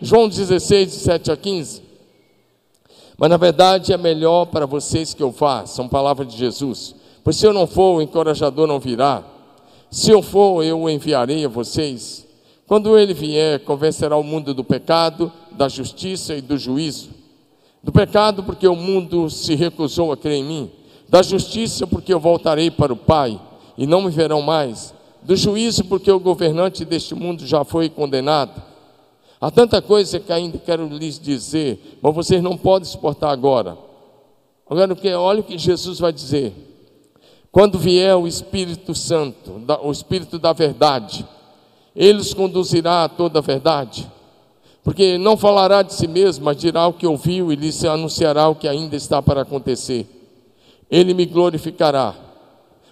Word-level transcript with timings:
João 0.00 0.28
16, 0.28 0.92
de 0.92 0.98
7 0.98 1.32
a 1.32 1.36
15. 1.36 1.82
Mas 3.18 3.30
na 3.30 3.36
verdade 3.36 3.92
é 3.92 3.96
melhor 3.96 4.46
para 4.46 4.66
vocês 4.66 5.14
que 5.14 5.22
eu 5.22 5.30
vá, 5.30 5.64
são 5.64 5.88
palavras 5.88 6.28
de 6.28 6.36
Jesus. 6.36 6.94
Pois 7.24 7.36
se 7.36 7.46
eu 7.46 7.52
não 7.52 7.66
for, 7.66 7.96
o 7.96 8.02
encorajador 8.02 8.66
não 8.66 8.78
virá. 8.78 9.24
Se 9.90 10.10
eu 10.10 10.20
for, 10.20 10.62
eu 10.62 10.82
o 10.82 10.90
enviarei 10.90 11.44
a 11.44 11.48
vocês. 11.48 12.26
Quando 12.66 12.98
ele 12.98 13.14
vier, 13.14 13.60
convencerá 13.60 14.16
o 14.16 14.22
mundo 14.22 14.52
do 14.52 14.62
pecado, 14.62 15.32
da 15.52 15.68
justiça 15.68 16.34
e 16.34 16.40
do 16.40 16.58
juízo. 16.58 17.10
Do 17.82 17.92
pecado, 17.92 18.42
porque 18.42 18.66
o 18.66 18.76
mundo 18.76 19.30
se 19.30 19.54
recusou 19.54 20.12
a 20.12 20.16
crer 20.16 20.38
em 20.38 20.44
mim. 20.44 20.70
Da 21.08 21.22
justiça, 21.22 21.86
porque 21.86 22.12
eu 22.12 22.20
voltarei 22.20 22.70
para 22.70 22.92
o 22.92 22.96
Pai 22.96 23.40
e 23.78 23.86
não 23.86 24.02
me 24.02 24.10
verão 24.10 24.42
mais. 24.42 24.92
Do 25.22 25.36
juízo, 25.36 25.84
porque 25.84 26.10
o 26.10 26.20
governante 26.20 26.84
deste 26.84 27.14
mundo 27.14 27.46
já 27.46 27.64
foi 27.64 27.88
condenado. 27.88 28.60
Há 29.46 29.50
tanta 29.52 29.80
coisa 29.80 30.18
que 30.18 30.32
ainda 30.32 30.58
quero 30.58 30.88
lhes 30.88 31.20
dizer, 31.20 31.98
mas 32.02 32.12
vocês 32.12 32.42
não 32.42 32.56
podem 32.56 32.88
suportar 32.88 33.30
agora. 33.30 33.78
Agora, 34.68 34.96
olha 35.20 35.38
o 35.38 35.44
que 35.44 35.56
Jesus 35.56 36.00
vai 36.00 36.12
dizer. 36.12 36.52
Quando 37.52 37.78
vier 37.78 38.16
o 38.16 38.26
Espírito 38.26 38.92
Santo, 38.92 39.62
o 39.84 39.92
Espírito 39.92 40.36
da 40.36 40.52
verdade, 40.52 41.24
ele 41.94 42.18
os 42.18 42.34
conduzirá 42.34 43.04
a 43.04 43.08
toda 43.08 43.38
a 43.38 43.40
verdade. 43.40 44.10
Porque 44.82 45.16
não 45.16 45.36
falará 45.36 45.82
de 45.82 45.94
si 45.94 46.08
mesmo, 46.08 46.44
mas 46.44 46.56
dirá 46.56 46.84
o 46.88 46.92
que 46.92 47.06
ouviu 47.06 47.52
e 47.52 47.54
lhes 47.54 47.84
anunciará 47.84 48.48
o 48.48 48.56
que 48.56 48.66
ainda 48.66 48.96
está 48.96 49.22
para 49.22 49.42
acontecer. 49.42 50.08
Ele 50.90 51.14
me 51.14 51.24
glorificará, 51.24 52.16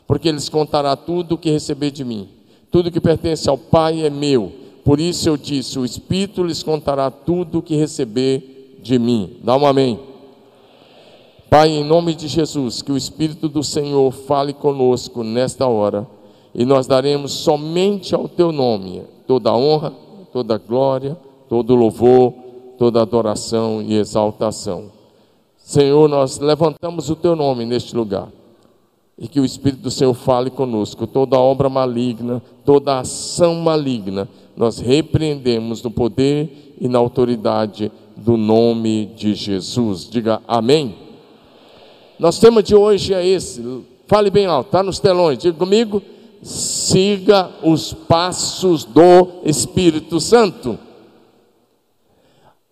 porque 0.07 0.31
lhes 0.31 0.49
contará 0.49 0.95
tudo 0.95 1.35
o 1.35 1.39
que 1.39 1.51
receber 1.51 1.91
de 1.91 2.05
mim. 2.05 2.29
Tudo 2.71 2.93
que 2.93 3.01
pertence 3.01 3.51
ao 3.51 3.59
Pai 3.59 4.07
é 4.07 4.09
meu. 4.09 4.63
Por 4.85 5.01
isso 5.01 5.29
eu 5.29 5.37
disse: 5.37 5.79
o 5.79 5.85
Espírito 5.85 6.45
lhes 6.45 6.63
contará 6.63 7.11
tudo 7.11 7.59
o 7.59 7.63
que 7.63 7.75
receber 7.75 8.79
de 8.83 8.99
mim. 8.99 9.39
Dá 9.43 9.57
um 9.57 9.67
amém. 9.67 9.99
Pai, 11.49 11.71
em 11.71 11.85
nome 11.85 12.15
de 12.15 12.29
Jesus, 12.29 12.83
que 12.83 12.93
o 12.93 12.97
Espírito 12.97 13.49
do 13.49 13.63
Senhor 13.63 14.11
fale 14.13 14.53
conosco 14.53 15.23
nesta 15.23 15.67
hora 15.67 16.07
e 16.55 16.65
nós 16.65 16.87
daremos 16.87 17.33
somente 17.33 18.15
ao 18.15 18.29
Teu 18.29 18.53
nome 18.53 19.03
toda 19.27 19.55
honra, 19.55 19.93
toda 20.33 20.59
glória, 20.59 21.17
todo 21.49 21.75
louvor, 21.75 22.35
toda 22.77 23.01
adoração 23.01 23.81
e 23.83 23.95
exaltação. 23.95 24.91
Senhor, 25.57 26.09
nós 26.09 26.39
levantamos 26.39 27.09
o 27.09 27.17
Teu 27.17 27.35
nome 27.35 27.65
neste 27.65 27.97
lugar 27.97 28.29
e 29.19 29.29
que 29.29 29.41
o 29.41 29.45
Espírito 29.45 29.83
do 29.83 29.91
Senhor 29.91 30.15
fale 30.15 30.51
conosco. 30.51 31.07
Toda 31.07 31.39
obra 31.39 31.69
maligna, 31.69 32.43
toda 32.65 33.01
ação 33.01 33.55
maligna, 33.57 34.29
nós 34.57 34.79
repreendemos 34.79 35.83
no 35.83 35.91
poder 35.91 36.75
e 36.81 36.89
na 36.89 36.99
autoridade 36.99 37.91
do 38.17 38.37
nome 38.37 39.07
de 39.17 39.35
Jesus. 39.35 40.09
Diga 40.09 40.41
amém. 40.47 40.97
Nosso 42.19 42.41
tema 42.41 42.63
de 42.63 42.75
hoje 42.75 43.13
é 43.13 43.27
esse. 43.27 43.63
Fale 44.07 44.31
bem 44.31 44.47
alto, 44.47 44.67
está 44.67 44.83
nos 44.83 44.99
telões. 44.99 45.39
Diga 45.39 45.57
comigo. 45.57 46.03
Siga 46.43 47.51
os 47.63 47.95
passos 47.95 48.85
do 48.85 49.41
Espírito 49.45 50.21
Santo. 50.21 50.79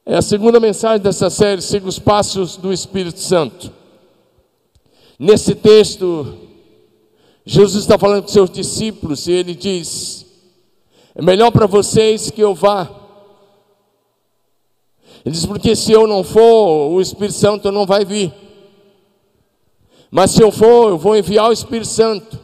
É 0.04 0.16
a 0.16 0.22
segunda 0.22 0.60
mensagem 0.60 1.00
dessa 1.00 1.30
série, 1.30 1.62
Siga 1.62 1.88
os 1.88 1.98
passos 1.98 2.56
do 2.56 2.72
Espírito 2.72 3.20
Santo. 3.20 3.72
Nesse 5.22 5.54
texto, 5.54 6.36
Jesus 7.46 7.84
está 7.84 7.96
falando 7.96 8.22
com 8.22 8.28
seus 8.28 8.50
discípulos 8.50 9.28
e 9.28 9.30
ele 9.30 9.54
diz: 9.54 10.26
É 11.14 11.22
melhor 11.22 11.52
para 11.52 11.64
vocês 11.64 12.28
que 12.28 12.40
eu 12.40 12.56
vá. 12.56 12.90
Ele 15.24 15.32
diz: 15.32 15.46
Porque 15.46 15.76
se 15.76 15.92
eu 15.92 16.08
não 16.08 16.24
for, 16.24 16.90
o 16.90 17.00
Espírito 17.00 17.34
Santo 17.34 17.70
não 17.70 17.86
vai 17.86 18.04
vir. 18.04 18.34
Mas 20.10 20.32
se 20.32 20.42
eu 20.42 20.50
for, 20.50 20.88
eu 20.90 20.98
vou 20.98 21.16
enviar 21.16 21.50
o 21.50 21.52
Espírito 21.52 21.86
Santo. 21.86 22.40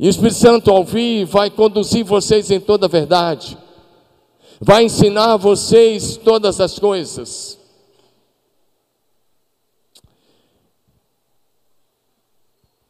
E 0.00 0.08
o 0.08 0.10
Espírito 0.10 0.34
Santo, 0.34 0.68
ao 0.72 0.82
vir, 0.82 1.24
vai 1.26 1.48
conduzir 1.48 2.04
vocês 2.04 2.50
em 2.50 2.58
toda 2.58 2.86
a 2.86 2.88
verdade, 2.88 3.56
vai 4.60 4.82
ensinar 4.82 5.36
vocês 5.36 6.16
todas 6.16 6.60
as 6.60 6.76
coisas. 6.76 7.57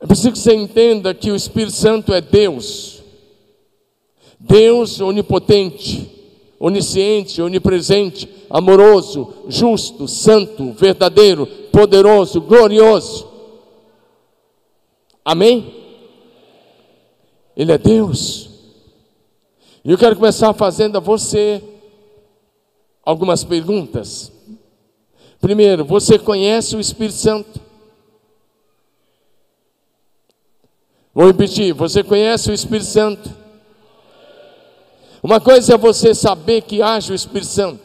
É 0.00 0.06
preciso 0.06 0.32
que 0.32 0.38
você 0.38 0.54
entenda 0.54 1.12
que 1.12 1.30
o 1.30 1.36
Espírito 1.36 1.72
Santo 1.72 2.12
é 2.12 2.20
Deus, 2.20 3.02
Deus 4.38 5.00
onipotente, 5.00 6.08
onisciente, 6.60 7.42
onipresente, 7.42 8.28
amoroso, 8.48 9.34
justo, 9.48 10.06
santo, 10.06 10.72
verdadeiro, 10.72 11.46
poderoso, 11.72 12.40
glorioso. 12.40 13.28
Amém? 15.24 15.74
Ele 17.56 17.72
é 17.72 17.78
Deus. 17.78 18.48
E 19.84 19.90
eu 19.90 19.98
quero 19.98 20.16
começar 20.16 20.52
fazendo 20.52 20.96
a 20.96 21.00
você 21.00 21.62
algumas 23.04 23.42
perguntas. 23.42 24.32
Primeiro, 25.40 25.84
você 25.84 26.18
conhece 26.18 26.76
o 26.76 26.80
Espírito 26.80 27.16
Santo? 27.16 27.67
Vou 31.18 31.26
repetir: 31.26 31.72
você 31.72 32.04
conhece 32.04 32.48
o 32.48 32.54
Espírito 32.54 32.86
Santo? 32.86 33.28
Uma 35.20 35.40
coisa 35.40 35.74
é 35.74 35.76
você 35.76 36.14
saber 36.14 36.62
que 36.62 36.80
age 36.80 37.10
o 37.10 37.14
Espírito 37.14 37.48
Santo. 37.48 37.82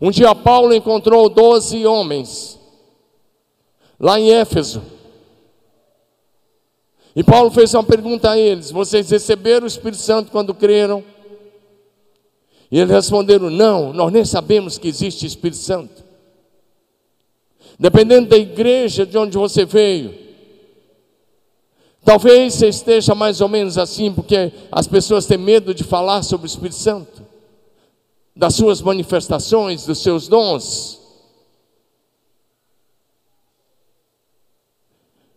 Um 0.00 0.10
dia 0.10 0.34
Paulo 0.34 0.74
encontrou 0.74 1.28
doze 1.28 1.86
homens 1.86 2.58
lá 3.96 4.18
em 4.18 4.32
Éfeso. 4.32 4.82
E 7.14 7.22
Paulo 7.22 7.48
fez 7.52 7.72
uma 7.74 7.84
pergunta 7.84 8.32
a 8.32 8.36
eles: 8.36 8.72
Vocês 8.72 9.08
receberam 9.08 9.66
o 9.66 9.68
Espírito 9.68 10.02
Santo 10.02 10.32
quando 10.32 10.52
creram? 10.52 11.04
E 12.72 12.80
eles 12.80 12.90
responderam: 12.90 13.50
Não, 13.50 13.92
nós 13.92 14.12
nem 14.12 14.24
sabemos 14.24 14.78
que 14.78 14.88
existe 14.88 15.26
Espírito 15.26 15.58
Santo. 15.58 16.02
Dependendo 17.78 18.30
da 18.30 18.36
igreja 18.36 19.06
de 19.06 19.16
onde 19.16 19.38
você 19.38 19.64
veio, 19.64 20.23
Talvez 22.04 22.54
você 22.54 22.68
esteja 22.68 23.14
mais 23.14 23.40
ou 23.40 23.48
menos 23.48 23.78
assim, 23.78 24.12
porque 24.12 24.52
as 24.70 24.86
pessoas 24.86 25.24
têm 25.24 25.38
medo 25.38 25.72
de 25.72 25.82
falar 25.82 26.22
sobre 26.22 26.46
o 26.46 26.48
Espírito 26.48 26.76
Santo, 26.76 27.22
das 28.36 28.54
suas 28.54 28.82
manifestações, 28.82 29.86
dos 29.86 30.02
seus 30.02 30.28
dons. 30.28 31.00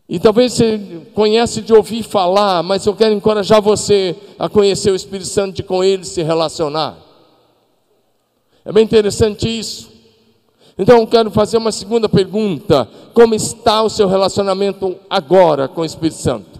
E 0.09 0.19
talvez 0.19 0.53
você 0.53 0.79
conhece 1.13 1.61
de 1.61 1.73
ouvir 1.73 2.03
falar, 2.03 2.61
mas 2.63 2.85
eu 2.85 2.95
quero 2.95 3.13
encorajar 3.13 3.61
você 3.61 4.15
a 4.37 4.49
conhecer 4.49 4.91
o 4.91 4.95
Espírito 4.95 5.27
Santo 5.27 5.59
e 5.59 5.63
com 5.63 5.81
ele 5.83 6.03
se 6.03 6.21
relacionar. 6.21 6.97
É 8.65 8.71
bem 8.73 8.83
interessante 8.83 9.47
isso. 9.47 9.96
Então 10.77 11.05
quero 11.07 11.31
fazer 11.31 11.57
uma 11.57 11.71
segunda 11.71 12.07
pergunta: 12.07 12.87
como 13.13 13.33
está 13.33 13.81
o 13.81 13.89
seu 13.89 14.07
relacionamento 14.07 14.97
agora 15.09 15.67
com 15.67 15.81
o 15.81 15.85
Espírito 15.85 16.17
Santo? 16.17 16.57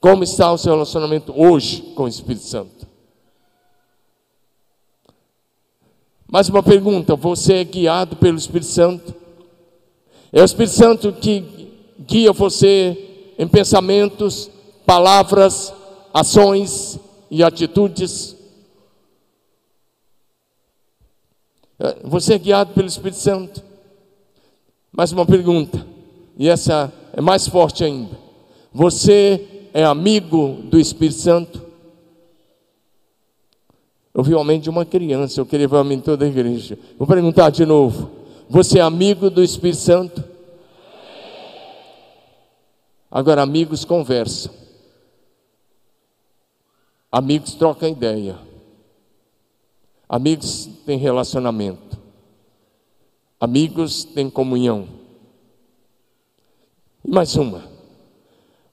Como 0.00 0.22
está 0.24 0.52
o 0.52 0.58
seu 0.58 0.72
relacionamento 0.72 1.32
hoje 1.36 1.82
com 1.94 2.04
o 2.04 2.08
Espírito 2.08 2.44
Santo? 2.44 2.86
Mais 6.30 6.48
uma 6.48 6.62
pergunta: 6.62 7.16
você 7.16 7.54
é 7.56 7.64
guiado 7.64 8.16
pelo 8.16 8.38
Espírito 8.38 8.70
Santo? 8.70 9.14
É 10.32 10.40
o 10.40 10.44
Espírito 10.44 10.74
Santo 10.74 11.12
que 11.12 11.72
guia 12.00 12.32
você 12.32 13.34
em 13.38 13.46
pensamentos, 13.46 14.50
palavras, 14.86 15.74
ações 16.14 16.98
e 17.30 17.42
atitudes? 17.42 18.36
É, 21.71 21.71
você 22.04 22.34
é 22.34 22.38
guiado 22.38 22.72
pelo 22.72 22.86
Espírito 22.86 23.18
Santo? 23.18 23.62
Mais 24.92 25.10
uma 25.10 25.26
pergunta, 25.26 25.84
e 26.38 26.48
essa 26.48 26.92
é 27.12 27.20
mais 27.20 27.48
forte 27.48 27.82
ainda. 27.82 28.16
Você 28.72 29.68
é 29.72 29.84
amigo 29.84 30.58
do 30.64 30.78
Espírito 30.78 31.18
Santo? 31.18 31.62
Eu 34.14 34.22
vi 34.22 34.34
o 34.34 34.38
aumento 34.38 34.64
de 34.64 34.70
uma 34.70 34.84
criança, 34.84 35.40
eu 35.40 35.46
queria 35.46 35.66
ver 35.66 35.76
o 35.76 35.78
aumento 35.78 36.04
toda 36.04 36.24
a 36.24 36.28
igreja. 36.28 36.78
Vou 36.98 37.08
perguntar 37.08 37.50
de 37.50 37.64
novo: 37.64 38.10
você 38.48 38.78
é 38.78 38.82
amigo 38.82 39.30
do 39.30 39.42
Espírito 39.42 39.80
Santo? 39.80 40.22
Agora, 43.10 43.42
amigos 43.42 43.84
conversam, 43.84 44.52
amigos 47.10 47.54
trocam 47.54 47.88
ideia, 47.88 48.38
amigos 50.12 50.68
têm 50.84 50.98
relacionamento, 50.98 51.98
amigos 53.40 54.04
têm 54.04 54.28
comunhão. 54.28 54.86
E 57.02 57.10
mais 57.10 57.34
uma. 57.34 57.64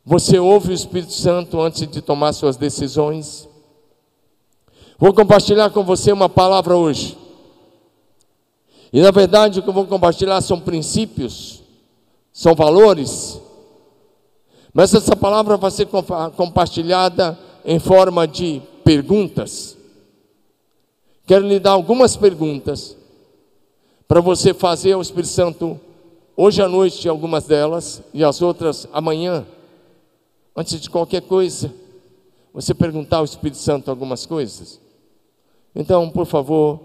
Você 0.03 0.37
ouve 0.37 0.71
o 0.71 0.73
Espírito 0.73 1.13
Santo 1.13 1.61
antes 1.61 1.87
de 1.87 2.01
tomar 2.01 2.33
suas 2.33 2.57
decisões? 2.57 3.47
Vou 4.97 5.13
compartilhar 5.13 5.69
com 5.69 5.81
você 5.81 6.11
uma 6.11 6.27
palavra 6.27 6.75
hoje. 6.75 7.17
E 8.91 8.99
na 9.01 9.09
verdade 9.09 9.59
o 9.59 9.63
que 9.63 9.69
eu 9.69 9.73
vou 9.73 9.87
compartilhar 9.87 10.41
são 10.41 10.59
princípios, 10.59 11.63
são 12.33 12.53
valores. 12.53 13.39
Mas 14.73 14.93
essa 14.93 15.15
palavra 15.15 15.55
vai 15.55 15.71
ser 15.71 15.87
compartilhada 16.35 17.39
em 17.63 17.79
forma 17.79 18.27
de 18.27 18.61
perguntas. 18.83 19.78
Quero 21.29 21.47
lhe 21.47 21.59
dar 21.59 21.73
algumas 21.73 22.17
perguntas 22.17 22.97
para 24.07 24.19
você 24.19 24.51
fazer 24.51 24.93
ao 24.93 25.01
Espírito 25.03 25.29
Santo 25.29 25.79
hoje 26.35 26.59
à 26.59 26.67
noite 26.67 27.07
algumas 27.07 27.45
delas 27.45 28.01
e 28.11 28.23
as 28.23 28.41
outras 28.41 28.87
amanhã. 28.91 29.45
Antes 30.55 30.81
de 30.81 30.89
qualquer 30.89 31.21
coisa, 31.21 31.71
você 32.51 32.73
perguntar 32.73 33.17
ao 33.17 33.25
Espírito 33.25 33.59
Santo 33.59 33.91
algumas 33.91 34.25
coisas. 34.25 34.81
Então, 35.75 36.09
por 36.09 36.25
favor, 36.25 36.79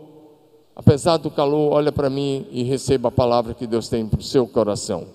apesar 0.76 1.16
do 1.16 1.30
calor, 1.30 1.72
olha 1.72 1.90
para 1.90 2.10
mim 2.10 2.46
e 2.50 2.64
receba 2.64 3.08
a 3.08 3.10
palavra 3.10 3.54
que 3.54 3.66
Deus 3.66 3.88
tem 3.88 4.06
para 4.06 4.20
o 4.20 4.22
seu 4.22 4.46
coração. 4.46 5.06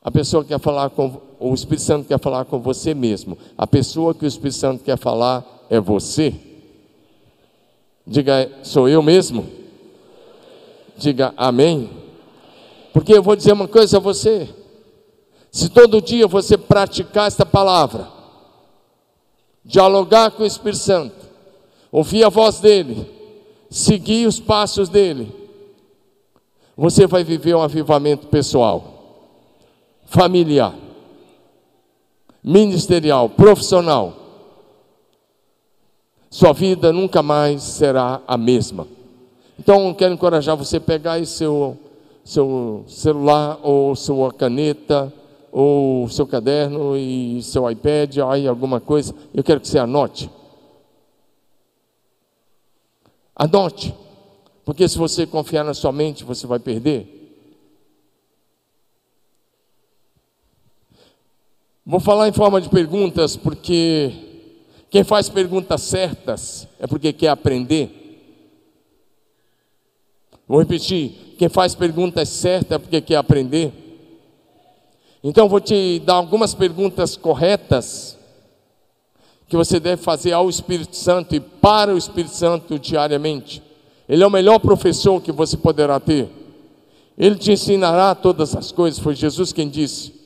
A 0.00 0.10
pessoa 0.12 0.44
quer 0.44 0.60
falar 0.60 0.90
com 0.90 1.20
o 1.40 1.52
Espírito 1.52 1.82
Santo 1.82 2.06
quer 2.06 2.20
falar 2.20 2.44
com 2.44 2.60
você 2.60 2.94
mesmo. 2.94 3.36
A 3.58 3.66
pessoa 3.66 4.14
que 4.14 4.24
o 4.24 4.28
Espírito 4.28 4.56
Santo 4.56 4.84
quer 4.84 4.96
falar 4.96 5.66
é 5.68 5.80
você. 5.80 6.49
Diga, 8.10 8.50
sou 8.64 8.88
eu 8.88 9.00
mesmo? 9.00 9.46
Diga 10.96 11.32
amém. 11.36 11.88
Porque 12.92 13.12
eu 13.12 13.22
vou 13.22 13.36
dizer 13.36 13.52
uma 13.52 13.68
coisa 13.68 13.98
a 13.98 14.00
você. 14.00 14.48
Se 15.52 15.68
todo 15.68 16.02
dia 16.02 16.26
você 16.26 16.58
praticar 16.58 17.28
esta 17.28 17.46
palavra, 17.46 18.08
dialogar 19.64 20.32
com 20.32 20.42
o 20.42 20.46
Espírito 20.46 20.80
Santo, 20.80 21.14
ouvir 21.92 22.24
a 22.24 22.28
voz 22.28 22.58
dele, 22.58 23.08
seguir 23.70 24.26
os 24.26 24.40
passos 24.40 24.88
dele, 24.88 25.32
você 26.76 27.06
vai 27.06 27.22
viver 27.22 27.54
um 27.54 27.62
avivamento 27.62 28.26
pessoal, 28.26 29.38
familiar, 30.06 30.74
ministerial, 32.42 33.28
profissional. 33.28 34.19
Sua 36.30 36.52
vida 36.52 36.92
nunca 36.92 37.24
mais 37.24 37.60
será 37.60 38.22
a 38.24 38.38
mesma. 38.38 38.86
Então, 39.58 39.92
quero 39.92 40.14
encorajar 40.14 40.56
você 40.56 40.76
a 40.76 40.80
pegar 40.80 41.26
seu, 41.26 41.76
seu 42.24 42.84
celular 42.86 43.58
ou 43.64 43.96
sua 43.96 44.32
caneta 44.32 45.12
ou 45.50 46.08
seu 46.08 46.28
caderno 46.28 46.96
e 46.96 47.42
seu 47.42 47.68
iPad, 47.68 48.18
aí 48.18 48.46
alguma 48.46 48.80
coisa. 48.80 49.12
Eu 49.34 49.42
quero 49.42 49.60
que 49.60 49.66
você 49.66 49.80
anote. 49.80 50.30
Anote, 53.34 53.92
porque 54.64 54.86
se 54.86 54.96
você 54.96 55.26
confiar 55.26 55.64
na 55.64 55.74
sua 55.74 55.90
mente, 55.90 56.22
você 56.22 56.46
vai 56.46 56.60
perder. 56.60 57.16
Vou 61.84 61.98
falar 61.98 62.28
em 62.28 62.32
forma 62.32 62.60
de 62.60 62.68
perguntas, 62.68 63.36
porque 63.36 64.29
quem 64.90 65.04
faz 65.04 65.28
perguntas 65.28 65.82
certas 65.82 66.66
é 66.80 66.86
porque 66.86 67.12
quer 67.12 67.28
aprender. 67.28 67.96
Vou 70.48 70.58
repetir: 70.58 71.36
quem 71.38 71.48
faz 71.48 71.76
perguntas 71.76 72.28
certas 72.28 72.72
é 72.72 72.78
porque 72.78 73.00
quer 73.00 73.16
aprender. 73.16 73.72
Então, 75.22 75.48
vou 75.48 75.60
te 75.60 76.00
dar 76.00 76.14
algumas 76.14 76.54
perguntas 76.54 77.16
corretas 77.16 78.18
que 79.46 79.56
você 79.56 79.78
deve 79.78 80.02
fazer 80.02 80.32
ao 80.32 80.48
Espírito 80.48 80.96
Santo 80.96 81.34
e 81.34 81.40
para 81.40 81.94
o 81.94 81.98
Espírito 81.98 82.34
Santo 82.34 82.78
diariamente. 82.78 83.62
Ele 84.08 84.24
é 84.24 84.26
o 84.26 84.30
melhor 84.30 84.58
professor 84.58 85.20
que 85.20 85.30
você 85.30 85.56
poderá 85.56 86.00
ter. 86.00 86.28
Ele 87.16 87.36
te 87.36 87.52
ensinará 87.52 88.14
todas 88.14 88.56
as 88.56 88.72
coisas, 88.72 88.98
foi 88.98 89.14
Jesus 89.14 89.52
quem 89.52 89.68
disse. 89.68 90.19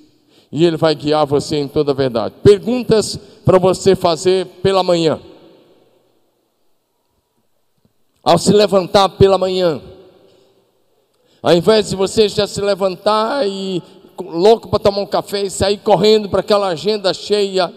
E 0.51 0.65
ele 0.65 0.77
vai 0.77 0.95
guiar 0.95 1.27
você 1.27 1.57
em 1.57 1.69
toda 1.69 1.93
a 1.93 1.95
verdade. 1.95 2.35
Perguntas 2.43 3.19
para 3.45 3.59
você 3.59 3.97
fazer 3.97 4.47
pela 4.63 4.83
manhã. 4.83 5.21
Ao 8.23 8.39
se 8.39 8.53
levantar 8.53 9.09
pela 9.11 9.37
manhã, 9.37 9.83
ao 11.43 11.53
invés 11.53 11.91
de 11.91 11.97
você 11.97 12.29
já 12.29 12.47
se 12.47 12.61
levantar 12.61 13.47
e 13.47 13.83
louco 14.19 14.69
para 14.69 14.79
tomar 14.79 15.01
um 15.01 15.07
café 15.07 15.43
e 15.43 15.51
sair 15.51 15.79
correndo 15.79 16.29
para 16.29 16.41
aquela 16.41 16.69
agenda 16.69 17.13
cheia, 17.13 17.73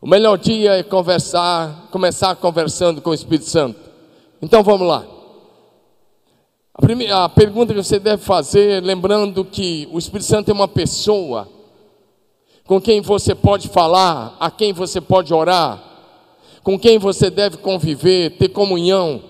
o 0.00 0.08
melhor 0.08 0.36
dia 0.36 0.78
é 0.78 0.82
conversar, 0.82 1.88
começar 1.90 2.34
conversando 2.36 3.00
com 3.00 3.10
o 3.10 3.14
Espírito 3.14 3.48
Santo. 3.48 3.78
Então 4.42 4.62
vamos 4.62 4.86
lá. 4.86 5.15
A, 6.76 6.82
primeira, 6.82 7.24
a 7.24 7.28
pergunta 7.28 7.72
que 7.72 7.82
você 7.82 7.98
deve 7.98 8.22
fazer, 8.22 8.82
lembrando 8.82 9.42
que 9.46 9.88
o 9.90 9.98
Espírito 9.98 10.26
Santo 10.26 10.50
é 10.50 10.54
uma 10.54 10.68
pessoa 10.68 11.48
com 12.66 12.78
quem 12.78 13.00
você 13.00 13.34
pode 13.34 13.68
falar, 13.68 14.36
a 14.38 14.50
quem 14.50 14.74
você 14.74 15.00
pode 15.00 15.32
orar, 15.32 15.82
com 16.62 16.78
quem 16.78 16.98
você 16.98 17.30
deve 17.30 17.56
conviver, 17.56 18.36
ter 18.36 18.50
comunhão, 18.50 19.22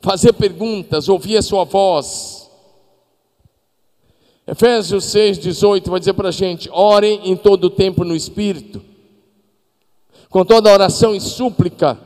fazer 0.00 0.32
perguntas, 0.32 1.08
ouvir 1.08 1.36
a 1.36 1.42
sua 1.42 1.62
voz. 1.62 2.50
Efésios 4.44 5.04
6,18 5.04 5.88
vai 5.88 6.00
dizer 6.00 6.14
para 6.14 6.30
a 6.30 6.32
gente: 6.32 6.68
orem 6.72 7.30
em 7.30 7.36
todo 7.36 7.64
o 7.64 7.70
tempo 7.70 8.02
no 8.02 8.16
Espírito 8.16 8.92
com 10.32 10.46
toda 10.46 10.72
oração 10.72 11.14
e 11.14 11.20
súplica, 11.20 12.00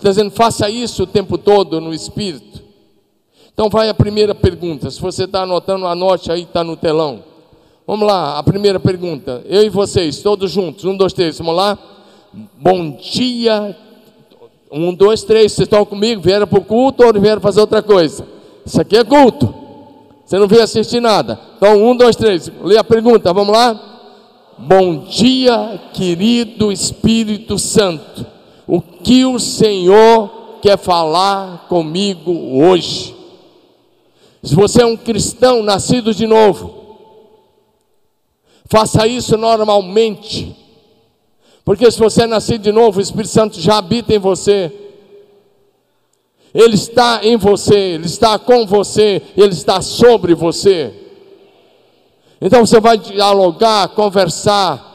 dizendo, 0.00 0.30
faça 0.30 0.70
isso 0.70 1.02
o 1.02 1.06
tempo 1.06 1.36
todo 1.36 1.80
no 1.80 1.92
Espírito. 1.92 2.53
Então 3.54 3.70
vai 3.70 3.88
a 3.88 3.94
primeira 3.94 4.34
pergunta, 4.34 4.90
se 4.90 5.00
você 5.00 5.24
está 5.24 5.42
anotando, 5.42 5.86
anote 5.86 6.30
aí, 6.32 6.42
está 6.42 6.64
no 6.64 6.76
telão. 6.76 7.22
Vamos 7.86 8.04
lá, 8.04 8.36
a 8.36 8.42
primeira 8.42 8.80
pergunta, 8.80 9.44
eu 9.46 9.62
e 9.62 9.68
vocês, 9.68 10.20
todos 10.20 10.50
juntos, 10.50 10.84
um, 10.84 10.96
dois, 10.96 11.12
três, 11.12 11.38
vamos 11.38 11.54
lá? 11.54 11.78
Bom 12.58 12.96
dia, 12.96 13.76
um, 14.72 14.92
dois, 14.92 15.22
três, 15.22 15.52
vocês 15.52 15.66
estão 15.66 15.84
comigo? 15.84 16.20
Vieram 16.20 16.48
para 16.48 16.58
o 16.58 16.64
culto 16.64 17.04
ou 17.04 17.12
vieram 17.20 17.40
fazer 17.40 17.60
outra 17.60 17.80
coisa? 17.80 18.26
Isso 18.66 18.80
aqui 18.80 18.96
é 18.96 19.04
culto, 19.04 19.54
você 20.24 20.36
não 20.36 20.48
veio 20.48 20.64
assistir 20.64 20.98
nada. 20.98 21.38
Então, 21.56 21.76
um, 21.80 21.96
dois, 21.96 22.16
três, 22.16 22.50
lê 22.60 22.76
a 22.76 22.82
pergunta, 22.82 23.32
vamos 23.32 23.54
lá? 23.54 23.80
Bom 24.58 25.04
dia, 25.04 25.80
querido 25.92 26.72
Espírito 26.72 27.56
Santo. 27.56 28.26
O 28.66 28.80
que 28.80 29.24
o 29.24 29.38
Senhor 29.38 30.58
quer 30.60 30.76
falar 30.76 31.66
comigo 31.68 32.32
hoje? 32.32 33.14
Se 34.44 34.54
você 34.54 34.82
é 34.82 34.86
um 34.86 34.96
cristão 34.96 35.62
nascido 35.62 36.14
de 36.14 36.26
novo, 36.26 36.84
faça 38.66 39.06
isso 39.06 39.38
normalmente. 39.38 40.54
Porque 41.64 41.90
se 41.90 41.98
você 41.98 42.24
é 42.24 42.26
nascido 42.26 42.60
de 42.60 42.70
novo, 42.70 42.98
o 42.98 43.02
Espírito 43.02 43.30
Santo 43.30 43.58
já 43.58 43.78
habita 43.78 44.14
em 44.14 44.18
você. 44.18 44.70
Ele 46.52 46.74
está 46.74 47.20
em 47.24 47.38
você, 47.38 47.74
ele 47.74 48.04
está 48.04 48.38
com 48.38 48.66
você, 48.66 49.22
ele 49.34 49.52
está 49.54 49.80
sobre 49.80 50.34
você. 50.34 50.92
Então 52.38 52.66
você 52.66 52.78
vai 52.78 52.98
dialogar, 52.98 53.88
conversar 53.88 54.92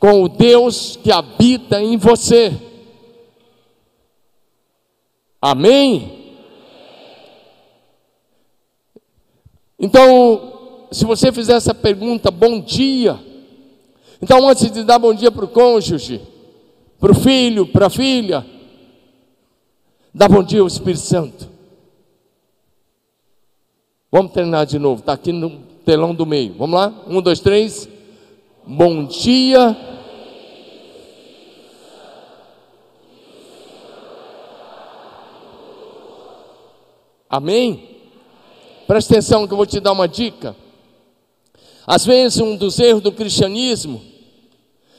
com 0.00 0.24
o 0.24 0.28
Deus 0.28 0.98
que 1.00 1.12
habita 1.12 1.80
em 1.80 1.96
você. 1.96 2.52
Amém? 5.40 6.21
Então, 9.82 10.86
se 10.92 11.04
você 11.04 11.32
fizer 11.32 11.54
essa 11.54 11.74
pergunta, 11.74 12.30
bom 12.30 12.60
dia. 12.60 13.18
Então, 14.22 14.48
antes 14.48 14.70
de 14.70 14.84
dar 14.84 15.00
bom 15.00 15.12
dia 15.12 15.32
para 15.32 15.44
o 15.44 15.48
cônjuge, 15.48 16.20
para 17.00 17.10
o 17.10 17.14
filho, 17.16 17.66
para 17.66 17.86
a 17.86 17.90
filha, 17.90 18.46
dá 20.14 20.28
bom 20.28 20.44
dia 20.44 20.60
ao 20.60 20.68
Espírito 20.68 21.00
Santo. 21.00 21.50
Vamos 24.08 24.30
treinar 24.30 24.66
de 24.66 24.78
novo, 24.78 25.00
está 25.00 25.14
aqui 25.14 25.32
no 25.32 25.50
telão 25.84 26.14
do 26.14 26.24
meio. 26.24 26.54
Vamos 26.54 26.78
lá? 26.78 26.94
Um, 27.08 27.20
dois, 27.20 27.40
três. 27.40 27.88
Bom 28.64 29.04
dia. 29.04 29.76
Amém? 37.28 37.91
Presta 38.86 39.14
atenção 39.14 39.46
que 39.46 39.52
eu 39.52 39.56
vou 39.56 39.66
te 39.66 39.80
dar 39.80 39.92
uma 39.92 40.08
dica. 40.08 40.56
Às 41.86 42.04
vezes, 42.04 42.40
um 42.40 42.56
dos 42.56 42.78
erros 42.78 43.02
do 43.02 43.12
cristianismo 43.12 44.02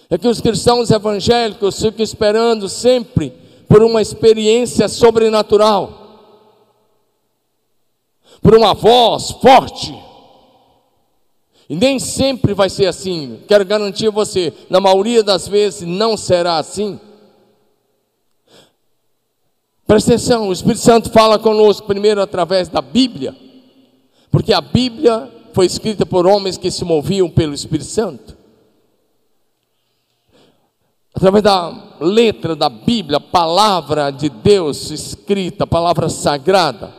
é 0.09 0.17
que 0.17 0.27
os 0.27 0.41
cristãos 0.41 0.91
evangélicos 0.91 1.81
ficam 1.81 2.03
esperando 2.03 2.67
sempre 2.69 3.33
por 3.67 3.81
uma 3.81 4.01
experiência 4.01 4.87
sobrenatural, 4.87 6.01
por 8.41 8.55
uma 8.55 8.73
voz 8.73 9.31
forte, 9.31 9.93
E 11.69 11.75
nem 11.75 11.97
sempre 11.97 12.53
vai 12.53 12.69
ser 12.69 12.87
assim. 12.87 13.39
Quero 13.47 13.65
garantir 13.65 14.09
você, 14.09 14.53
na 14.69 14.79
maioria 14.79 15.23
das 15.23 15.47
vezes 15.47 15.87
não 15.87 16.17
será 16.17 16.57
assim. 16.57 16.99
Presta 19.87 20.11
atenção, 20.11 20.49
o 20.49 20.53
Espírito 20.53 20.81
Santo 20.81 21.09
fala 21.09 21.39
conosco 21.39 21.87
primeiro 21.87 22.21
através 22.21 22.67
da 22.67 22.81
Bíblia, 22.81 23.35
porque 24.33 24.51
a 24.51 24.61
Bíblia 24.61 25.31
foi 25.53 25.67
escrita 25.67 26.07
por 26.07 26.25
homens 26.25 26.57
que 26.57 26.71
se 26.71 26.83
moviam 26.83 27.29
pelo 27.29 27.53
Espírito 27.53 27.85
Santo. 27.85 28.35
Através 31.13 31.43
da 31.43 31.97
letra 32.01 32.55
da 32.55 32.67
Bíblia, 32.67 33.19
palavra 33.19 34.09
de 34.09 34.29
Deus 34.29 34.89
escrita, 34.89 35.67
palavra 35.67 36.09
sagrada. 36.09 36.91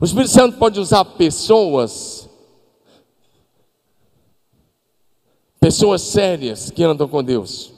O 0.00 0.04
Espírito 0.04 0.32
Santo 0.32 0.58
pode 0.58 0.80
usar 0.80 1.04
pessoas, 1.04 2.28
pessoas 5.60 6.02
sérias 6.02 6.72
que 6.72 6.82
andam 6.82 7.06
com 7.06 7.22
Deus. 7.22 7.72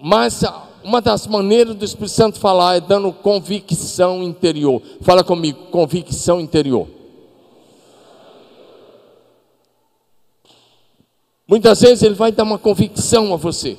Mas 0.00 0.44
uma 0.84 1.00
das 1.00 1.26
maneiras 1.26 1.74
do 1.74 1.84
Espírito 1.84 2.12
Santo 2.12 2.38
falar 2.38 2.76
é 2.76 2.80
dando 2.80 3.12
convicção 3.12 4.22
interior. 4.22 4.82
Fala 5.00 5.22
comigo, 5.22 5.66
convicção 5.70 6.40
interior. 6.40 6.88
Muitas 11.46 11.80
vezes 11.80 12.02
ele 12.02 12.14
vai 12.14 12.32
dar 12.32 12.44
uma 12.44 12.58
convicção 12.58 13.32
a 13.34 13.36
você. 13.36 13.76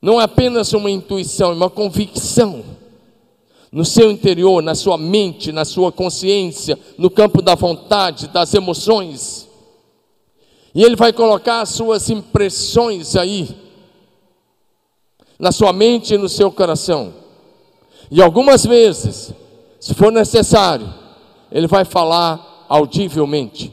Não 0.00 0.20
é 0.20 0.24
apenas 0.24 0.72
uma 0.72 0.90
intuição, 0.90 1.52
é 1.52 1.54
uma 1.54 1.70
convicção 1.70 2.64
no 3.70 3.84
seu 3.84 4.10
interior, 4.10 4.62
na 4.62 4.74
sua 4.74 4.98
mente, 4.98 5.50
na 5.50 5.64
sua 5.64 5.90
consciência, 5.90 6.78
no 6.96 7.10
campo 7.10 7.40
da 7.40 7.54
vontade, 7.54 8.28
das 8.28 8.54
emoções. 8.54 9.48
E 10.74 10.82
ele 10.82 10.96
vai 10.96 11.12
colocar 11.12 11.60
as 11.60 11.70
suas 11.70 12.10
impressões 12.10 13.16
aí, 13.16 13.48
na 15.38 15.52
sua 15.52 15.72
mente 15.72 16.14
e 16.14 16.18
no 16.18 16.28
seu 16.28 16.50
coração. 16.50 17.14
E 18.10 18.22
algumas 18.22 18.64
vezes, 18.64 19.32
se 19.80 19.94
for 19.94 20.12
necessário, 20.12 20.92
ele 21.50 21.66
vai 21.66 21.84
falar 21.84 22.66
audivelmente. 22.68 23.72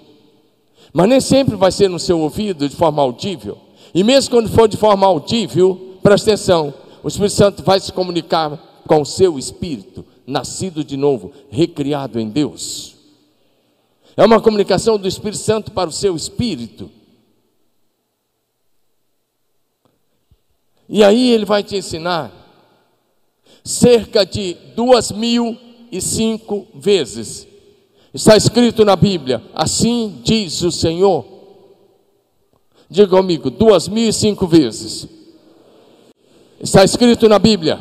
Mas 0.94 1.08
nem 1.08 1.22
sempre 1.22 1.56
vai 1.56 1.72
ser 1.72 1.89
no 1.89 2.00
seu 2.00 2.20
ouvido 2.20 2.68
de 2.68 2.75
forma 2.75 3.01
audível. 3.01 3.58
E 3.94 4.03
mesmo 4.03 4.32
quando 4.32 4.50
for 4.50 4.68
de 4.68 4.77
forma 4.77 5.06
audível, 5.06 5.98
presta 6.01 6.32
atenção, 6.32 6.74
o 7.03 7.08
Espírito 7.08 7.34
Santo 7.34 7.63
vai 7.63 7.80
se 7.80 7.91
comunicar 7.91 8.58
com 8.88 9.01
o 9.01 9.06
seu 9.06 9.39
espírito, 9.39 10.06
nascido 10.25 10.84
de 10.84 10.98
novo, 10.98 11.32
recriado 11.50 12.20
em 12.20 12.27
Deus. 12.30 12.96
É 14.15 14.25
uma 14.25 14.41
comunicação 14.41 14.98
do 14.98 15.08
Espírito 15.08 15.38
Santo 15.38 15.72
para 15.72 15.89
o 15.89 15.94
seu 15.94 16.15
espírito. 16.15 16.89
E 20.91 21.03
aí 21.03 21.31
ele 21.31 21.45
vai 21.45 21.63
te 21.63 21.75
ensinar 21.75 22.31
cerca 23.63 24.24
de 24.24 24.53
duas 24.75 25.12
mil 25.12 25.57
e 25.91 26.00
cinco 26.00 26.67
vezes 26.75 27.48
Está 28.13 28.36
escrito 28.36 28.83
na 28.83 28.95
Bíblia, 28.95 29.41
assim 29.53 30.19
diz 30.21 30.62
o 30.63 30.71
Senhor. 30.71 31.25
Diga 32.89 33.07
comigo, 33.07 33.50
duas 33.50 33.88
mil 33.88 34.10
e 34.10 34.12
cinco 34.12 34.45
vezes. 34.45 35.07
Está 36.60 36.83
escrito 36.83 37.29
na 37.29 37.39
Bíblia, 37.39 37.79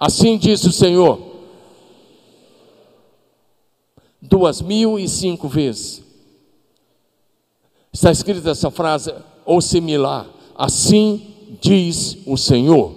assim 0.00 0.38
diz 0.38 0.64
o 0.64 0.72
Senhor. 0.72 1.20
Duas 4.22 4.62
mil 4.62 4.98
e 4.98 5.06
cinco 5.06 5.46
vezes. 5.46 6.02
Está 7.92 8.10
escrita 8.10 8.50
essa 8.50 8.70
frase, 8.70 9.14
ou 9.44 9.60
similar, 9.60 10.26
assim 10.54 11.35
diz 11.60 12.18
o 12.26 12.36
Senhor. 12.36 12.94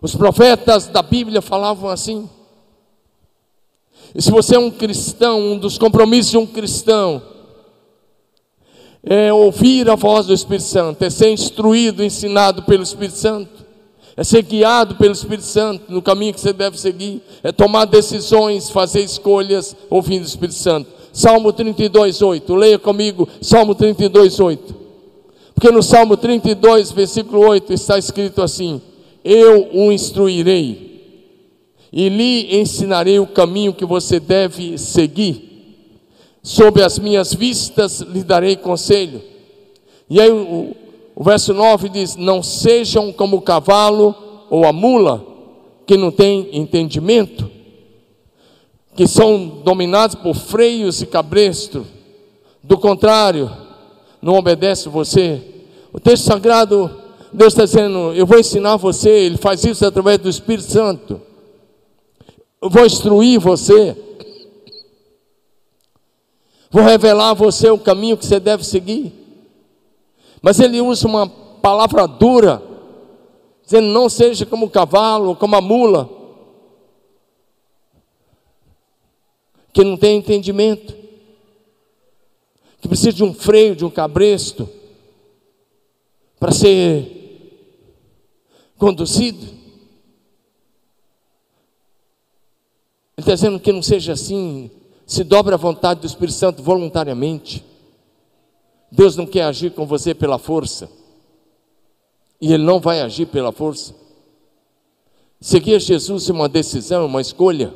Os 0.00 0.14
profetas 0.14 0.86
da 0.86 1.02
Bíblia 1.02 1.42
falavam 1.42 1.90
assim. 1.90 2.28
E 4.14 4.22
se 4.22 4.30
você 4.30 4.54
é 4.54 4.58
um 4.58 4.70
cristão, 4.70 5.40
um 5.40 5.58
dos 5.58 5.76
compromissos 5.76 6.30
de 6.30 6.38
um 6.38 6.46
cristão 6.46 7.22
é 9.02 9.32
ouvir 9.32 9.88
a 9.88 9.94
voz 9.94 10.26
do 10.26 10.34
Espírito 10.34 10.64
Santo, 10.64 11.02
é 11.04 11.10
ser 11.10 11.30
instruído, 11.30 12.04
ensinado 12.04 12.62
pelo 12.64 12.82
Espírito 12.82 13.16
Santo, 13.16 13.66
é 14.16 14.24
ser 14.24 14.42
guiado 14.42 14.96
pelo 14.96 15.12
Espírito 15.12 15.44
Santo 15.44 15.92
no 15.92 16.02
caminho 16.02 16.34
que 16.34 16.40
você 16.40 16.52
deve 16.52 16.78
seguir, 16.78 17.22
é 17.42 17.52
tomar 17.52 17.84
decisões, 17.84 18.70
fazer 18.70 19.02
escolhas 19.02 19.76
ouvindo 19.88 20.22
o 20.24 20.26
Espírito 20.26 20.58
Santo. 20.58 20.90
Salmo 21.12 21.52
32, 21.52 22.22
8. 22.22 22.54
Leia 22.54 22.78
comigo 22.78 23.28
Salmo 23.40 23.74
32, 23.74 24.40
8. 24.40 24.87
Porque 25.58 25.72
no 25.72 25.82
Salmo 25.82 26.16
32, 26.16 26.92
versículo 26.92 27.40
8 27.40 27.72
está 27.72 27.98
escrito 27.98 28.40
assim: 28.40 28.80
Eu 29.24 29.68
o 29.72 29.90
instruirei 29.90 31.02
e 31.92 32.08
lhe 32.08 32.60
ensinarei 32.60 33.18
o 33.18 33.26
caminho 33.26 33.74
que 33.74 33.84
você 33.84 34.20
deve 34.20 34.78
seguir. 34.78 35.74
Sob 36.44 36.80
as 36.80 37.00
minhas 37.00 37.34
vistas 37.34 37.98
lhe 38.02 38.22
darei 38.22 38.54
conselho. 38.54 39.20
E 40.08 40.20
aí 40.20 40.30
o, 40.30 40.76
o 41.16 41.24
verso 41.24 41.52
9 41.52 41.88
diz: 41.88 42.14
Não 42.14 42.40
sejam 42.40 43.12
como 43.12 43.38
o 43.38 43.42
cavalo 43.42 44.14
ou 44.48 44.64
a 44.64 44.72
mula, 44.72 45.26
que 45.84 45.96
não 45.96 46.12
tem 46.12 46.50
entendimento, 46.52 47.50
que 48.94 49.08
são 49.08 49.60
dominados 49.64 50.14
por 50.14 50.36
freios 50.36 51.02
e 51.02 51.06
cabresto. 51.06 51.84
Do 52.62 52.78
contrário, 52.78 53.50
não 54.20 54.34
obedece 54.34 54.88
você. 54.88 55.42
O 55.92 56.00
texto 56.00 56.24
sagrado, 56.24 56.90
Deus 57.32 57.52
está 57.52 57.64
dizendo: 57.64 58.12
Eu 58.14 58.26
vou 58.26 58.38
ensinar 58.38 58.76
você. 58.76 59.10
Ele 59.10 59.36
faz 59.36 59.64
isso 59.64 59.84
através 59.86 60.18
do 60.18 60.28
Espírito 60.28 60.70
Santo. 60.70 61.20
Eu 62.60 62.70
vou 62.70 62.84
instruir 62.84 63.40
você. 63.40 63.96
Vou 66.70 66.82
revelar 66.82 67.30
a 67.30 67.34
você 67.34 67.70
o 67.70 67.78
caminho 67.78 68.16
que 68.16 68.26
você 68.26 68.38
deve 68.38 68.64
seguir. 68.64 69.12
Mas 70.42 70.60
ele 70.60 70.80
usa 70.80 71.06
uma 71.06 71.28
palavra 71.28 72.06
dura, 72.06 72.62
dizendo: 73.64 73.88
não 73.88 74.08
seja 74.08 74.44
como 74.44 74.66
o 74.66 74.70
cavalo, 74.70 75.34
como 75.34 75.56
a 75.56 75.60
mula, 75.60 76.08
que 79.72 79.84
não 79.84 79.96
tem 79.96 80.18
entendimento, 80.18 80.94
que 82.80 82.88
precisa 82.88 83.12
de 83.12 83.24
um 83.24 83.34
freio, 83.34 83.74
de 83.74 83.84
um 83.84 83.90
cabresto, 83.90 84.68
para 86.38 86.52
ser 86.52 87.18
conduzido. 88.76 89.44
Ele 93.16 93.24
está 93.24 93.34
dizendo 93.34 93.58
que 93.58 93.72
não 93.72 93.82
seja 93.82 94.12
assim. 94.12 94.70
Se 95.04 95.24
dobra 95.24 95.56
a 95.56 95.58
vontade 95.58 96.00
do 96.00 96.06
Espírito 96.06 96.36
Santo 96.36 96.62
voluntariamente. 96.62 97.64
Deus 98.92 99.16
não 99.16 99.26
quer 99.26 99.42
agir 99.42 99.72
com 99.72 99.84
você 99.86 100.14
pela 100.14 100.38
força. 100.38 100.88
E 102.40 102.52
Ele 102.52 102.62
não 102.62 102.78
vai 102.78 103.00
agir 103.00 103.26
pela 103.26 103.50
força. 103.50 103.94
Seguir 105.40 105.80
Jesus 105.80 106.28
é 106.28 106.32
uma 106.32 106.48
decisão, 106.48 107.06
uma 107.06 107.20
escolha. 107.20 107.74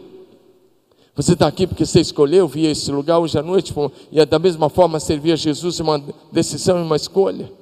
Você 1.15 1.35
está 1.35 1.47
aqui 1.47 1.67
porque 1.67 1.85
você 1.85 2.01
escolheu 2.01 2.49
vir 2.49 2.69
a 2.69 2.71
esse 2.71 2.91
lugar 2.91 3.19
hoje 3.19 3.39
à 3.39 3.43
noite, 3.43 3.75
e 4.11 4.19
é 4.19 4.25
da 4.25 4.39
mesma 4.39 4.71
forma 4.71 4.99
servir 4.99 5.33
a 5.33 5.37
Jesus 5.37 5.79
é 5.79 5.83
uma 5.83 6.03
decisão 6.31 6.79
e 6.79 6.83
uma 6.83 6.97
escolha. 6.97 7.53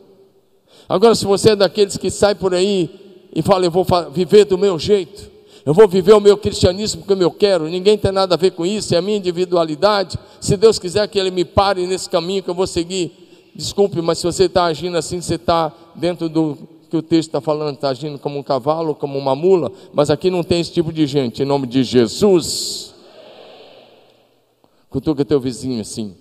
Agora, 0.88 1.14
se 1.14 1.25
você 1.25 1.50
é 1.50 1.57
daqueles 1.57 1.97
que 1.97 2.11
sai 2.11 2.35
por 2.35 2.54
aí 2.54 2.88
e 3.35 3.42
fala, 3.42 3.64
eu 3.64 3.71
vou 3.71 3.85
viver 4.12 4.45
do 4.45 4.57
meu 4.57 4.78
jeito, 4.78 5.28
eu 5.66 5.75
vou 5.75 5.88
viver 5.88 6.12
o 6.12 6.21
meu 6.21 6.37
cristianismo 6.37 7.02
como 7.04 7.23
eu 7.23 7.30
quero, 7.30 7.69
ninguém 7.69 7.99
tem 7.99 8.12
nada 8.12 8.35
a 8.35 8.38
ver 8.38 8.52
com 8.52 8.64
isso, 8.64 8.95
é 8.95 8.99
a 8.99 9.02
minha 9.02 9.19
individualidade. 9.19 10.19
Se 10.40 10.57
Deus 10.57 10.78
quiser 10.78 11.07
que 11.09 11.19
Ele 11.19 11.30
me 11.30 11.45
pare 11.45 11.87
nesse 11.87 12.09
caminho 12.09 12.42
que 12.42 12.50
eu 12.50 12.54
vou 12.54 12.66
seguir, 12.69 13.12
desculpe, 13.54 14.00
mas 14.00 14.19
se 14.19 14.25
você 14.25 14.45
está 14.45 14.64
agindo 14.64 14.97
assim, 14.97 15.21
você 15.21 15.35
está 15.35 15.73
dentro 15.97 16.28
do 16.28 16.57
que 16.88 16.97
o 16.97 17.02
texto 17.02 17.28
está 17.28 17.40
falando, 17.40 17.75
está 17.75 17.88
agindo 17.88 18.19
como 18.19 18.38
um 18.38 18.42
cavalo, 18.42 18.95
como 18.95 19.19
uma 19.19 19.35
mula, 19.35 19.71
mas 19.92 20.09
aqui 20.09 20.30
não 20.30 20.42
tem 20.42 20.61
esse 20.61 20.73
tipo 20.73 20.92
de 20.92 21.07
gente, 21.07 21.42
em 21.42 21.47
nome 21.47 21.66
de 21.66 21.85
Jesus. 21.85 22.95
Cutuca 24.90 25.25
teu 25.25 25.40
vizinho 25.40 25.80
assim, 25.80 26.14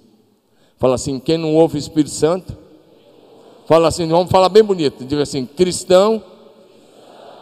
fala 0.78 0.96
assim: 0.96 1.20
quem 1.20 1.38
não 1.38 1.56
ouve 1.56 1.76
o 1.76 1.80
Espírito 1.80 2.12
Santo, 2.12 2.56
fala 3.66 3.90
assim, 3.90 4.08
vamos 4.08 4.32
falar 4.32 4.48
bem 4.48 4.64
bonito, 4.64 5.04
diga 5.04 5.24
assim: 5.24 5.46
cristão 5.46 6.24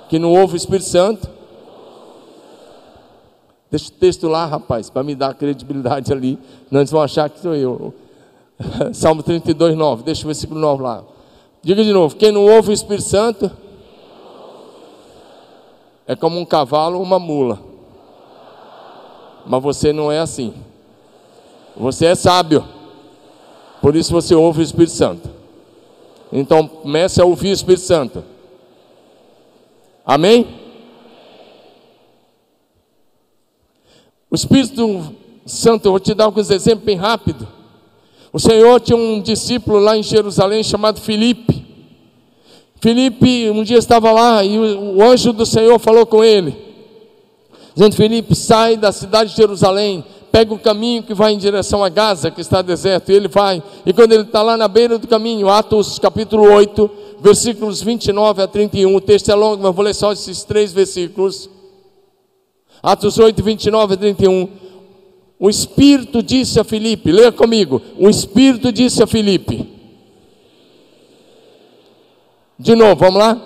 que 0.10 0.18
não 0.18 0.32
ouve 0.32 0.54
o 0.54 0.58
Espírito 0.58 0.88
Santo 0.88 1.38
Deixa 3.70 3.90
o 3.90 3.92
texto 3.92 4.28
lá, 4.28 4.46
rapaz, 4.46 4.90
para 4.90 5.04
me 5.04 5.14
dar 5.14 5.34
credibilidade 5.34 6.12
ali. 6.14 6.40
Não 6.72 6.80
eles 6.80 6.92
vão 6.92 7.02
achar 7.02 7.30
que 7.30 7.40
sou 7.40 7.54
eu. 7.54 7.94
Salmo 8.94 9.22
32, 9.22 9.76
9. 9.76 10.04
Deixa 10.04 10.24
o 10.24 10.28
versículo 10.28 10.60
9 10.60 10.84
lá. 10.84 11.04
Diga 11.62 11.84
de 11.84 11.92
novo: 11.92 12.16
quem 12.16 12.32
não 12.32 12.46
ouve 12.46 12.70
o 12.70 12.74
Espírito 12.74 13.08
Santo 13.08 13.52
é 16.08 16.16
como 16.16 16.40
um 16.40 16.46
cavalo 16.46 16.98
ou 16.98 17.04
uma 17.04 17.20
mula. 17.20 17.60
Mas 19.46 19.62
você 19.62 19.92
não 19.92 20.12
é 20.12 20.20
assim. 20.20 20.54
Você 21.80 22.08
é 22.08 22.16
sábio. 22.16 22.66
Por 23.82 23.96
isso 23.96 24.12
você 24.12 24.34
ouve 24.34 24.62
o 24.62 24.64
Espírito 24.64 24.94
Santo. 24.94 25.30
Então 26.32 26.68
comece 26.68 27.22
a 27.22 27.26
ouvir 27.26 27.50
o 27.50 27.54
Espírito 27.54 27.84
Santo. 27.84 28.24
Amém? 30.06 30.48
O 34.30 34.36
Espírito 34.36 35.14
Santo, 35.46 35.86
eu 35.86 35.92
vou 35.92 36.00
te 36.00 36.14
dar 36.14 36.26
alguns 36.26 36.50
exemplos 36.50 36.86
bem 36.86 36.98
rápido. 36.98 37.48
O 38.34 38.40
Senhor 38.40 38.80
tinha 38.82 38.98
um 38.98 39.22
discípulo 39.22 39.80
lá 39.80 39.98
em 39.98 40.04
Jerusalém 40.04 40.64
chamado 40.64 41.00
Filipe. 41.00 41.66
Filipe 42.82 43.50
um 43.50 43.64
dia 43.64 43.78
estava 43.78 44.12
lá 44.12 44.44
e 44.44 44.58
o, 44.58 45.02
anjo 45.02 45.34
do 45.34 45.46
Senhor 45.46 45.80
falou 45.80 46.06
com 46.06 46.24
ele, 46.24 46.56
dizendo: 47.74 47.96
Filipe, 47.96 48.36
sai 48.36 48.78
da 48.78 48.92
cidade 48.92 49.32
de 49.32 49.38
Jerusalém, 49.38 50.04
pega 50.38 50.54
o 50.54 50.60
caminho 50.60 51.02
que 51.02 51.16
vai 51.16 51.34
em 51.34 51.38
direção 51.40 51.84
a 51.84 51.90
Gaza, 51.90 52.30
que 52.30 52.42
está 52.42 52.62
deserto, 52.62 53.12
e 53.12 53.16
ele 53.16 53.28
vai. 53.28 53.64
E 53.84 53.92
quando 53.92 54.12
ele 54.12 54.22
está 54.22 54.44
lá 54.44 54.56
na 54.56 54.68
beira 54.68 55.00
do 55.00 55.08
caminho, 55.08 55.50
Atos 55.50 55.98
capítulo 55.98 56.44
8, 56.44 56.92
versículos 57.20 57.82
29 57.82 58.44
a 58.44 58.48
31, 58.48 58.96
o 58.96 59.02
texto 59.02 59.32
é 59.32 59.34
longo, 59.34 59.64
mas 59.64 59.74
vou 59.74 59.84
ler 59.84 59.96
só 59.96 60.12
esses 60.12 60.44
três 60.44 60.72
versículos. 60.72 61.50
Atos 62.84 63.18
8, 63.18 63.42
29 63.42 63.96
a 63.96 63.98
31. 63.98 64.48
O 65.40 65.50
Espírito 65.50 66.22
disse 66.22 66.60
a 66.60 66.64
Filipe, 66.64 67.12
leia 67.12 67.32
comigo. 67.32 67.82
O 67.98 68.08
Espírito 68.08 68.72
disse 68.72 69.02
a 69.02 69.08
Filipe. 69.08 69.68
De 72.60 72.76
novo, 72.76 72.96
vamos 72.96 73.18
lá? 73.18 73.42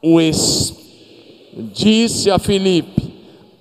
O 0.00 0.20
Espírito 0.20 0.86
disse 1.72 2.30
a 2.30 2.38
Filipe: 2.38 3.12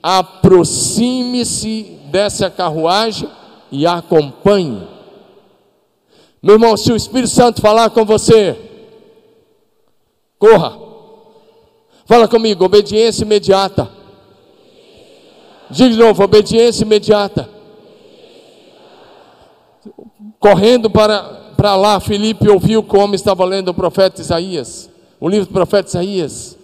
aproxime-se 0.04 1.96
dessa 2.16 2.50
carruagem 2.50 3.30
e 3.70 3.86
acompanhe. 3.86 4.88
Meu 6.42 6.56
irmão, 6.56 6.78
se 6.78 6.90
o 6.90 6.96
Espírito 6.96 7.28
Santo 7.28 7.60
falar 7.60 7.90
com 7.90 8.06
você, 8.06 8.58
corra. 10.40 10.80
Fala 12.06 12.26
comigo, 12.26 12.64
obediência 12.64 13.26
imediata. 13.26 13.90
Diga 15.70 15.90
de 15.90 15.98
novo, 15.98 16.24
obediência 16.24 16.86
imediata. 16.86 17.50
Correndo 20.40 20.90
para, 20.90 21.22
para 21.58 21.76
lá, 21.76 22.00
Felipe 22.00 22.48
ouviu 22.48 22.82
que 22.82 22.96
o 22.96 23.00
homem 23.00 23.16
estava 23.16 23.44
lendo 23.44 23.70
o 23.70 23.74
profeta 23.74 24.22
Isaías, 24.22 24.90
o 25.20 25.28
livro 25.28 25.48
do 25.48 25.54
profeta 25.54 25.90
Isaías. 25.90 26.58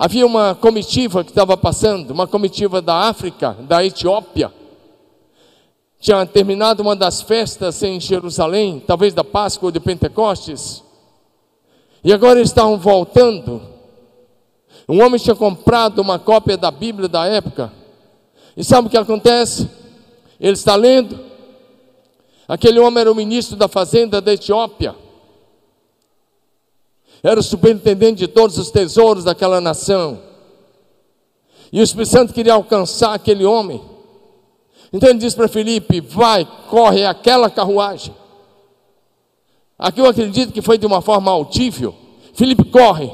Havia 0.00 0.24
uma 0.24 0.54
comitiva 0.54 1.22
que 1.22 1.30
estava 1.30 1.58
passando, 1.58 2.10
uma 2.12 2.26
comitiva 2.26 2.80
da 2.80 2.94
África, 3.08 3.54
da 3.60 3.84
Etiópia. 3.84 4.50
Tinha 6.00 6.24
terminado 6.24 6.82
uma 6.82 6.96
das 6.96 7.20
festas 7.20 7.82
em 7.82 8.00
Jerusalém, 8.00 8.82
talvez 8.86 9.12
da 9.12 9.22
Páscoa 9.22 9.66
ou 9.66 9.70
de 9.70 9.78
Pentecostes. 9.78 10.82
E 12.02 12.14
agora 12.14 12.40
estavam 12.40 12.78
voltando 12.78 13.60
um 14.88 15.04
homem 15.04 15.20
tinha 15.20 15.36
comprado 15.36 16.00
uma 16.00 16.18
cópia 16.18 16.56
da 16.56 16.70
Bíblia 16.70 17.06
da 17.06 17.26
época. 17.26 17.70
E 18.56 18.64
sabe 18.64 18.88
o 18.88 18.90
que 18.90 18.96
acontece? 18.96 19.70
Ele 20.40 20.54
está 20.54 20.74
lendo. 20.74 21.20
Aquele 22.48 22.80
homem 22.80 23.02
era 23.02 23.12
o 23.12 23.14
ministro 23.14 23.54
da 23.54 23.68
fazenda 23.68 24.20
da 24.20 24.32
Etiópia. 24.32 24.96
Era 27.22 27.38
o 27.38 27.42
superintendente 27.42 28.18
de 28.18 28.28
todos 28.28 28.56
os 28.58 28.70
tesouros 28.70 29.24
daquela 29.24 29.60
nação. 29.60 30.20
E 31.72 31.80
o 31.80 31.84
Espírito 31.84 32.10
Santo 32.10 32.34
queria 32.34 32.54
alcançar 32.54 33.14
aquele 33.14 33.44
homem. 33.44 33.80
Então 34.92 35.08
ele 35.08 35.18
disse 35.18 35.36
para 35.36 35.48
Felipe: 35.48 36.00
Vai, 36.00 36.46
corre 36.68 37.04
aquela 37.04 37.50
carruagem. 37.50 38.14
Aqui 39.78 40.00
eu 40.00 40.06
acredito 40.06 40.52
que 40.52 40.62
foi 40.62 40.76
de 40.76 40.86
uma 40.86 41.00
forma 41.00 41.30
altível. 41.30 41.94
Felipe 42.34 42.64
corre 42.64 43.10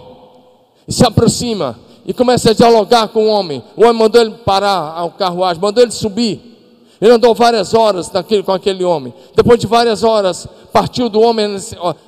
e 0.86 0.92
se 0.92 1.04
aproxima 1.04 1.78
e 2.04 2.14
começa 2.14 2.50
a 2.50 2.54
dialogar 2.54 3.08
com 3.08 3.26
o 3.26 3.28
homem. 3.28 3.62
O 3.76 3.82
homem 3.82 3.95
mandou 3.95 4.21
ele 4.21 4.34
parar 4.45 5.04
o 5.04 5.10
carruagem, 5.10 5.60
mandou 5.60 5.82
ele 5.82 5.92
subir. 5.92 6.55
Ele 7.00 7.13
andou 7.13 7.35
várias 7.35 7.75
horas 7.75 8.11
naquele, 8.11 8.43
com 8.43 8.52
aquele 8.52 8.82
homem. 8.82 9.13
Depois 9.35 9.61
de 9.61 9.67
várias 9.67 10.02
horas, 10.02 10.49
partiu 10.73 11.09
do 11.09 11.21
homem 11.21 11.56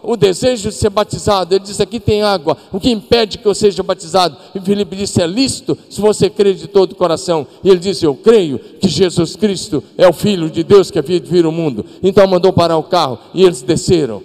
o 0.03 0.16
desejo 0.16 0.70
de 0.70 0.74
ser 0.74 0.88
batizado. 0.88 1.55
Ele 1.55 1.64
disse: 1.64 1.83
Aqui 1.83 2.01
tem 2.01 2.22
água. 2.22 2.57
O 2.72 2.81
que 2.81 2.90
impede 2.90 3.38
que 3.38 3.46
eu 3.46 3.55
seja 3.55 3.83
batizado? 3.83 4.37
E 4.55 4.61
Filipe 4.61 4.96
disse: 4.96 5.20
É 5.20 5.27
lícito 5.27 5.77
se 5.90 6.01
você 6.01 6.31
crê 6.31 6.55
de 6.55 6.66
todo 6.66 6.92
o 6.92 6.94
coração. 6.94 7.46
E 7.62 7.68
ele 7.68 7.79
disse: 7.79 8.07
Eu 8.07 8.14
creio 8.14 8.59
que 8.59 8.88
Jesus 8.88 9.37
Cristo 9.37 9.83
é 9.98 10.09
o 10.09 10.12
Filho 10.12 10.48
de 10.48 10.62
Deus 10.62 10.90
que 10.90 10.98
havia 10.98 11.20
de 11.20 11.29
vir 11.29 11.44
ao 11.44 11.53
mundo. 11.53 11.85
Então 12.03 12.27
mandou 12.27 12.53
parar 12.53 12.79
o 12.79 12.83
carro 12.83 13.18
e 13.35 13.44
eles 13.44 13.61
desceram. 13.61 14.22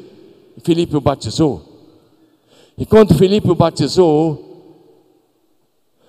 E 0.57 0.61
Filipe 0.61 0.95
o 0.95 1.01
batizou. 1.01 1.61
E 2.77 2.85
quando 2.85 3.13
Filipe 3.13 3.51
o 3.51 3.55
batizou, 3.55 4.52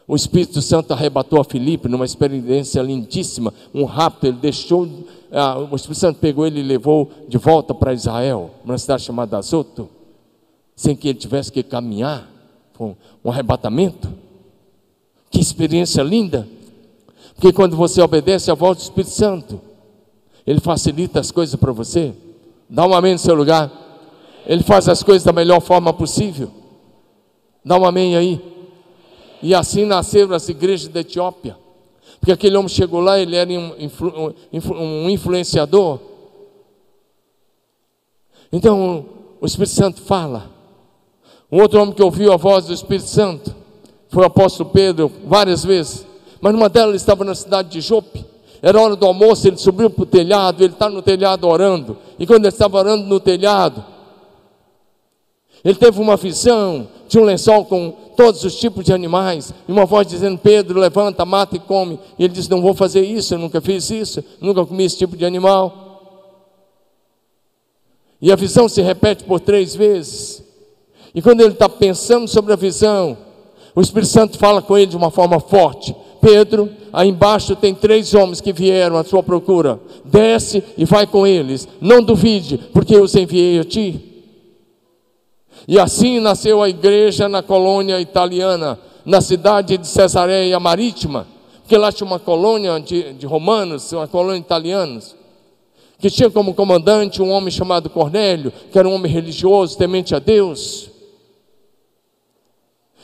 o 0.06 0.14
Espírito 0.14 0.60
Santo 0.60 0.92
arrebatou 0.92 1.40
a 1.40 1.44
Filipe 1.44 1.88
numa 1.88 2.04
experiência 2.04 2.82
lindíssima, 2.82 3.54
um 3.72 3.84
rapto, 3.84 4.26
ele 4.26 4.36
deixou, 4.36 4.86
ah, 5.32 5.58
o 5.58 5.74
Espírito 5.74 6.00
Santo 6.00 6.18
pegou 6.18 6.46
ele 6.46 6.60
e 6.60 6.62
levou 6.62 7.10
de 7.26 7.38
volta 7.38 7.74
para 7.74 7.94
Israel, 7.94 8.50
uma 8.64 8.76
cidade 8.76 9.02
chamada 9.02 9.38
Azoto, 9.38 9.88
sem 10.76 10.94
que 10.94 11.08
ele 11.08 11.18
tivesse 11.18 11.50
que 11.50 11.62
caminhar, 11.62 12.28
foi 12.74 12.94
um 13.24 13.30
arrebatamento. 13.30 14.12
Que 15.30 15.40
experiência 15.40 16.02
linda! 16.02 16.46
Porque 17.34 17.52
quando 17.52 17.76
você 17.76 18.00
obedece 18.00 18.50
à 18.50 18.54
voz 18.54 18.78
do 18.78 18.82
Espírito 18.82 19.10
Santo, 19.10 19.60
ele 20.46 20.60
facilita 20.60 21.18
as 21.18 21.30
coisas 21.30 21.56
para 21.56 21.72
você. 21.72 22.12
Dá 22.68 22.86
um 22.86 22.94
amém 22.94 23.14
no 23.14 23.18
seu 23.18 23.34
lugar. 23.34 23.70
Ele 24.46 24.62
faz 24.62 24.88
as 24.88 25.02
coisas 25.02 25.24
da 25.24 25.32
melhor 25.32 25.60
forma 25.60 25.92
possível. 25.92 26.50
Dá 27.64 27.78
um 27.78 27.84
amém 27.84 28.16
aí. 28.16 28.53
E 29.44 29.54
assim 29.54 29.84
nasceram 29.84 30.34
as 30.34 30.48
igrejas 30.48 30.88
da 30.88 31.00
Etiópia. 31.00 31.54
Porque 32.18 32.32
aquele 32.32 32.56
homem 32.56 32.70
chegou 32.70 32.98
lá, 32.98 33.20
ele 33.20 33.36
era 33.36 33.50
um, 33.50 33.74
um 34.50 35.10
influenciador. 35.10 36.00
Então 38.50 39.04
o 39.38 39.44
Espírito 39.44 39.74
Santo 39.74 40.00
fala. 40.00 40.50
Um 41.52 41.60
outro 41.60 41.78
homem 41.78 41.94
que 41.94 42.02
ouviu 42.02 42.32
a 42.32 42.38
voz 42.38 42.64
do 42.64 42.72
Espírito 42.72 43.06
Santo 43.06 43.54
foi 44.08 44.22
o 44.22 44.26
apóstolo 44.26 44.70
Pedro, 44.70 45.12
várias 45.26 45.62
vezes. 45.62 46.06
Mas 46.40 46.54
numa 46.54 46.70
delas 46.70 46.96
estava 46.96 47.22
na 47.22 47.34
cidade 47.34 47.68
de 47.68 47.82
Jope. 47.82 48.24
Era 48.62 48.80
hora 48.80 48.96
do 48.96 49.04
almoço, 49.04 49.46
ele 49.46 49.58
subiu 49.58 49.90
para 49.90 50.04
o 50.04 50.06
telhado, 50.06 50.64
ele 50.64 50.72
está 50.72 50.88
no 50.88 51.02
telhado 51.02 51.46
orando. 51.46 51.98
E 52.18 52.26
quando 52.26 52.46
ele 52.46 52.54
estava 52.54 52.78
orando 52.78 53.04
no 53.04 53.20
telhado, 53.20 53.84
ele 55.64 55.76
teve 55.76 55.98
uma 55.98 56.16
visão 56.16 56.86
de 57.08 57.18
um 57.18 57.24
lençol 57.24 57.64
com 57.64 57.90
todos 58.16 58.44
os 58.44 58.56
tipos 58.56 58.84
de 58.84 58.92
animais, 58.92 59.52
e 59.66 59.72
uma 59.72 59.86
voz 59.86 60.06
dizendo: 60.06 60.38
Pedro, 60.38 60.78
levanta, 60.78 61.24
mata 61.24 61.56
e 61.56 61.58
come. 61.58 61.98
E 62.18 62.24
ele 62.24 62.34
disse: 62.34 62.50
Não 62.50 62.60
vou 62.60 62.74
fazer 62.74 63.02
isso, 63.02 63.34
eu 63.34 63.38
nunca 63.38 63.60
fiz 63.60 63.90
isso, 63.90 64.22
nunca 64.40 64.64
comi 64.66 64.84
esse 64.84 64.98
tipo 64.98 65.16
de 65.16 65.24
animal. 65.24 65.80
E 68.20 68.30
a 68.30 68.36
visão 68.36 68.68
se 68.68 68.82
repete 68.82 69.24
por 69.24 69.40
três 69.40 69.74
vezes. 69.74 70.42
E 71.14 71.22
quando 71.22 71.40
ele 71.40 71.52
está 71.52 71.68
pensando 71.68 72.28
sobre 72.28 72.52
a 72.52 72.56
visão, 72.56 73.16
o 73.74 73.80
Espírito 73.80 74.12
Santo 74.12 74.38
fala 74.38 74.60
com 74.60 74.76
ele 74.76 74.86
de 74.86 74.96
uma 74.96 75.10
forma 75.10 75.40
forte: 75.40 75.94
Pedro, 76.20 76.70
aí 76.92 77.08
embaixo 77.08 77.56
tem 77.56 77.74
três 77.74 78.12
homens 78.12 78.40
que 78.40 78.52
vieram 78.52 78.98
à 78.98 79.04
sua 79.04 79.22
procura. 79.22 79.80
Desce 80.04 80.62
e 80.76 80.84
vai 80.84 81.06
com 81.06 81.26
eles. 81.26 81.66
Não 81.80 82.02
duvide, 82.02 82.58
porque 82.72 82.94
eu 82.94 83.02
os 83.02 83.14
enviei 83.14 83.58
a 83.58 83.64
ti. 83.64 84.13
E 85.66 85.78
assim 85.78 86.20
nasceu 86.20 86.62
a 86.62 86.68
igreja 86.68 87.28
na 87.28 87.42
colônia 87.42 88.00
italiana, 88.00 88.78
na 89.04 89.20
cidade 89.20 89.78
de 89.78 89.86
Cesareia 89.86 90.60
Marítima, 90.60 91.26
porque 91.60 91.76
lá 91.78 91.90
tinha 91.90 92.06
uma 92.06 92.18
colônia 92.18 92.78
de, 92.78 93.14
de 93.14 93.26
romanos, 93.26 93.90
uma 93.92 94.06
colônia 94.06 94.40
de 94.40 94.46
italianos, 94.46 95.16
que 95.98 96.10
tinha 96.10 96.30
como 96.30 96.54
comandante 96.54 97.22
um 97.22 97.30
homem 97.30 97.50
chamado 97.50 97.88
Cornélio, 97.88 98.52
que 98.70 98.78
era 98.78 98.86
um 98.86 98.94
homem 98.94 99.10
religioso, 99.10 99.78
temente 99.78 100.14
a 100.14 100.18
Deus. 100.18 100.90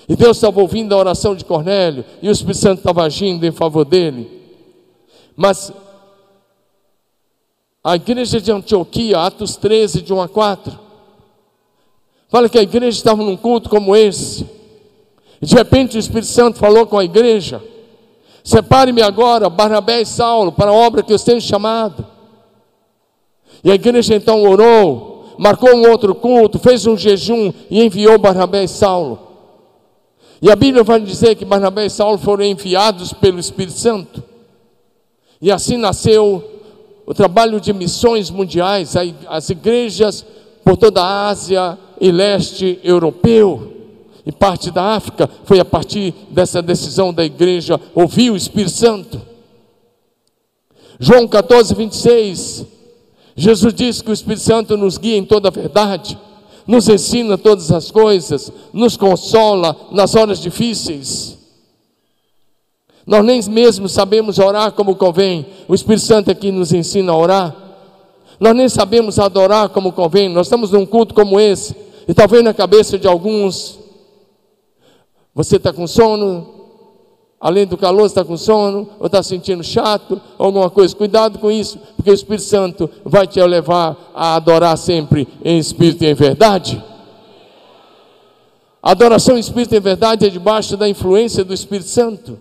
E 0.06 0.14
Deus 0.14 0.36
estava 0.36 0.60
ouvindo 0.60 0.94
a 0.94 0.98
oração 0.98 1.34
de 1.34 1.44
Cornélio, 1.44 2.04
e 2.20 2.28
o 2.28 2.32
Espírito 2.32 2.58
Santo 2.58 2.78
estava 2.78 3.02
agindo 3.04 3.46
em 3.46 3.52
favor 3.52 3.86
dele. 3.86 4.28
Mas 5.34 5.72
a 7.82 7.96
igreja 7.96 8.38
de 8.38 8.52
Antioquia, 8.52 9.20
Atos 9.20 9.56
13, 9.56 10.02
de 10.02 10.12
1 10.12 10.20
a 10.20 10.28
4, 10.28 10.89
Fala 12.30 12.48
que 12.48 12.58
a 12.58 12.62
igreja 12.62 12.96
estava 12.96 13.22
num 13.24 13.36
culto 13.36 13.68
como 13.68 13.96
esse. 13.96 14.46
E 15.42 15.46
de 15.46 15.54
repente 15.54 15.96
o 15.96 15.98
Espírito 15.98 16.28
Santo 16.28 16.58
falou 16.58 16.86
com 16.86 16.96
a 16.96 17.04
igreja: 17.04 17.60
Separe-me 18.44 19.02
agora, 19.02 19.50
Barnabé 19.50 20.02
e 20.02 20.06
Saulo, 20.06 20.52
para 20.52 20.70
a 20.70 20.74
obra 20.74 21.02
que 21.02 21.12
eu 21.12 21.18
tenho 21.18 21.40
chamado. 21.40 22.06
E 23.64 23.70
a 23.70 23.74
igreja 23.74 24.14
então 24.14 24.42
orou, 24.44 25.34
marcou 25.38 25.74
um 25.74 25.90
outro 25.90 26.14
culto, 26.14 26.58
fez 26.60 26.86
um 26.86 26.96
jejum 26.96 27.52
e 27.68 27.82
enviou 27.82 28.16
Barnabé 28.16 28.62
e 28.62 28.68
Saulo. 28.68 29.18
E 30.40 30.50
a 30.50 30.56
Bíblia 30.56 30.84
vai 30.84 31.00
dizer 31.00 31.34
que 31.34 31.44
Barnabé 31.44 31.86
e 31.86 31.90
Saulo 31.90 32.16
foram 32.16 32.44
enviados 32.44 33.12
pelo 33.12 33.40
Espírito 33.40 33.76
Santo. 33.76 34.22
E 35.42 35.50
assim 35.50 35.76
nasceu 35.76 36.44
o 37.04 37.12
trabalho 37.12 37.60
de 37.60 37.72
missões 37.72 38.30
mundiais, 38.30 38.94
as 39.28 39.50
igrejas 39.50 40.24
por 40.64 40.76
toda 40.76 41.02
a 41.02 41.28
Ásia 41.28 41.78
e 42.00 42.10
leste 42.10 42.78
europeu 42.82 43.70
e 44.24 44.32
parte 44.32 44.70
da 44.70 44.94
África, 44.94 45.28
foi 45.44 45.60
a 45.60 45.64
partir 45.64 46.14
dessa 46.30 46.60
decisão 46.60 47.12
da 47.12 47.24
igreja 47.24 47.80
ouvir 47.94 48.30
o 48.30 48.36
Espírito 48.36 48.72
Santo. 48.72 49.20
João 50.98 51.26
14, 51.26 51.74
26, 51.74 52.66
Jesus 53.34 53.72
diz 53.74 54.02
que 54.02 54.10
o 54.10 54.12
Espírito 54.12 54.42
Santo 54.42 54.76
nos 54.76 54.98
guia 54.98 55.16
em 55.16 55.24
toda 55.24 55.48
a 55.48 55.50
verdade, 55.50 56.18
nos 56.66 56.88
ensina 56.88 57.38
todas 57.38 57.72
as 57.72 57.90
coisas, 57.90 58.52
nos 58.72 58.96
consola 58.96 59.74
nas 59.90 60.14
horas 60.14 60.40
difíceis. 60.40 61.38
Nós 63.06 63.24
nem 63.24 63.42
mesmo 63.48 63.88
sabemos 63.88 64.38
orar 64.38 64.72
como 64.72 64.94
convém, 64.94 65.46
o 65.66 65.74
Espírito 65.74 66.04
Santo 66.04 66.30
é 66.30 66.52
nos 66.52 66.72
ensina 66.72 67.12
a 67.12 67.16
orar. 67.16 67.69
Nós 68.40 68.56
nem 68.56 68.70
sabemos 68.70 69.18
adorar 69.18 69.68
como 69.68 69.92
convém, 69.92 70.30
nós 70.30 70.46
estamos 70.46 70.70
num 70.70 70.86
culto 70.86 71.14
como 71.14 71.38
esse, 71.38 71.76
e 72.08 72.14
talvez 72.14 72.42
na 72.42 72.54
cabeça 72.54 72.98
de 72.98 73.06
alguns, 73.06 73.78
você 75.34 75.56
está 75.56 75.72
com 75.74 75.86
sono, 75.86 76.60
além 77.38 77.66
do 77.66 77.76
calor, 77.76 78.06
está 78.06 78.24
com 78.24 78.36
sono, 78.38 78.88
ou 78.98 79.06
está 79.06 79.22
sentindo 79.22 79.62
chato, 79.62 80.20
alguma 80.38 80.68
coisa. 80.70 80.96
Cuidado 80.96 81.38
com 81.38 81.50
isso, 81.50 81.78
porque 81.96 82.10
o 82.10 82.14
Espírito 82.14 82.44
Santo 82.44 82.90
vai 83.04 83.26
te 83.26 83.42
levar 83.42 83.96
a 84.14 84.36
adorar 84.36 84.76
sempre 84.76 85.26
em 85.44 85.58
espírito 85.58 86.04
e 86.04 86.08
em 86.08 86.14
verdade. 86.14 86.82
A 88.82 88.92
adoração 88.92 89.36
em 89.36 89.40
espírito 89.40 89.74
e 89.74 89.78
em 89.78 89.80
verdade 89.80 90.26
é 90.26 90.30
debaixo 90.30 90.76
da 90.76 90.88
influência 90.88 91.44
do 91.44 91.54
Espírito 91.54 91.88
Santo. 91.88 92.38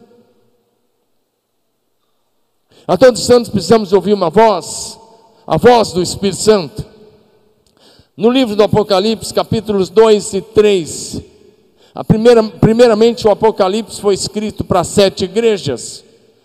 A 2.88 2.98
todos 2.98 3.22
os 3.22 3.28
santos 3.28 3.50
precisamos 3.50 3.94
ouvir 3.94 4.14
uma 4.14 4.30
voz, 4.30 4.99
a 5.50 5.58
voz 5.58 5.92
do 5.92 6.00
Espírito 6.00 6.38
Santo. 6.38 6.86
No 8.16 8.30
livro 8.30 8.56
do 8.56 8.62
Apocalipse, 8.62 9.34
capítulos 9.34 9.90
2 9.90 10.34
e 10.36 10.42
3, 10.42 11.22
a 11.96 12.04
primeira, 12.04 12.44
primeiramente 12.44 13.28
o 13.28 13.32
Apocalipse 13.32 14.00
foi 14.00 14.14
escrito 14.14 14.64
para 14.64 14.84
sete 14.84 15.24
igrejas 15.24 16.04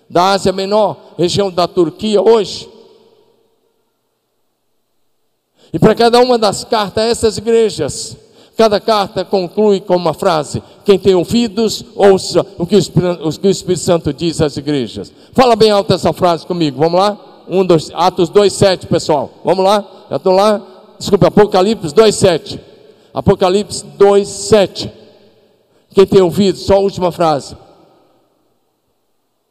da 0.08 0.30
Ásia 0.30 0.54
Menor, 0.54 0.96
região 1.18 1.50
da 1.50 1.68
Turquia 1.68 2.22
hoje. 2.22 2.66
E 5.70 5.78
para 5.78 5.94
cada 5.94 6.18
uma 6.20 6.38
das 6.38 6.64
cartas 6.64 7.04
essas 7.04 7.36
igrejas, 7.36 8.16
cada 8.56 8.80
carta 8.80 9.22
conclui 9.22 9.82
com 9.82 9.96
uma 9.96 10.14
frase: 10.14 10.62
Quem 10.82 10.98
tem 10.98 11.14
ouvidos, 11.14 11.84
ouça 11.94 12.40
o 12.56 12.66
que 12.66 12.76
o 12.76 12.78
Espírito, 12.78 13.28
o 13.28 13.38
que 13.38 13.48
o 13.48 13.50
Espírito 13.50 13.82
Santo 13.82 14.14
diz 14.14 14.40
às 14.40 14.56
igrejas. 14.56 15.12
Fala 15.34 15.54
bem 15.54 15.70
alto 15.70 15.92
essa 15.92 16.12
frase 16.14 16.46
comigo, 16.46 16.78
vamos 16.78 16.98
lá? 16.98 17.33
Um, 17.48 17.64
dois, 17.64 17.90
Atos 17.94 18.28
2, 18.28 18.52
7, 18.52 18.86
pessoal. 18.86 19.30
Vamos 19.44 19.64
lá? 19.64 19.84
Já 20.10 20.16
estou 20.16 20.32
lá? 20.32 20.62
Desculpa, 20.98 21.28
Apocalipse 21.28 21.94
2, 21.94 22.14
7. 22.14 22.60
Apocalipse 23.12 23.84
2, 23.84 24.28
7. 24.28 24.92
Quem 25.90 26.06
tem 26.06 26.20
ouvido, 26.20 26.58
só 26.58 26.74
a 26.74 26.78
última 26.78 27.12
frase. 27.12 27.56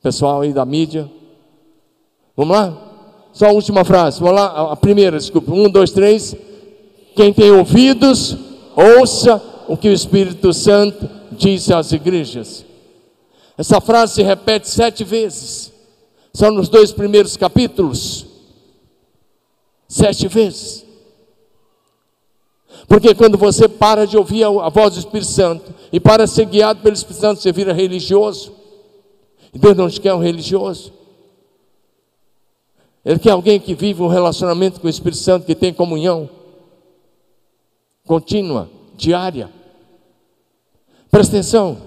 Pessoal 0.01 0.41
aí 0.41 0.51
da 0.51 0.65
mídia. 0.65 1.10
Vamos 2.36 2.56
lá? 2.56 2.77
Só 3.32 3.47
a 3.47 3.51
última 3.51 3.84
frase. 3.86 4.19
Vamos 4.19 4.36
lá? 4.36 4.71
A 4.71 4.75
primeira, 4.75 5.17
desculpa. 5.17 5.51
Um, 5.51 5.69
dois, 5.69 5.91
três. 5.91 6.36
Quem 7.15 7.32
tem 7.32 7.51
ouvidos, 7.51 8.38
ouça 8.75 9.41
o 9.67 9.77
que 9.77 9.88
o 9.88 9.93
Espírito 9.93 10.53
Santo 10.53 11.10
diz 11.32 11.71
às 11.71 11.91
igrejas. 11.91 12.65
Essa 13.58 13.79
frase 13.79 14.15
se 14.15 14.23
repete 14.23 14.69
sete 14.69 15.03
vezes. 15.03 15.72
São 16.33 16.51
nos 16.51 16.67
dois 16.67 16.91
primeiros 16.91 17.37
capítulos. 17.37 18.25
Sete 19.87 20.27
vezes. 20.27 20.83
Porque 22.87 23.13
quando 23.13 23.37
você 23.37 23.67
para 23.67 24.05
de 24.05 24.17
ouvir 24.17 24.43
a 24.43 24.69
voz 24.69 24.93
do 24.93 24.99
Espírito 24.99 25.29
Santo 25.29 25.73
e 25.91 25.99
para 25.99 26.25
ser 26.25 26.45
guiado 26.45 26.81
pelo 26.81 26.95
Espírito 26.95 27.21
Santo, 27.21 27.41
você 27.41 27.51
vira 27.51 27.71
religioso. 27.71 28.53
E 29.53 29.59
Deus 29.59 29.77
não 29.77 29.89
te 29.89 30.01
quer 30.01 30.13
um 30.13 30.19
religioso. 30.19 30.91
Ele 33.05 33.19
quer 33.19 33.31
alguém 33.31 33.59
que 33.59 33.75
vive 33.75 34.01
um 34.01 34.07
relacionamento 34.07 34.79
com 34.79 34.87
o 34.87 34.89
Espírito 34.89 35.21
Santo, 35.21 35.45
que 35.45 35.53
tem 35.53 35.73
comunhão 35.73 36.29
contínua, 38.05 38.69
diária. 38.95 39.49
Presta 41.11 41.35
atenção. 41.35 41.77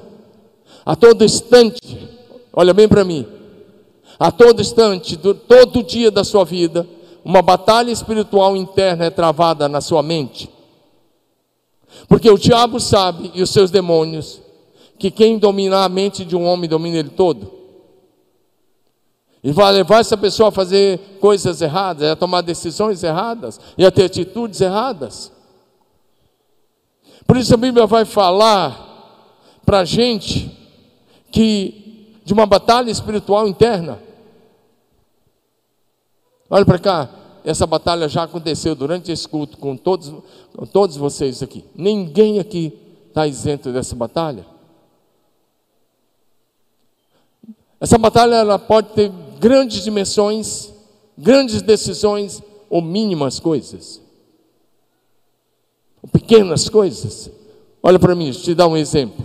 A 0.85 0.95
todo 0.95 1.25
instante, 1.25 2.09
olha 2.53 2.73
bem 2.73 2.89
para 2.89 3.05
mim. 3.05 3.36
A 4.19 4.31
todo 4.31 4.63
instante, 4.63 5.17
do, 5.17 5.35
todo 5.35 5.83
dia 5.83 6.11
da 6.11 6.25
sua 6.25 6.45
vida, 6.45 6.87
uma 7.25 7.43
batalha 7.43 7.91
espiritual 7.91 8.57
interna 8.57 9.05
é 9.05 9.11
travada 9.11 9.69
na 9.69 9.81
sua 9.81 10.03
mente. 10.03 10.51
Porque 12.09 12.31
o 12.31 12.39
diabo 12.39 12.81
sabe, 12.81 13.31
e 13.35 13.43
os 13.43 13.51
seus 13.51 13.71
demônios, 13.71 14.41
que 14.99 15.11
quem 15.11 15.39
dominar 15.39 15.85
a 15.85 15.89
mente 15.89 16.25
de 16.25 16.37
um 16.37 16.45
homem 16.47 16.69
domina 16.69 16.99
ele 16.99 17.11
todo. 17.11 17.53
E 19.43 19.53
vai 19.53 19.73
levar 19.73 20.01
essa 20.01 20.17
pessoa 20.17 20.49
a 20.49 20.53
fazer 20.53 20.99
coisas 21.21 21.61
erradas, 21.61 22.11
a 22.11 22.17
tomar 22.17 22.41
decisões 22.41 23.03
erradas 23.03 23.61
e 23.77 23.85
a 23.85 23.91
ter 23.91 24.05
atitudes 24.05 24.61
erradas. 24.61 25.31
Por 27.27 27.37
isso 27.37 27.55
a 27.55 27.57
Bíblia 27.57 27.87
vai 27.87 28.05
falar 28.05 28.85
para 29.65 29.81
a 29.81 29.85
gente 29.85 30.51
que 31.31 31.87
de 32.25 32.33
uma 32.33 32.47
batalha 32.47 32.91
espiritual 32.91 33.47
interna. 33.47 34.01
Olha 36.49 36.65
para 36.65 36.79
cá, 36.79 37.11
essa 37.45 37.67
batalha 37.67 38.09
já 38.09 38.25
aconteceu 38.25 38.75
durante 38.75 39.11
esse 39.11 39.29
culto 39.29 39.59
com 39.59 39.77
todos, 39.77 40.13
com 40.55 40.67
todos 40.67 40.97
vocês 40.97 41.43
aqui. 41.43 41.65
Ninguém 41.75 42.39
aqui 42.39 42.73
está 43.09 43.27
isento 43.27 43.73
dessa 43.73 43.95
batalha. 43.95 44.47
Essa 47.81 47.99
batalha 47.99 48.37
ela 48.37 48.59
pode 48.59 48.89
ter 48.91 49.13
grandes 49.39 49.85
dimensões, 49.85 50.73
grandes 51.17 51.63
decisões 51.63 52.43
ou 52.71 52.81
mínimas 52.81 53.39
coisas 53.39 54.07
pequenas 56.13 56.69
coisas. 56.69 57.31
Olha 57.83 57.99
para 57.99 58.15
mim, 58.15 58.31
te 58.31 58.55
dar 58.55 58.69
um 58.69 58.77
exemplo. 58.77 59.25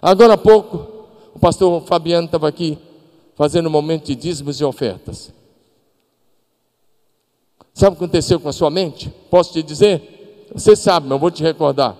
Agora 0.00 0.34
há 0.34 0.38
pouco, 0.38 1.06
o 1.34 1.38
pastor 1.38 1.82
Fabiano 1.82 2.26
estava 2.26 2.48
aqui 2.48 2.78
fazendo 3.34 3.66
um 3.66 3.72
momento 3.72 4.06
de 4.06 4.14
dízimos 4.14 4.60
e 4.60 4.64
ofertas. 4.64 5.32
Sabe 7.76 7.94
o 7.94 7.98
que 7.98 8.04
aconteceu 8.04 8.40
com 8.40 8.48
a 8.48 8.54
sua 8.54 8.70
mente? 8.70 9.10
Posso 9.30 9.52
te 9.52 9.62
dizer? 9.62 10.48
Você 10.50 10.74
sabe, 10.74 11.06
mas 11.06 11.12
eu 11.12 11.18
vou 11.18 11.30
te 11.30 11.42
recordar. 11.42 11.94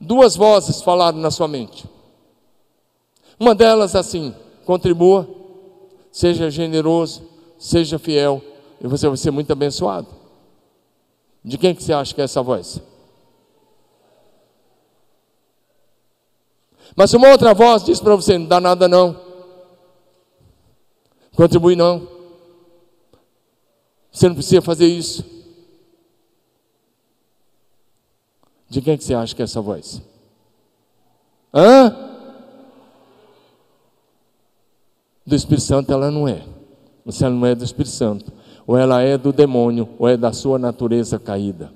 Duas 0.00 0.34
vozes 0.34 0.82
falaram 0.82 1.16
na 1.18 1.30
sua 1.30 1.46
mente. 1.46 1.88
Uma 3.38 3.54
delas 3.54 3.94
assim: 3.94 4.34
contribua, 4.64 5.28
seja 6.10 6.50
generoso, 6.50 7.22
seja 7.56 8.00
fiel, 8.00 8.42
e 8.80 8.88
você 8.88 9.06
vai 9.06 9.16
ser 9.16 9.30
muito 9.30 9.52
abençoado. 9.52 10.08
De 11.44 11.56
quem 11.56 11.72
que 11.72 11.80
você 11.80 11.92
acha 11.92 12.12
que 12.12 12.20
é 12.20 12.24
essa 12.24 12.42
voz? 12.42 12.82
Mas 16.96 17.14
uma 17.14 17.28
outra 17.28 17.54
voz 17.54 17.84
diz 17.84 18.00
para 18.00 18.16
você: 18.16 18.36
não 18.36 18.46
dá 18.46 18.60
nada 18.60 18.88
não, 18.88 19.20
contribui 21.36 21.76
não, 21.76 22.15
você 24.16 24.28
não 24.28 24.34
precisa 24.34 24.62
fazer 24.62 24.86
isso. 24.86 25.24
De 28.68 28.80
quem 28.80 28.96
que 28.96 29.04
você 29.04 29.14
acha 29.14 29.34
que 29.34 29.42
é 29.42 29.44
essa 29.44 29.60
voz? 29.60 30.00
Hã? 31.52 31.94
Do 35.26 35.34
Espírito 35.34 35.64
Santo 35.64 35.92
ela 35.92 36.10
não 36.10 36.26
é. 36.26 36.46
Você 37.04 37.28
não 37.28 37.44
é 37.44 37.54
do 37.54 37.64
Espírito 37.64 37.94
Santo 37.94 38.32
ou 38.66 38.76
ela 38.76 39.00
é 39.00 39.16
do 39.16 39.32
demônio, 39.32 39.88
ou 39.98 40.08
é 40.08 40.16
da 40.16 40.32
sua 40.32 40.58
natureza 40.58 41.18
caída. 41.18 41.72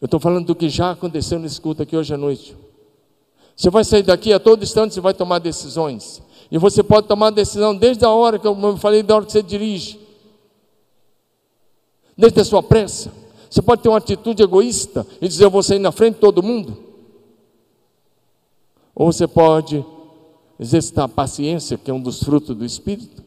Eu 0.00 0.04
estou 0.04 0.20
falando 0.20 0.46
do 0.46 0.54
que 0.54 0.68
já 0.68 0.90
aconteceu 0.90 1.38
nesse 1.38 1.60
culto 1.60 1.82
aqui 1.82 1.96
hoje 1.96 2.12
à 2.12 2.16
noite. 2.16 2.56
Você 3.56 3.70
vai 3.70 3.84
sair 3.84 4.02
daqui 4.02 4.32
a 4.32 4.38
todo 4.38 4.62
instante, 4.62 4.94
você 4.94 5.00
vai 5.00 5.12
tomar 5.14 5.38
decisões. 5.38 6.22
E 6.50 6.58
você 6.58 6.82
pode 6.82 7.06
tomar 7.06 7.30
decisão 7.30 7.76
desde 7.76 8.04
a 8.04 8.10
hora 8.10 8.38
que 8.38 8.46
eu 8.46 8.76
falei, 8.76 9.02
da 9.02 9.16
hora 9.16 9.24
que 9.24 9.32
você 9.32 9.42
dirige. 9.42 10.00
Desde 12.16 12.40
a 12.40 12.44
sua 12.44 12.62
pressa. 12.62 13.12
Você 13.48 13.62
pode 13.62 13.82
ter 13.82 13.88
uma 13.88 13.98
atitude 13.98 14.42
egoísta 14.42 15.06
e 15.20 15.28
dizer, 15.28 15.44
eu 15.44 15.50
vou 15.50 15.62
sair 15.62 15.78
na 15.78 15.92
frente 15.92 16.14
de 16.14 16.20
todo 16.20 16.42
mundo. 16.42 16.76
Ou 18.94 19.12
você 19.12 19.26
pode 19.26 19.84
exercitar 20.58 21.04
a 21.04 21.08
paciência, 21.08 21.78
que 21.78 21.90
é 21.90 21.94
um 21.94 22.02
dos 22.02 22.22
frutos 22.22 22.54
do 22.54 22.64
Espírito, 22.64 23.24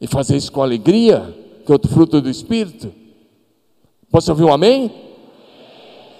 e 0.00 0.06
fazer 0.06 0.36
isso 0.36 0.50
com 0.50 0.62
alegria, 0.62 1.36
que 1.64 1.70
é 1.70 1.74
outro 1.74 1.90
fruto 1.90 2.20
do 2.20 2.30
Espírito. 2.30 2.92
Posso 4.10 4.30
ouvir 4.30 4.44
um 4.44 4.52
amém? 4.52 4.90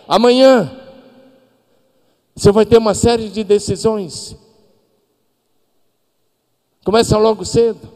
Amanhã, 0.06 0.80
Você 2.34 2.50
vai 2.50 2.66
ter 2.66 2.78
uma 2.78 2.94
série 2.94 3.28
de 3.28 3.44
decisões. 3.44 4.36
Começa 6.84 7.16
logo 7.16 7.44
cedo. 7.44 7.94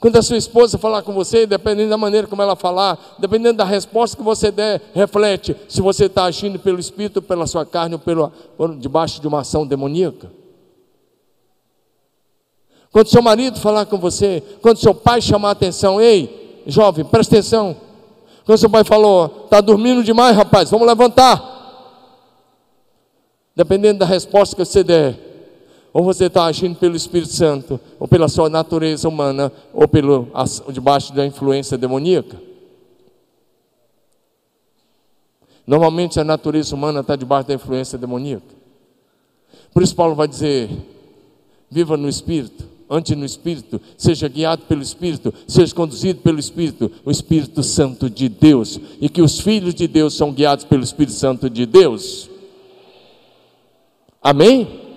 Quando 0.00 0.16
a 0.16 0.22
sua 0.22 0.36
esposa 0.36 0.78
falar 0.78 1.02
com 1.02 1.12
você, 1.12 1.44
dependendo 1.44 1.90
da 1.90 1.98
maneira 1.98 2.28
como 2.28 2.40
ela 2.40 2.54
falar, 2.54 3.16
dependendo 3.18 3.58
da 3.58 3.64
resposta 3.64 4.16
que 4.16 4.22
você 4.22 4.52
der, 4.52 4.80
reflete 4.94 5.56
se 5.68 5.80
você 5.80 6.04
está 6.04 6.24
agindo 6.24 6.58
pelo 6.60 6.78
Espírito, 6.78 7.20
pela 7.20 7.48
sua 7.48 7.66
carne 7.66 7.96
ou 7.96 7.98
pelo, 7.98 8.32
ou 8.56 8.68
debaixo 8.76 9.20
de 9.20 9.26
uma 9.26 9.40
ação 9.40 9.66
demoníaca. 9.66 10.30
Quando 12.92 13.08
seu 13.08 13.20
marido 13.20 13.58
falar 13.58 13.86
com 13.86 13.98
você, 13.98 14.42
quando 14.62 14.78
seu 14.78 14.94
pai 14.94 15.20
chamar 15.20 15.48
a 15.48 15.52
atenção, 15.52 16.00
ei, 16.00 16.62
jovem, 16.66 17.04
presta 17.04 17.34
atenção. 17.34 17.76
Quando 18.46 18.58
seu 18.58 18.70
pai 18.70 18.84
falou, 18.84 19.42
está 19.44 19.60
dormindo 19.60 20.04
demais, 20.04 20.36
rapaz, 20.36 20.70
vamos 20.70 20.86
levantar. 20.86 21.56
Dependendo 23.54 23.98
da 23.98 24.06
resposta 24.06 24.54
que 24.54 24.64
você 24.64 24.84
der, 24.84 25.27
ou 25.92 26.04
você 26.04 26.26
está 26.26 26.44
agindo 26.44 26.76
pelo 26.76 26.96
Espírito 26.96 27.32
Santo, 27.32 27.80
ou 27.98 28.06
pela 28.06 28.28
sua 28.28 28.48
natureza 28.48 29.08
humana, 29.08 29.50
ou 29.72 29.88
pelo 29.88 30.28
debaixo 30.70 31.14
da 31.14 31.26
influência 31.26 31.78
demoníaca. 31.78 32.40
Normalmente 35.66 36.18
a 36.18 36.24
natureza 36.24 36.74
humana 36.74 37.00
está 37.00 37.14
debaixo 37.14 37.48
da 37.48 37.54
influência 37.54 37.98
demoníaca. 37.98 38.56
Por 39.72 39.82
isso 39.82 39.94
Paulo 39.94 40.14
vai 40.14 40.28
dizer: 40.28 40.70
viva 41.70 41.96
no 41.96 42.08
Espírito, 42.08 42.64
ande 42.88 43.14
no 43.14 43.24
Espírito, 43.24 43.80
seja 43.96 44.28
guiado 44.28 44.62
pelo 44.62 44.82
Espírito, 44.82 45.32
seja 45.46 45.74
conduzido 45.74 46.20
pelo 46.20 46.38
Espírito, 46.38 46.90
o 47.04 47.10
Espírito 47.10 47.62
Santo 47.62 48.08
de 48.08 48.28
Deus, 48.28 48.80
e 49.00 49.08
que 49.08 49.20
os 49.20 49.40
filhos 49.40 49.74
de 49.74 49.86
Deus 49.86 50.14
são 50.14 50.32
guiados 50.32 50.64
pelo 50.64 50.82
Espírito 50.82 51.14
Santo 51.16 51.50
de 51.50 51.66
Deus. 51.66 52.30
Amém? 54.22 54.87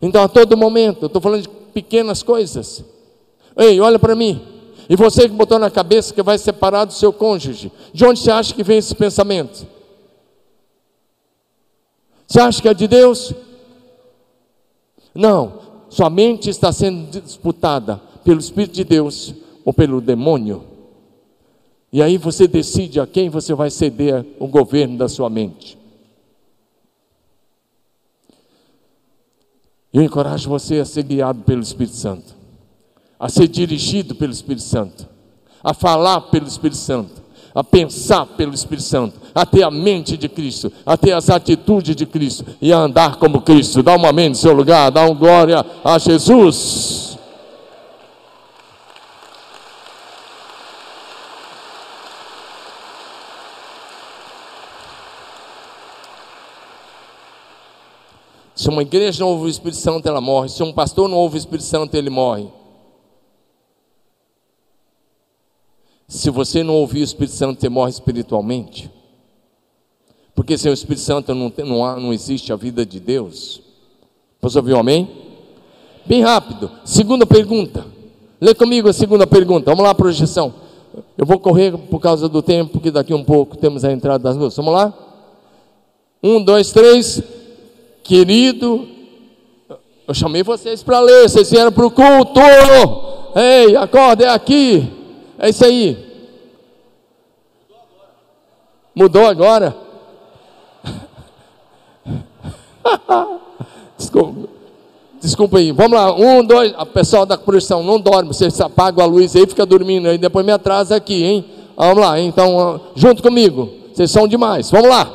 Então, 0.00 0.22
a 0.22 0.28
todo 0.28 0.56
momento, 0.56 1.02
eu 1.02 1.06
estou 1.06 1.20
falando 1.20 1.42
de 1.42 1.48
pequenas 1.48 2.22
coisas. 2.22 2.84
Ei, 3.56 3.80
olha 3.80 3.98
para 3.98 4.14
mim. 4.14 4.40
E 4.88 4.96
você 4.96 5.28
que 5.28 5.34
botou 5.34 5.58
na 5.58 5.70
cabeça 5.70 6.12
que 6.12 6.22
vai 6.22 6.38
separar 6.38 6.84
do 6.84 6.92
seu 6.92 7.12
cônjuge, 7.12 7.70
de 7.92 8.04
onde 8.04 8.20
você 8.20 8.30
acha 8.30 8.54
que 8.54 8.62
vem 8.62 8.78
esse 8.78 8.94
pensamento? 8.94 9.66
Você 12.26 12.40
acha 12.40 12.62
que 12.62 12.68
é 12.68 12.74
de 12.74 12.88
Deus? 12.88 13.32
Não, 15.14 15.60
sua 15.88 16.08
mente 16.08 16.48
está 16.48 16.72
sendo 16.72 17.20
disputada 17.20 18.00
pelo 18.24 18.40
Espírito 18.40 18.74
de 18.74 18.84
Deus 18.84 19.34
ou 19.64 19.72
pelo 19.72 20.00
demônio. 20.00 20.64
E 21.92 22.00
aí 22.02 22.16
você 22.16 22.46
decide 22.46 23.00
a 23.00 23.06
quem 23.06 23.28
você 23.28 23.52
vai 23.52 23.70
ceder 23.70 24.24
o 24.38 24.46
governo 24.46 24.96
da 24.96 25.08
sua 25.08 25.28
mente. 25.28 25.79
Eu 29.92 30.02
encorajo 30.02 30.48
você 30.48 30.78
a 30.78 30.84
ser 30.84 31.02
guiado 31.02 31.42
pelo 31.42 31.60
Espírito 31.60 31.96
Santo, 31.96 32.34
a 33.18 33.28
ser 33.28 33.48
dirigido 33.48 34.14
pelo 34.14 34.32
Espírito 34.32 34.62
Santo, 34.62 35.06
a 35.62 35.74
falar 35.74 36.20
pelo 36.22 36.46
Espírito 36.46 36.76
Santo, 36.76 37.20
a 37.52 37.64
pensar 37.64 38.24
pelo 38.26 38.54
Espírito 38.54 38.84
Santo, 38.84 39.20
a 39.34 39.44
ter 39.44 39.64
a 39.64 39.70
mente 39.70 40.16
de 40.16 40.28
Cristo, 40.28 40.72
a 40.86 40.96
ter 40.96 41.12
as 41.12 41.28
atitudes 41.28 41.96
de 41.96 42.06
Cristo 42.06 42.44
e 42.62 42.72
a 42.72 42.78
andar 42.78 43.16
como 43.16 43.40
Cristo. 43.40 43.82
Dá 43.82 43.96
um 43.96 44.06
amém 44.06 44.28
no 44.28 44.36
seu 44.36 44.52
lugar, 44.52 44.90
dá 44.90 45.04
um 45.04 45.14
glória 45.14 45.64
a 45.84 45.98
Jesus. 45.98 47.09
Se 58.60 58.68
uma 58.68 58.82
igreja 58.82 59.20
não 59.24 59.30
ouve 59.30 59.44
o 59.44 59.48
Espírito 59.48 59.78
Santo, 59.78 60.06
ela 60.06 60.20
morre. 60.20 60.50
Se 60.50 60.62
um 60.62 60.70
pastor 60.70 61.08
não 61.08 61.16
ouve 61.16 61.36
o 61.36 61.38
Espírito 61.38 61.64
Santo, 61.64 61.94
ele 61.94 62.10
morre. 62.10 62.46
Se 66.06 66.28
você 66.28 66.62
não 66.62 66.74
ouvir 66.74 67.00
o 67.00 67.04
Espírito 67.04 67.34
Santo, 67.34 67.58
você 67.58 67.70
morre 67.70 67.88
espiritualmente. 67.88 68.90
Porque 70.34 70.58
sem 70.58 70.70
o 70.70 70.74
Espírito 70.74 71.00
Santo 71.00 71.34
não, 71.34 71.48
tem, 71.48 71.64
não, 71.64 71.82
há, 71.82 71.96
não 71.96 72.12
existe 72.12 72.52
a 72.52 72.56
vida 72.56 72.84
de 72.84 73.00
Deus. 73.00 73.62
Você 74.42 74.58
ouviu 74.58 74.78
amém? 74.78 75.08
Bem 76.04 76.20
rápido. 76.20 76.70
Segunda 76.84 77.24
pergunta. 77.24 77.86
Lê 78.38 78.54
comigo 78.54 78.90
a 78.90 78.92
segunda 78.92 79.26
pergunta. 79.26 79.70
Vamos 79.70 79.84
lá, 79.84 79.94
projeção. 79.94 80.52
Eu 81.16 81.24
vou 81.24 81.38
correr 81.38 81.78
por 81.78 81.98
causa 81.98 82.28
do 82.28 82.42
tempo, 82.42 82.72
porque 82.72 82.90
daqui 82.90 83.14
um 83.14 83.24
pouco 83.24 83.56
temos 83.56 83.86
a 83.86 83.90
entrada 83.90 84.22
das 84.22 84.36
luzes. 84.36 84.54
Vamos 84.58 84.74
lá? 84.74 84.92
Um, 86.22 86.44
dois, 86.44 86.70
três. 86.72 87.39
Querido, 88.02 88.88
eu 90.08 90.14
chamei 90.14 90.42
vocês 90.42 90.82
para 90.82 90.98
ler, 91.00 91.28
vocês 91.28 91.50
vieram 91.50 91.70
para 91.70 91.86
o 91.86 91.90
culto. 91.90 92.40
Ei, 93.36 93.76
acorda, 93.76 94.24
é 94.24 94.28
aqui. 94.28 94.90
É 95.38 95.48
isso 95.48 95.64
aí. 95.64 96.10
Mudou 98.94 99.26
agora? 99.26 99.76
Desculpa. 103.96 104.48
Desculpa 105.20 105.58
aí. 105.58 105.70
Vamos 105.70 105.92
lá. 105.92 106.12
Um, 106.14 106.44
dois. 106.44 106.74
A 106.76 106.84
pessoal 106.86 107.24
da 107.24 107.38
projeção 107.38 107.82
não 107.82 108.00
dorme. 108.00 108.34
Vocês 108.34 108.60
apagam 108.60 109.04
a 109.04 109.06
luz 109.06 109.36
aí, 109.36 109.46
fica 109.46 109.64
dormindo 109.64 110.08
aí. 110.08 110.18
Depois 110.18 110.44
me 110.44 110.52
atrasa 110.52 110.96
aqui, 110.96 111.22
hein? 111.22 111.44
Vamos 111.76 111.98
lá. 111.98 112.18
Então, 112.18 112.80
junto 112.94 113.22
comigo. 113.22 113.70
Vocês 113.92 114.10
são 114.10 114.26
demais. 114.26 114.70
Vamos 114.70 114.88
lá. 114.88 115.08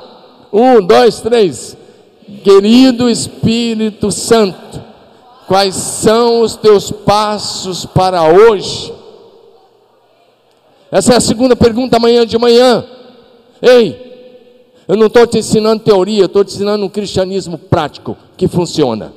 Um, 0.54 0.82
dois, 0.82 1.20
três. 1.22 1.76
Querido 2.44 3.10
Espírito 3.10 4.12
Santo, 4.12 4.84
quais 5.48 5.76
são 5.76 6.42
os 6.42 6.56
teus 6.56 6.90
passos 6.90 7.86
para 7.86 8.24
hoje? 8.24 8.92
Essa 10.92 11.14
é 11.14 11.18
a 11.18 11.22
segunda 11.22 11.56
pergunta 11.56 11.98
amanhã 11.98 12.26
de 12.26 12.38
manhã. 12.38 12.86
Ei, 13.62 14.06
eu 14.88 14.96
não 14.96 15.08
estou 15.08 15.28
te 15.28 15.38
ensinando 15.38 15.84
teoria, 15.84 16.26
estou 16.26 16.44
te 16.44 16.54
ensinando 16.54 16.86
um 16.86 16.90
cristianismo 16.90 17.58
prático 17.58 18.18
que 18.36 18.48
funciona. 18.48 19.14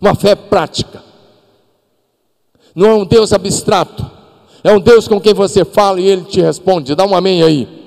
Uma 0.00 0.14
fé 0.14 0.34
prática. 0.34 1.02
Não 2.74 2.88
é 2.88 2.94
um 2.94 3.04
Deus 3.04 3.32
abstrato, 3.32 4.10
é 4.62 4.72
um 4.72 4.80
Deus 4.80 5.08
com 5.08 5.20
quem 5.20 5.32
você 5.34 5.64
fala 5.64 6.00
e 6.00 6.06
ele 6.06 6.24
te 6.24 6.40
responde. 6.40 6.94
Dá 6.94 7.04
um 7.04 7.14
amém 7.14 7.42
aí. 7.42 7.79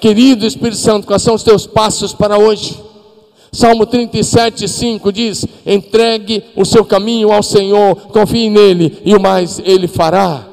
Querido 0.00 0.46
Espírito 0.46 0.76
Santo, 0.76 1.06
quais 1.06 1.22
são 1.22 1.34
os 1.34 1.42
teus 1.42 1.66
passos 1.66 2.12
para 2.12 2.38
hoje? 2.38 2.78
Salmo 3.50 3.86
37, 3.86 4.68
5 4.68 5.12
diz: 5.12 5.46
entregue 5.66 6.44
o 6.54 6.64
seu 6.64 6.84
caminho 6.84 7.32
ao 7.32 7.42
Senhor, 7.42 7.96
confie 8.12 8.48
nele 8.48 9.00
e 9.04 9.14
o 9.14 9.20
mais 9.20 9.60
ele 9.64 9.88
fará. 9.88 10.46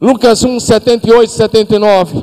Lucas 0.00 0.44
1, 0.44 0.60
78, 0.60 1.30
79. 1.30 2.22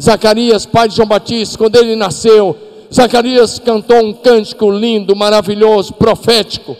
Zacarias, 0.00 0.64
pai 0.64 0.88
de 0.88 0.96
João 0.96 1.08
Batista, 1.08 1.58
quando 1.58 1.76
ele 1.76 1.94
nasceu, 1.94 2.56
Zacarias 2.92 3.58
cantou 3.58 4.02
um 4.02 4.12
cântico 4.12 4.70
lindo, 4.70 5.14
maravilhoso, 5.14 5.94
profético. 5.94 6.76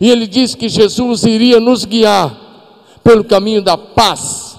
E 0.00 0.10
ele 0.10 0.26
disse 0.26 0.56
que 0.56 0.68
Jesus 0.68 1.24
iria 1.24 1.60
nos 1.60 1.84
guiar 1.84 2.36
pelo 3.02 3.24
caminho 3.24 3.62
da 3.62 3.76
paz 3.76 4.49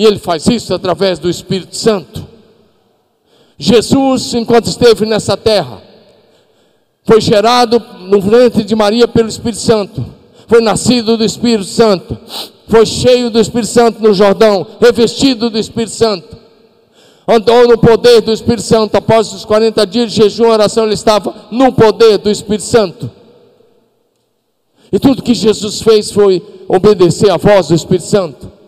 e 0.00 0.06
ele 0.06 0.18
faz 0.18 0.46
isso 0.46 0.72
através 0.72 1.18
do 1.18 1.28
Espírito 1.28 1.76
Santo. 1.76 2.26
Jesus, 3.58 4.32
enquanto 4.32 4.64
esteve 4.64 5.04
nessa 5.04 5.36
terra, 5.36 5.82
foi 7.04 7.20
gerado 7.20 7.78
no 8.08 8.18
ventre 8.18 8.64
de 8.64 8.74
Maria 8.74 9.06
pelo 9.06 9.28
Espírito 9.28 9.60
Santo, 9.60 10.02
foi 10.46 10.62
nascido 10.62 11.18
do 11.18 11.22
Espírito 11.22 11.64
Santo, 11.64 12.16
foi 12.66 12.86
cheio 12.86 13.28
do 13.28 13.38
Espírito 13.38 13.68
Santo 13.68 14.02
no 14.02 14.14
Jordão, 14.14 14.66
revestido 14.80 15.50
do 15.50 15.58
Espírito 15.58 15.92
Santo, 15.92 16.34
andou 17.28 17.68
no 17.68 17.76
poder 17.76 18.22
do 18.22 18.32
Espírito 18.32 18.62
Santo. 18.62 18.94
Após 18.94 19.30
os 19.34 19.44
40 19.44 19.86
dias 19.86 20.12
de 20.12 20.22
jejum 20.22 20.44
e 20.44 20.50
oração, 20.50 20.84
ele 20.84 20.94
estava 20.94 21.34
no 21.50 21.74
poder 21.74 22.16
do 22.16 22.30
Espírito 22.30 22.64
Santo. 22.64 23.10
E 24.90 24.98
tudo 24.98 25.22
que 25.22 25.34
Jesus 25.34 25.82
fez 25.82 26.10
foi 26.10 26.42
obedecer 26.66 27.28
à 27.28 27.36
voz 27.36 27.68
do 27.68 27.74
Espírito 27.74 28.06
Santo. 28.06 28.59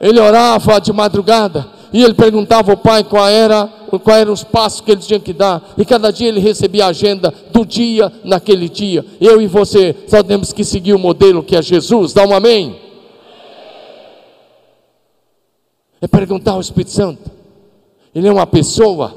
Ele 0.00 0.20
orava 0.20 0.80
de 0.80 0.92
madrugada 0.92 1.78
e 1.92 2.02
ele 2.02 2.14
perguntava 2.14 2.70
ao 2.70 2.76
pai 2.76 3.02
qual 3.02 3.28
era, 3.28 3.66
qual 4.02 4.16
eram 4.16 4.32
os 4.32 4.44
passos 4.44 4.80
que 4.80 4.90
ele 4.90 5.00
tinha 5.00 5.18
que 5.18 5.32
dar. 5.32 5.74
E 5.76 5.84
cada 5.84 6.12
dia 6.12 6.28
ele 6.28 6.40
recebia 6.40 6.86
a 6.86 6.88
agenda 6.88 7.32
do 7.50 7.64
dia 7.64 8.12
naquele 8.24 8.68
dia. 8.68 9.04
Eu 9.20 9.40
e 9.40 9.46
você 9.46 9.94
só 10.06 10.22
temos 10.22 10.52
que 10.52 10.64
seguir 10.64 10.92
o 10.92 10.98
modelo 10.98 11.42
que 11.42 11.56
é 11.56 11.62
Jesus. 11.62 12.12
Dá 12.12 12.26
um 12.26 12.34
amém. 12.34 12.76
É 16.00 16.06
perguntar 16.06 16.52
ao 16.52 16.60
Espírito 16.60 16.92
Santo. 16.92 17.30
Ele 18.14 18.28
é 18.28 18.32
uma 18.32 18.46
pessoa 18.46 19.14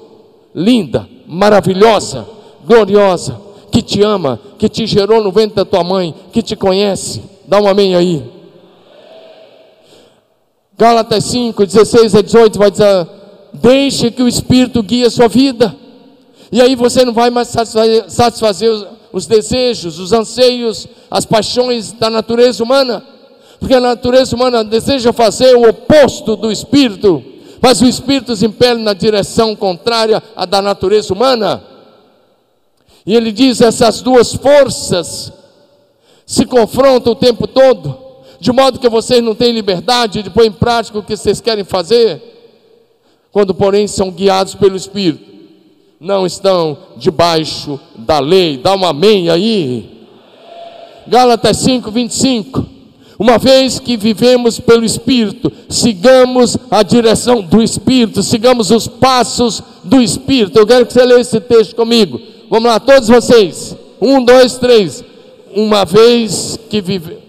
linda, 0.54 1.08
maravilhosa, 1.28 2.26
gloriosa, 2.66 3.40
que 3.72 3.82
te 3.82 4.02
ama, 4.02 4.40
que 4.58 4.68
te 4.68 4.86
gerou 4.86 5.24
no 5.24 5.32
ventre 5.32 5.56
da 5.56 5.66
tua 5.66 5.84
mãe, 5.84 6.14
que 6.32 6.42
te 6.42 6.56
conhece. 6.56 7.22
Dá 7.48 7.60
um 7.60 7.68
amém 7.68 7.96
aí. 7.96 8.41
Gálatas 10.82 11.26
5, 11.26 11.64
16 11.64 12.16
a 12.16 12.22
18 12.24 12.58
vai 12.58 12.72
dizer: 12.72 13.08
Deixe 13.54 14.10
que 14.10 14.24
o 14.24 14.28
Espírito 14.28 14.82
guie 14.82 15.06
a 15.06 15.12
sua 15.12 15.28
vida. 15.28 15.76
E 16.52 16.60
aí 16.60 16.76
você 16.76 17.06
não 17.06 17.14
vai 17.14 17.30
mais 17.30 17.50
satisfazer, 18.08 18.72
os, 18.72 18.88
os 19.14 19.28
desejos, 19.28 20.00
os 20.00 20.12
anseios, 20.12 20.88
as 21.12 21.24
paixões 21.24 21.92
da 21.92 22.10
natureza 22.10 22.64
humana. 22.64 23.06
Porque 23.60 23.76
a 23.76 23.80
natureza 23.80 24.36
humana 24.36 24.64
deseja 24.64 25.14
fazer 25.14 25.56
o 25.56 25.70
oposto 25.70 26.36
do 26.36 26.52
Espírito, 26.52 27.24
mas 27.62 27.80
o 27.80 27.86
Espírito 27.86 28.36
se 28.36 28.48
impele 28.48 28.82
na 28.82 28.94
direção 28.94 29.56
contrária 29.56 30.24
à 30.36 30.48
da 30.48 30.64
natureza 30.64 31.14
humana. 31.14 31.64
E 33.06 33.16
ele 33.16 33.32
diz: 33.32 33.62
essas 33.62 34.02
duas 34.02 34.34
forças 34.34 35.32
se 36.26 36.44
confrontam 36.44 37.14
o 37.14 37.16
tempo 37.16 37.46
todo, 37.46 38.11
de 38.42 38.52
modo 38.52 38.80
que 38.80 38.90
vocês 38.90 39.24
não 39.24 39.36
têm 39.36 39.52
liberdade 39.52 40.24
de 40.24 40.32
pôr 40.32 40.46
em 40.46 40.52
prática 40.52 40.98
o 40.98 41.04
que 41.04 41.16
vocês 41.16 41.40
querem 41.40 41.64
fazer, 41.64 42.20
quando, 43.32 43.54
porém, 43.54 43.86
são 43.86 44.10
guiados 44.10 44.56
pelo 44.56 44.76
Espírito, 44.76 45.32
não 46.00 46.26
estão 46.26 46.76
debaixo 46.98 47.80
da 47.96 48.20
lei. 48.20 48.58
Dá 48.58 48.74
uma 48.74 48.90
amém 48.90 49.30
aí. 49.30 50.08
Gálatas 51.08 51.58
5, 51.58 51.92
25. 51.92 52.66
Uma 53.20 53.38
vez 53.38 53.80
que 53.80 53.96
vivemos 53.96 54.60
pelo 54.60 54.84
Espírito, 54.84 55.52
sigamos 55.70 56.58
a 56.72 56.82
direção 56.82 57.44
do 57.44 57.62
Espírito, 57.62 58.24
sigamos 58.24 58.72
os 58.72 58.88
passos 58.88 59.62
do 59.84 60.02
Espírito. 60.02 60.58
Eu 60.58 60.66
quero 60.66 60.88
que 60.88 60.94
você 60.94 61.06
leia 61.06 61.22
esse 61.22 61.40
texto 61.40 61.76
comigo. 61.76 62.20
Vamos 62.50 62.72
lá, 62.72 62.80
todos 62.80 63.08
vocês. 63.08 63.78
Um, 64.02 64.26
dois, 64.26 64.58
três. 64.58 65.04
Uma 65.54 65.86
vez 65.86 66.58
que 66.72 66.82
vive. 66.82 67.21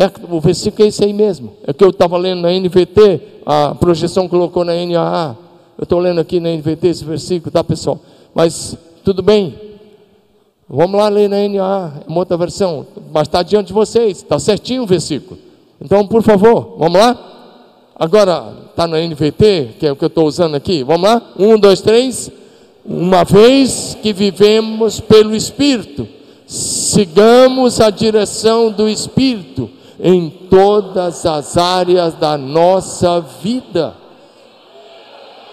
É, 0.00 0.10
o 0.34 0.40
versículo 0.40 0.82
é 0.82 0.88
esse 0.88 1.04
aí 1.04 1.12
mesmo. 1.12 1.52
É 1.66 1.74
que 1.74 1.84
eu 1.84 1.90
estava 1.90 2.16
lendo 2.16 2.40
na 2.40 2.50
NVT, 2.50 3.20
a 3.44 3.74
projeção 3.74 4.26
colocou 4.26 4.64
na 4.64 4.72
NAA. 4.72 5.36
Eu 5.76 5.82
estou 5.82 5.98
lendo 5.98 6.18
aqui 6.18 6.40
na 6.40 6.48
NVT 6.48 6.88
esse 6.88 7.04
versículo, 7.04 7.50
tá 7.50 7.62
pessoal? 7.62 8.00
Mas 8.34 8.74
tudo 9.04 9.22
bem. 9.22 9.54
Vamos 10.66 10.98
lá 10.98 11.06
ler 11.10 11.28
na 11.28 11.46
NAA, 11.46 12.00
é 12.00 12.08
uma 12.08 12.20
outra 12.20 12.38
versão. 12.38 12.86
Mas 13.12 13.28
está 13.28 13.42
diante 13.42 13.66
de 13.66 13.72
vocês, 13.74 14.16
está 14.16 14.38
certinho 14.38 14.84
o 14.84 14.86
versículo. 14.86 15.38
Então, 15.78 16.06
por 16.06 16.22
favor, 16.22 16.76
vamos 16.78 16.98
lá? 16.98 17.18
Agora, 17.94 18.54
está 18.70 18.86
no 18.86 18.96
NVT, 18.96 19.74
que 19.78 19.86
é 19.86 19.92
o 19.92 19.96
que 19.96 20.04
eu 20.04 20.08
estou 20.08 20.26
usando 20.26 20.54
aqui. 20.54 20.82
Vamos 20.82 21.10
lá? 21.10 21.22
Um, 21.38 21.58
dois, 21.58 21.82
três. 21.82 22.32
Uma 22.86 23.22
vez 23.22 23.98
que 24.02 24.14
vivemos 24.14 24.98
pelo 24.98 25.36
Espírito, 25.36 26.08
sigamos 26.46 27.82
a 27.82 27.90
direção 27.90 28.72
do 28.72 28.88
Espírito 28.88 29.78
em 30.02 30.30
todas 30.30 31.26
as 31.26 31.56
áreas 31.56 32.14
da 32.14 32.38
nossa 32.38 33.20
vida. 33.20 33.94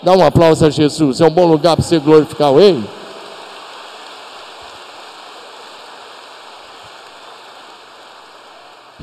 Dá 0.01 0.13
um 0.13 0.23
aplauso 0.23 0.65
a 0.65 0.69
Jesus, 0.69 1.21
é 1.21 1.25
um 1.25 1.31
bom 1.31 1.45
lugar 1.45 1.75
para 1.75 1.83
você 1.83 1.99
glorificar 1.99 2.53
Ele. 2.53 2.97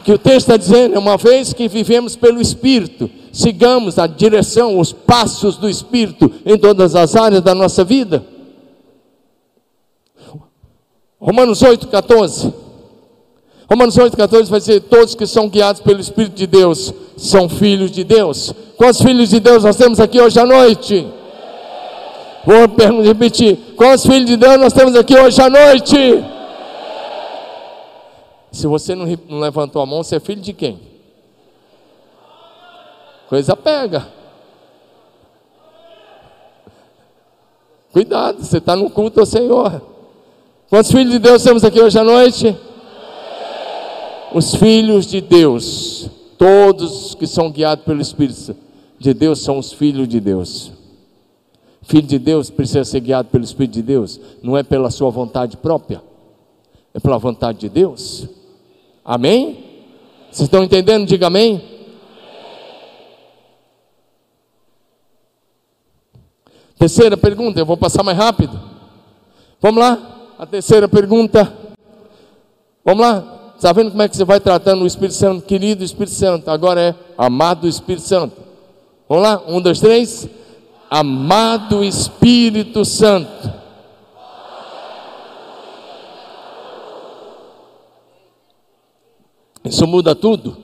que 0.04 0.12
o 0.12 0.18
texto 0.18 0.50
está 0.50 0.56
dizendo, 0.58 0.98
uma 0.98 1.16
vez 1.16 1.54
que 1.54 1.66
vivemos 1.66 2.14
pelo 2.14 2.38
Espírito, 2.38 3.10
sigamos 3.32 3.98
a 3.98 4.06
direção, 4.06 4.78
os 4.78 4.92
passos 4.92 5.56
do 5.56 5.66
Espírito 5.68 6.30
em 6.44 6.58
todas 6.58 6.94
as 6.94 7.16
áreas 7.16 7.40
da 7.40 7.54
nossa 7.54 7.82
vida. 7.82 8.22
Romanos 11.18 11.62
8, 11.62 11.88
14. 11.88 12.63
Romanos 13.68 13.96
8, 13.96 14.16
14 14.16 14.50
vai 14.50 14.60
dizer: 14.60 14.80
Todos 14.82 15.14
que 15.14 15.26
são 15.26 15.48
guiados 15.48 15.80
pelo 15.80 16.00
Espírito 16.00 16.34
de 16.34 16.46
Deus 16.46 16.92
são 17.16 17.48
filhos 17.48 17.90
de 17.90 18.04
Deus. 18.04 18.52
Quantos 18.76 19.00
filhos 19.00 19.30
de 19.30 19.40
Deus 19.40 19.64
nós 19.64 19.76
temos 19.76 20.00
aqui 20.00 20.20
hoje 20.20 20.38
à 20.38 20.44
noite? 20.44 21.06
Vou 22.44 22.56
repetir: 23.02 23.56
Quantos 23.76 24.04
filhos 24.04 24.26
de 24.26 24.36
Deus 24.36 24.58
nós 24.58 24.72
temos 24.72 24.94
aqui 24.94 25.16
hoje 25.18 25.40
à 25.40 25.48
noite? 25.48 26.24
Se 28.52 28.66
você 28.66 28.94
não 28.94 29.06
levantou 29.40 29.82
a 29.82 29.86
mão, 29.86 30.02
você 30.02 30.16
é 30.16 30.20
filho 30.20 30.40
de 30.40 30.52
quem? 30.52 30.78
Coisa 33.28 33.56
pega. 33.56 34.06
Cuidado, 37.92 38.44
você 38.44 38.58
está 38.58 38.76
no 38.76 38.90
culto 38.90 39.20
ao 39.20 39.26
Senhor. 39.26 39.80
Quantos 40.68 40.90
filhos 40.90 41.12
de 41.12 41.18
Deus 41.18 41.42
temos 41.42 41.64
aqui 41.64 41.80
hoje 41.80 41.98
à 41.98 42.04
noite? 42.04 42.56
Os 44.34 44.56
filhos 44.56 45.06
de 45.06 45.20
Deus, 45.20 46.10
todos 46.36 47.14
que 47.14 47.24
são 47.24 47.52
guiados 47.52 47.84
pelo 47.84 48.00
Espírito 48.00 48.56
de 48.98 49.14
Deus, 49.14 49.40
são 49.40 49.58
os 49.58 49.72
filhos 49.72 50.08
de 50.08 50.18
Deus. 50.18 50.72
Filho 51.82 52.08
de 52.08 52.18
Deus 52.18 52.50
precisa 52.50 52.84
ser 52.84 52.98
guiado 52.98 53.28
pelo 53.28 53.44
Espírito 53.44 53.74
de 53.74 53.82
Deus, 53.82 54.20
não 54.42 54.56
é 54.56 54.64
pela 54.64 54.90
sua 54.90 55.08
vontade 55.08 55.56
própria, 55.56 56.02
é 56.92 56.98
pela 56.98 57.16
vontade 57.16 57.60
de 57.60 57.68
Deus. 57.68 58.26
Amém? 59.04 59.84
Vocês 60.32 60.46
estão 60.46 60.64
entendendo? 60.64 61.06
Diga 61.06 61.28
amém. 61.28 61.62
Terceira 66.76 67.16
pergunta, 67.16 67.60
eu 67.60 67.66
vou 67.66 67.76
passar 67.76 68.02
mais 68.02 68.18
rápido. 68.18 68.60
Vamos 69.60 69.80
lá, 69.80 70.32
a 70.36 70.44
terceira 70.44 70.88
pergunta. 70.88 71.56
Vamos 72.84 73.00
lá, 73.00 73.33
está 73.64 73.72
vendo 73.72 73.92
como 73.92 74.02
é 74.02 74.08
que 74.10 74.14
você 74.14 74.26
vai 74.26 74.38
tratando 74.38 74.82
o 74.82 74.86
Espírito 74.86 75.14
Santo? 75.14 75.46
Querido 75.46 75.82
Espírito 75.82 76.14
Santo, 76.14 76.50
agora 76.50 76.82
é 76.82 76.94
amado 77.16 77.66
Espírito 77.66 78.06
Santo. 78.06 78.36
Vamos 79.08 79.24
lá, 79.24 79.42
um, 79.48 79.58
dois, 79.58 79.80
três. 79.80 80.28
Amado 80.90 81.82
Espírito 81.82 82.84
Santo. 82.84 83.50
Isso 89.64 89.86
muda 89.86 90.14
tudo. 90.14 90.58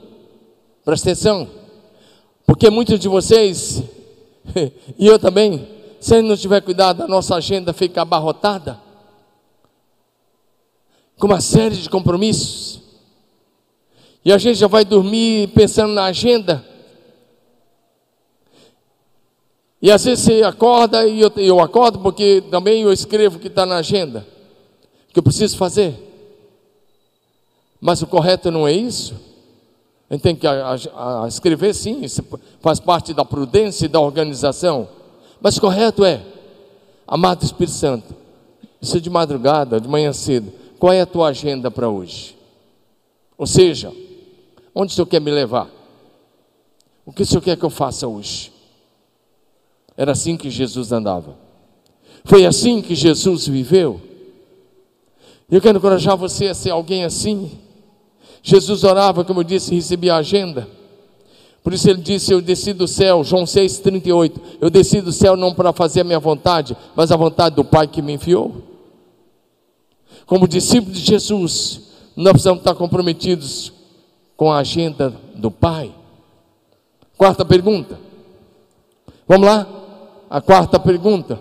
Presta 0.84 1.08
atenção. 1.08 1.48
Porque 2.44 2.68
muitos 2.68 3.00
de 3.00 3.08
vocês, 3.08 3.82
e 4.98 5.06
eu 5.06 5.18
também, 5.18 5.66
se 5.98 6.20
não 6.20 6.36
tiver 6.36 6.60
cuidado, 6.60 7.04
a 7.04 7.08
nossa 7.08 7.34
agenda 7.34 7.72
fica 7.72 8.02
abarrotada 8.02 8.78
com 11.18 11.26
uma 11.26 11.40
série 11.40 11.76
de 11.76 11.88
compromissos. 11.88 12.79
E 14.24 14.32
a 14.32 14.38
gente 14.38 14.58
já 14.58 14.66
vai 14.66 14.84
dormir 14.84 15.48
pensando 15.48 15.92
na 15.94 16.04
agenda. 16.04 16.64
E 19.82 19.90
às 19.90 20.04
vezes 20.04 20.24
você 20.24 20.42
acorda 20.42 21.06
e 21.06 21.20
eu, 21.20 21.32
eu 21.36 21.60
acordo 21.60 22.00
porque 22.00 22.42
também 22.50 22.82
eu 22.82 22.92
escrevo 22.92 23.38
o 23.38 23.40
que 23.40 23.48
está 23.48 23.64
na 23.64 23.76
agenda, 23.76 24.26
que 25.12 25.18
eu 25.18 25.22
preciso 25.22 25.56
fazer. 25.56 25.94
Mas 27.80 28.02
o 28.02 28.06
correto 28.06 28.50
não 28.50 28.68
é 28.68 28.72
isso. 28.72 29.14
A 30.10 30.14
gente 30.14 30.22
tem 30.22 30.36
que 30.36 30.46
a, 30.46 30.76
a, 30.94 31.24
a 31.24 31.28
escrever 31.28 31.74
sim, 31.74 32.02
isso 32.02 32.22
faz 32.60 32.78
parte 32.78 33.14
da 33.14 33.24
prudência 33.24 33.86
e 33.86 33.88
da 33.88 34.00
organização. 34.00 34.86
Mas 35.40 35.56
o 35.56 35.60
correto 35.62 36.04
é, 36.04 36.20
amado 37.06 37.42
Espírito 37.42 37.72
Santo, 37.72 38.14
isso 38.82 38.98
é 38.98 39.00
de 39.00 39.08
madrugada, 39.08 39.80
de 39.80 39.88
manhã 39.88 40.12
cedo, 40.12 40.52
qual 40.78 40.92
é 40.92 41.00
a 41.00 41.06
tua 41.06 41.28
agenda 41.28 41.70
para 41.70 41.88
hoje? 41.88 42.36
Ou 43.38 43.46
seja, 43.46 43.90
onde 44.74 44.92
o 44.92 44.94
Senhor 44.94 45.06
quer 45.06 45.20
me 45.20 45.30
levar? 45.30 45.70
O 47.04 47.12
que 47.12 47.22
o 47.22 47.26
Senhor 47.26 47.40
quer 47.40 47.56
que 47.56 47.64
eu 47.64 47.70
faça 47.70 48.06
hoje? 48.06 48.52
Era 49.96 50.12
assim 50.12 50.36
que 50.36 50.50
Jesus 50.50 50.92
andava. 50.92 51.36
Foi 52.24 52.46
assim 52.46 52.80
que 52.80 52.94
Jesus 52.94 53.46
viveu. 53.46 54.00
Eu 55.50 55.60
quero 55.60 55.78
encorajar 55.78 56.16
você 56.16 56.46
a 56.48 56.54
ser 56.54 56.70
alguém 56.70 57.04
assim. 57.04 57.58
Jesus 58.42 58.84
orava, 58.84 59.24
como 59.24 59.40
eu 59.40 59.44
disse, 59.44 59.74
recebia 59.74 60.14
a 60.14 60.18
agenda. 60.18 60.68
Por 61.62 61.74
isso 61.74 61.90
ele 61.90 62.00
disse: 62.00 62.32
Eu 62.32 62.40
desci 62.40 62.72
do 62.72 62.86
céu, 62.88 63.22
João 63.24 63.44
6,38. 63.44 64.32
Eu 64.60 64.70
desci 64.70 65.00
do 65.00 65.12
céu 65.12 65.36
não 65.36 65.52
para 65.52 65.72
fazer 65.72 66.02
a 66.02 66.04
minha 66.04 66.20
vontade, 66.20 66.76
mas 66.94 67.10
a 67.10 67.16
vontade 67.16 67.56
do 67.56 67.64
Pai 67.64 67.86
que 67.86 68.00
me 68.00 68.14
enviou. 68.14 68.62
Como 70.24 70.46
discípulo 70.46 70.92
de 70.94 71.00
Jesus, 71.00 71.82
nós 72.16 72.32
precisamos 72.32 72.60
estar 72.60 72.74
comprometidos 72.74 73.72
com 74.40 74.50
a 74.50 74.60
agenda 74.60 75.14
do 75.34 75.50
Pai. 75.50 75.94
Quarta 77.14 77.44
pergunta. 77.44 78.00
Vamos 79.28 79.46
lá? 79.46 79.66
A 80.30 80.40
quarta 80.40 80.80
pergunta. 80.80 81.38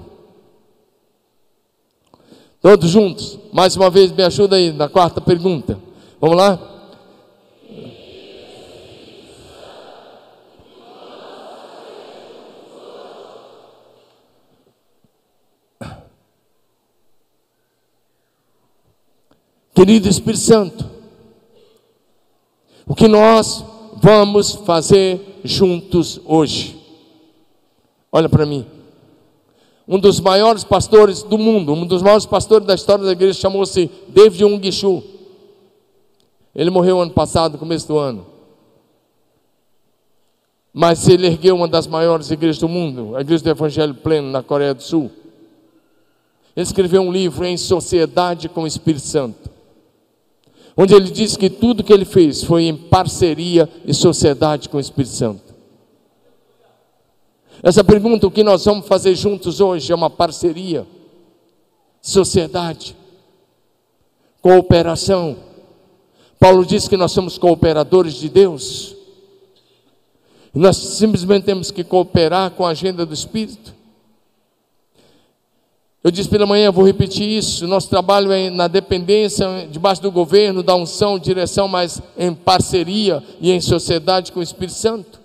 Todos 2.62 2.90
juntos. 2.90 3.40
Mais 3.54 3.78
uma 3.78 3.90
vez, 3.90 4.12
me 4.12 4.22
ajuda 4.22 4.58
aí 4.58 4.74
na 4.74 4.90
quarta 4.90 5.22
pergunta. 5.22 5.80
Vamos 6.20 6.36
lá? 6.36 6.60
Querido 19.74 20.10
Espírito 20.10 20.42
Santo, 20.42 20.89
o 22.90 22.96
que 22.96 23.08
nós 23.08 23.64
vamos 24.02 24.54
fazer 24.56 25.40
juntos 25.44 26.20
hoje? 26.26 26.76
Olha 28.12 28.28
para 28.28 28.48
mim. 28.48 28.66
Um 29.88 30.00
dos 30.00 30.20
maiores 30.20 30.64
pastores 30.64 31.22
do 31.22 31.38
mundo, 31.38 31.72
um 31.72 31.86
dos 31.86 32.02
maiores 32.02 32.26
pastores 32.26 32.66
da 32.66 32.74
história 32.74 33.06
da 33.06 33.12
igreja, 33.12 33.40
chamou-se 33.40 33.92
David 34.08 34.44
Ungishu. 34.44 35.04
Ele 36.56 36.72
morreu 36.72 37.00
ano 37.00 37.12
passado, 37.12 37.60
começo 37.60 37.88
do 37.88 38.00
ano. 38.00 38.26
Mas 40.74 41.08
ele 41.08 41.28
ergueu 41.28 41.56
uma 41.56 41.68
das 41.68 41.86
maiores 41.86 42.32
igrejas 42.32 42.58
do 42.58 42.68
mundo, 42.68 43.16
a 43.16 43.22
Igreja 43.22 43.44
do 43.44 43.50
Evangelho 43.52 43.94
Pleno, 43.94 44.32
na 44.32 44.42
Coreia 44.42 44.74
do 44.74 44.82
Sul. 44.82 45.12
Ele 46.56 46.64
escreveu 46.64 47.04
um 47.04 47.12
livro 47.12 47.46
em 47.46 47.56
Sociedade 47.56 48.50
com 48.50 48.64
o 48.64 48.68
Espírito 48.68 49.06
Santo, 49.06 49.50
onde 50.82 50.96
ele 50.96 51.12
diz 51.12 51.36
que 51.36 51.50
tudo 51.50 51.84
que 51.84 51.92
ele 51.92 52.06
fez 52.06 52.42
foi 52.42 52.64
em 52.64 52.74
parceria 52.74 53.70
e 53.86 53.94
sociedade 53.94 54.70
com 54.70 54.78
o 54.78 54.80
Espírito 54.80 55.14
Santo. 55.14 55.54
Essa 57.62 57.84
pergunta, 57.84 58.26
o 58.26 58.32
que 58.32 58.46
nós 58.46 58.64
vamos 58.64 58.88
fazer 58.88 59.14
juntos 59.14 59.60
hoje, 59.60 59.92
é 59.92 59.96
uma 59.96 60.10
parceria, 60.10 60.88
sociedade, 62.02 62.96
cooperação. 64.42 65.36
Paulo 66.40 66.66
diz 66.66 66.88
que 66.88 66.96
nós 66.96 67.12
somos 67.12 67.38
cooperadores 67.38 68.14
de 68.14 68.30
Deus. 68.30 68.96
Nós 70.54 70.78
simplesmente 70.78 71.44
temos 71.44 71.72
que 71.72 71.84
cooperar 71.84 72.52
com 72.52 72.66
a 72.66 72.70
agenda 72.70 73.06
do 73.06 73.14
Espírito. 73.14 73.76
Eu 76.02 76.12
disse 76.12 76.30
pela 76.30 76.46
manhã, 76.46 76.72
vou 76.72 76.86
repetir 76.86 77.28
isso. 77.28 77.68
Nosso 77.68 77.90
trabalho 77.90 78.32
é 78.32 78.50
na 78.50 78.68
dependência, 78.68 79.68
debaixo 79.70 80.02
do 80.02 80.12
governo, 80.12 80.64
da 80.64 80.74
unção, 80.76 81.20
direção, 81.20 81.68
mas 81.68 82.02
em 82.18 82.34
parceria 82.34 83.22
e 83.42 83.52
em 83.52 83.60
sociedade 83.60 84.32
com 84.32 84.40
o 84.40 84.44
Espírito 84.44 84.78
Santo. 84.78 85.20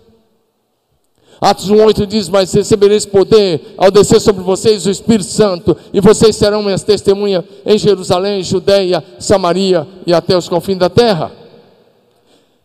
Atos 1.41 1.71
1,8 1.71 2.07
diz: 2.07 2.29
Mas 2.29 2.53
recebereis 2.53 3.07
poder 3.07 3.75
ao 3.77 3.91
descer 3.91 4.21
sobre 4.21 4.43
vocês 4.43 4.85
o 4.87 4.91
Espírito 4.91 5.31
Santo, 5.31 5.77
e 5.93 6.01
vocês 6.01 6.35
serão 6.35 6.63
minhas 6.63 6.83
testemunhas 6.83 7.45
em 7.65 7.79
Jerusalém, 7.79 8.43
Judeia, 8.43 9.03
Samaria 9.21 9.87
e 10.05 10.13
até 10.13 10.37
os 10.37 10.49
confins 10.49 10.79
da 10.79 10.91
terra. 10.91 11.31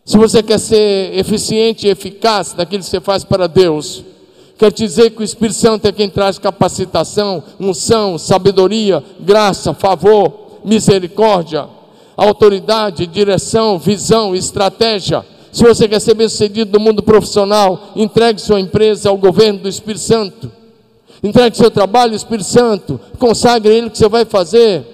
Se 0.04 0.16
você 0.16 0.42
quer 0.42 0.58
ser 0.58 1.16
eficiente 1.16 1.86
e 1.86 1.90
eficaz 1.90 2.54
naquilo 2.54 2.82
que 2.82 2.88
você 2.88 3.00
faz 3.00 3.22
para 3.22 3.46
Deus, 3.46 4.02
quer 4.60 4.70
dizer 4.70 5.12
que 5.12 5.22
o 5.22 5.24
Espírito 5.24 5.56
Santo 5.56 5.88
é 5.88 5.92
quem 5.92 6.10
traz 6.10 6.38
capacitação, 6.38 7.42
unção, 7.58 8.18
sabedoria, 8.18 9.02
graça, 9.18 9.72
favor, 9.72 10.60
misericórdia, 10.62 11.66
autoridade, 12.14 13.06
direção, 13.06 13.78
visão, 13.78 14.36
estratégia. 14.36 15.24
Se 15.50 15.64
você 15.64 15.88
quer 15.88 15.98
ser 15.98 16.12
bem-sucedido 16.12 16.78
no 16.78 16.84
mundo 16.84 17.02
profissional, 17.02 17.92
entregue 17.96 18.38
sua 18.38 18.60
empresa 18.60 19.08
ao 19.08 19.16
governo 19.16 19.60
do 19.60 19.68
Espírito 19.68 20.02
Santo. 20.02 20.52
Entregue 21.22 21.56
seu 21.56 21.70
trabalho 21.70 22.12
ao 22.12 22.16
Espírito 22.16 22.44
Santo. 22.50 23.00
Consagre 23.18 23.74
ele 23.74 23.86
o 23.86 23.90
que 23.90 23.96
você 23.96 24.10
vai 24.10 24.26
fazer. 24.26 24.84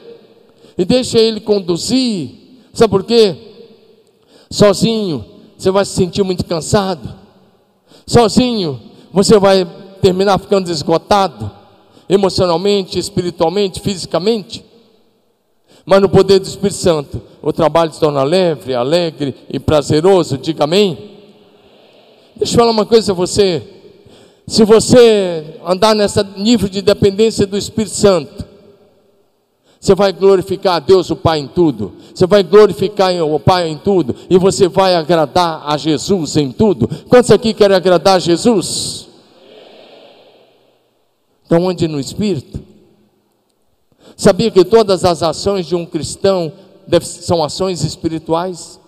E 0.79 0.85
deixe 0.85 1.19
ele 1.19 1.41
conduzir. 1.41 2.31
Sabe 2.73 2.91
por 2.93 3.03
quê? 3.03 3.35
Sozinho, 4.49 5.25
você 5.59 5.73
vai 5.73 5.85
se 5.85 5.91
sentir 5.91 6.23
muito 6.23 6.45
cansado. 6.45 7.13
Sozinho, 8.07 8.81
você 9.17 9.39
vai 9.39 9.67
terminar 10.03 10.39
ficando 10.39 10.71
esgotado, 10.71 11.51
emocionalmente, 12.07 12.99
espiritualmente, 12.99 13.81
fisicamente. 13.81 14.63
Mas 15.87 16.03
no 16.03 16.09
poder 16.11 16.39
do 16.39 16.47
Espírito 16.47 16.77
Santo, 16.77 17.23
o 17.41 17.51
trabalho 17.51 17.95
se 17.95 17.99
torna 17.99 18.23
leve, 18.23 18.75
alegre 18.75 19.35
e 19.49 19.59
prazeroso. 19.59 20.37
Diga 20.37 20.65
amém. 20.65 21.13
Deixa 22.37 22.53
eu 22.53 22.59
falar 22.59 22.71
uma 22.71 22.85
coisa 22.85 23.13
a 23.13 23.15
você. 23.15 23.63
Se 24.47 24.65
você 24.65 25.61
andar 25.65 25.95
nessa 25.95 26.23
nível 26.37 26.69
de 26.69 26.83
dependência 26.83 27.47
do 27.47 27.57
Espírito 27.57 27.95
Santo, 27.95 28.45
você 29.81 29.95
vai 29.95 30.13
glorificar 30.13 30.75
a 30.75 30.79
Deus, 30.79 31.09
o 31.09 31.17
Pai, 31.17 31.39
em 31.39 31.47
tudo. 31.47 31.95
Você 32.15 32.27
vai 32.27 32.43
glorificar 32.43 33.15
o 33.23 33.41
Pai 33.41 33.67
em 33.67 33.79
tudo. 33.79 34.15
E 34.29 34.37
você 34.37 34.69
vai 34.69 34.95
agradar 34.95 35.63
a 35.65 35.79
Jesus 35.79 36.37
em 36.37 36.53
tudo. 36.53 36.87
Quantos 37.09 37.31
aqui 37.31 37.55
querem 37.55 37.75
agradar 37.75 38.17
a 38.17 38.19
Jesus? 38.19 39.06
Então, 41.47 41.65
onde 41.65 41.87
no 41.87 42.01
Espírito? 42.01 42.61
Sabia 44.17 44.51
que 44.51 44.65
todas 44.65 45.05
as 45.05 45.23
ações 45.23 45.67
de 45.67 45.77
um 45.77 45.87
cristão 45.87 46.53
são 47.01 47.43
ações 47.43 47.85
espirituais? 47.85 48.81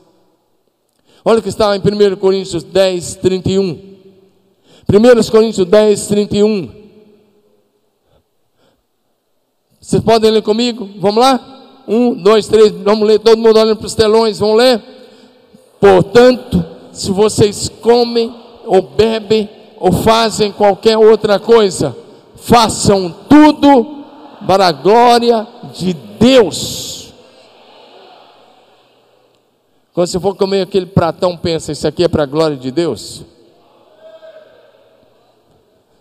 Olha 1.24 1.38
o 1.38 1.42
que 1.42 1.48
está 1.48 1.76
em 1.76 1.80
1 1.80 2.16
Coríntios 2.16 2.64
10, 2.64 3.16
31. 3.16 3.70
1 4.90 5.30
Coríntios 5.30 5.66
10, 5.66 6.06
31. 6.06 6.70
Vocês 9.80 10.02
podem 10.02 10.30
ler 10.30 10.42
comigo? 10.42 10.88
Vamos 10.98 11.22
lá? 11.22 11.84
Um, 11.86 12.14
dois, 12.14 12.46
três, 12.48 12.72
vamos 12.72 13.06
ler, 13.06 13.18
todo 13.18 13.38
mundo 13.38 13.58
olhando 13.58 13.76
para 13.76 13.86
os 13.86 13.94
telões, 13.94 14.38
vamos 14.38 14.58
ler? 14.58 14.82
Portanto, 15.80 16.62
se 16.92 17.10
vocês 17.10 17.68
comem 17.80 18.34
ou 18.66 18.82
bebem 18.82 19.48
ou 19.78 19.92
fazem 19.92 20.52
qualquer 20.52 20.98
outra 20.98 21.38
coisa, 21.38 21.96
façam 22.40 23.14
tudo 23.28 24.04
para 24.46 24.68
a 24.68 24.72
glória 24.72 25.46
de 25.74 25.92
Deus. 25.92 27.12
Quando 29.92 30.06
você 30.06 30.20
for 30.20 30.36
comer 30.36 30.62
aquele 30.62 30.86
pratão, 30.86 31.36
pensa, 31.36 31.72
isso 31.72 31.86
aqui 31.86 32.04
é 32.04 32.08
para 32.08 32.22
a 32.22 32.26
glória 32.26 32.56
de 32.56 32.70
Deus? 32.70 33.24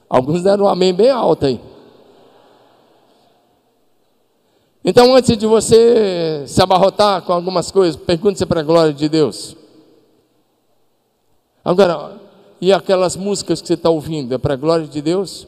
Alguns 0.10 0.44
deram 0.44 0.66
um 0.66 0.68
amém 0.68 0.94
bem 0.94 1.10
alto 1.10 1.46
aí. 1.46 1.60
Então, 4.86 5.14
antes 5.16 5.38
de 5.38 5.46
você 5.46 6.46
se 6.48 6.62
abarrotar 6.62 7.22
com 7.24 7.34
algumas 7.34 7.72
coisas, 7.72 8.00
pergunte 8.00 8.38
se 8.38 8.44
é 8.44 8.48
para 8.48 8.62
a 8.62 8.64
glória 8.64 8.94
de 8.94 9.10
Deus. 9.10 9.58
Agora, 11.66 12.22
e 12.62 12.72
aquelas 12.72 13.18
músicas 13.18 13.60
que 13.60 13.68
você 13.68 13.74
está 13.74 13.90
ouvindo, 13.90 14.34
é 14.34 14.38
para 14.38 14.54
a 14.54 14.58
glória 14.58 14.88
de 14.88 15.02
Deus? 15.02 15.46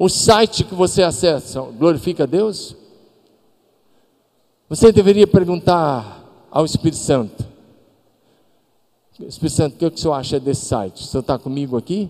O 0.00 0.08
site 0.08 0.62
que 0.62 0.76
você 0.76 1.02
acessa 1.02 1.60
glorifica 1.60 2.22
a 2.22 2.26
Deus? 2.26 2.76
Você 4.68 4.92
deveria 4.92 5.26
perguntar 5.26 6.22
ao 6.52 6.64
Espírito 6.64 6.98
Santo: 6.98 7.44
Espírito 9.18 9.56
Santo, 9.56 9.74
o 9.74 9.76
que, 9.76 9.84
é 9.86 9.90
que 9.90 9.96
o 9.96 9.98
senhor 9.98 10.14
acha 10.14 10.38
desse 10.38 10.66
site? 10.66 11.02
O 11.02 11.04
senhor 11.04 11.22
está 11.22 11.36
comigo 11.36 11.76
aqui? 11.76 12.08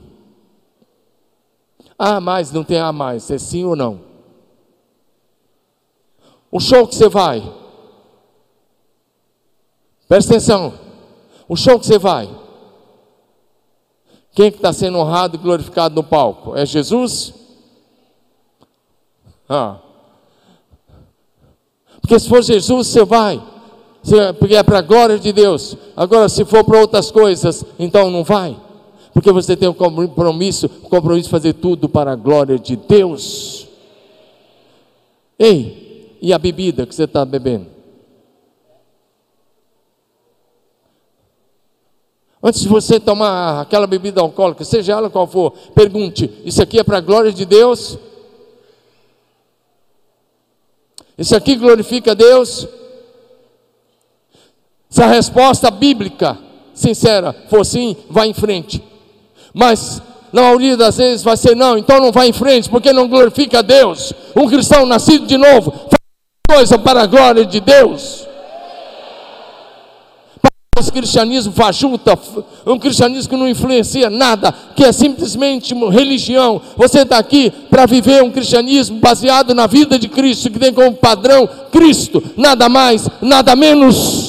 Ah, 1.98 2.20
mais, 2.20 2.52
não 2.52 2.62
tem 2.62 2.78
A 2.78 2.92
mais, 2.92 3.30
é 3.30 3.38
sim 3.38 3.64
ou 3.64 3.74
não? 3.74 4.02
O 6.50 6.60
show 6.60 6.86
que 6.86 6.94
você 6.94 7.08
vai, 7.08 7.40
presta 10.06 10.34
atenção, 10.34 10.74
o 11.48 11.56
show 11.56 11.80
que 11.80 11.86
você 11.86 11.98
vai, 11.98 12.28
quem 14.32 14.48
é 14.48 14.50
que 14.50 14.58
está 14.58 14.74
sendo 14.74 14.98
honrado 14.98 15.36
e 15.36 15.38
glorificado 15.38 15.94
no 15.94 16.04
palco? 16.04 16.54
É 16.54 16.66
Jesus? 16.66 17.37
Ah. 19.48 19.78
Porque 22.00 22.18
se 22.18 22.28
for 22.28 22.42
Jesus, 22.42 22.86
você 22.88 23.04
vai, 23.04 23.42
porque 24.38 24.54
é 24.54 24.62
para 24.62 24.78
a 24.78 24.82
glória 24.82 25.18
de 25.18 25.32
Deus. 25.32 25.76
Agora, 25.96 26.28
se 26.28 26.44
for 26.44 26.64
para 26.64 26.80
outras 26.80 27.10
coisas, 27.10 27.64
então 27.78 28.10
não 28.10 28.24
vai 28.24 28.68
porque 29.18 29.32
você 29.32 29.56
tem 29.56 29.68
um 29.68 29.74
compromisso, 29.74 30.66
um 30.66 30.88
compromisso 30.88 31.24
de 31.24 31.30
fazer 31.30 31.54
tudo 31.54 31.88
para 31.88 32.12
a 32.12 32.16
glória 32.16 32.56
de 32.56 32.76
Deus. 32.76 33.66
Ei, 35.36 36.16
e 36.22 36.32
a 36.32 36.38
bebida 36.38 36.86
que 36.86 36.94
você 36.94 37.02
está 37.02 37.24
bebendo? 37.24 37.66
Antes 42.40 42.60
de 42.60 42.68
você 42.68 43.00
tomar 43.00 43.62
aquela 43.62 43.88
bebida 43.88 44.20
alcoólica, 44.20 44.64
seja 44.64 44.92
ela 44.92 45.10
qual 45.10 45.26
for, 45.26 45.50
pergunte: 45.74 46.30
Isso 46.44 46.62
aqui 46.62 46.78
é 46.78 46.84
para 46.84 46.98
a 46.98 47.00
glória 47.00 47.32
de 47.32 47.44
Deus? 47.44 47.98
Isso 51.18 51.34
aqui 51.34 51.56
glorifica 51.56 52.12
a 52.12 52.14
Deus? 52.14 52.68
Se 54.88 55.02
a 55.02 55.06
resposta 55.06 55.68
bíblica, 55.70 56.38
sincera, 56.72 57.34
for 57.50 57.64
sim, 57.66 57.96
vá 58.08 58.24
em 58.24 58.32
frente. 58.32 58.80
Mas 59.52 60.00
na 60.32 60.42
maioria 60.42 60.76
das 60.76 60.96
vezes 60.96 61.24
vai 61.24 61.36
ser 61.36 61.56
não, 61.56 61.76
então 61.76 61.98
não 61.98 62.12
vai 62.12 62.28
em 62.28 62.32
frente, 62.32 62.70
porque 62.70 62.92
não 62.92 63.08
glorifica 63.08 63.58
a 63.58 63.62
Deus. 63.62 64.12
Um 64.36 64.48
cristão 64.48 64.86
nascido 64.86 65.26
de 65.26 65.36
novo 65.36 65.72
faz 65.72 66.56
coisa 66.56 66.78
para 66.78 67.02
a 67.02 67.06
glória 67.06 67.44
de 67.44 67.58
Deus. 67.58 68.27
Esse 70.78 70.92
cristianismo 70.92 71.52
fajuta, 71.52 72.16
um 72.64 72.78
cristianismo 72.78 73.30
que 73.30 73.36
não 73.36 73.48
influencia 73.48 74.08
nada, 74.08 74.54
que 74.76 74.84
é 74.84 74.92
simplesmente 74.92 75.74
religião. 75.74 76.60
Você 76.76 77.00
está 77.00 77.18
aqui 77.18 77.50
para 77.68 77.84
viver 77.84 78.22
um 78.22 78.30
cristianismo 78.30 78.98
baseado 79.00 79.54
na 79.54 79.66
vida 79.66 79.98
de 79.98 80.08
Cristo, 80.08 80.50
que 80.50 80.58
tem 80.58 80.72
como 80.72 80.94
padrão 80.94 81.48
Cristo, 81.72 82.22
nada 82.36 82.68
mais, 82.68 83.08
nada 83.20 83.56
menos. 83.56 84.27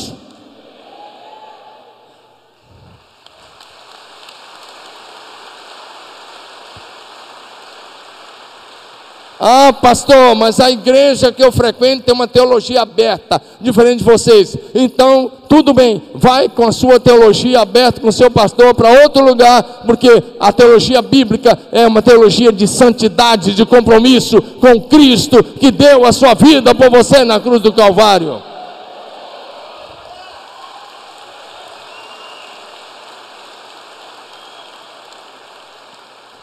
Ah, 9.42 9.72
pastor, 9.72 10.36
mas 10.36 10.60
a 10.60 10.70
igreja 10.70 11.32
que 11.32 11.42
eu 11.42 11.50
frequento 11.50 12.04
tem 12.04 12.14
uma 12.14 12.28
teologia 12.28 12.82
aberta, 12.82 13.42
diferente 13.62 14.00
de 14.00 14.04
vocês. 14.04 14.58
Então, 14.76 15.32
tudo 15.48 15.74
bem, 15.74 16.02
vai 16.14 16.50
com 16.50 16.68
a 16.68 16.74
sua 16.74 17.00
teologia 17.00 17.62
aberta, 17.62 18.02
com 18.02 18.10
o 18.10 18.14
seu 18.14 18.30
pastor 18.30 18.76
para 18.76 19.02
outro 19.02 19.24
lugar, 19.24 19.64
porque 19.86 20.22
a 20.38 20.52
teologia 20.52 21.02
bíblica 21.02 21.58
é 21.72 21.88
uma 21.88 22.02
teologia 22.02 22.52
de 22.52 22.68
santidade, 22.68 23.56
de 23.56 23.66
compromisso 23.66 24.42
com 24.42 24.82
Cristo, 24.82 25.42
que 25.42 25.72
deu 25.72 26.06
a 26.06 26.12
sua 26.12 26.34
vida 26.34 26.76
por 26.76 26.90
você 26.90 27.24
na 27.24 27.40
cruz 27.40 27.62
do 27.62 27.72
Calvário. 27.72 28.42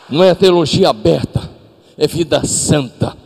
Não 0.08 0.24
é 0.24 0.34
teologia 0.34 0.88
aberta 0.88 1.55
é 1.98 2.06
vida 2.06 2.44
santa, 2.44 3.16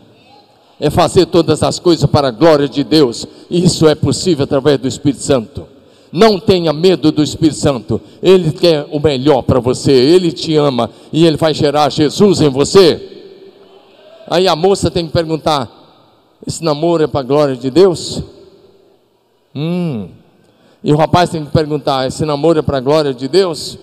é 0.79 0.89
fazer 0.89 1.27
todas 1.27 1.63
as 1.63 1.79
coisas 1.79 2.09
para 2.09 2.29
a 2.29 2.31
glória 2.33 2.69
de 2.69 2.85
Deus, 2.85 3.27
e 3.51 3.65
isso 3.65 3.87
é 3.89 3.95
possível 3.95 4.45
através 4.45 4.79
do 4.79 4.89
Espírito 4.89 5.23
Santo. 5.23 5.67
Não 6.13 6.41
tenha 6.41 6.73
medo 6.73 7.13
do 7.13 7.23
Espírito 7.23 7.59
Santo, 7.59 8.01
Ele 8.23 8.53
quer 8.53 8.87
o 8.91 8.99
melhor 8.99 9.43
para 9.43 9.61
você, 9.61 9.93
Ele 9.93 10.33
te 10.33 10.57
ama 10.57 10.91
e 11.13 11.27
Ele 11.27 11.37
vai 11.37 11.53
gerar 11.55 11.91
Jesus 11.91 12.41
em 12.41 12.49
você. 12.49 13.09
Aí 14.27 14.49
a 14.49 14.57
moça 14.57 14.91
tem 14.91 15.07
que 15.07 15.13
perguntar: 15.13 15.69
esse 16.47 16.65
namoro 16.65 17.05
é 17.05 17.07
para 17.07 17.21
a 17.21 17.25
glória 17.25 17.57
de 17.57 17.71
Deus? 17.71 18.23
Hum. 19.55 20.09
E 20.83 20.93
o 20.93 20.97
rapaz 20.97 21.31
tem 21.31 21.45
que 21.45 21.53
perguntar: 21.53 22.07
esse 22.09 22.25
namoro 22.25 22.59
é 22.59 22.63
para 22.63 22.79
a 22.79 22.81
glória 22.81 23.15
de 23.15 23.29
Deus? 23.29 23.79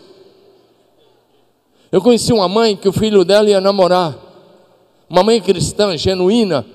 Eu 1.91 2.01
conheci 2.01 2.33
uma 2.33 2.49
mãe 2.49 2.75
que 2.75 2.89
o 2.89 2.93
filho 2.93 3.23
dela 3.23 3.49
ia 3.49 3.61
namorar 3.61 4.26
uma 5.09 5.23
mãe 5.23 5.41
cristã 5.41 5.95
genuína. 5.97 6.65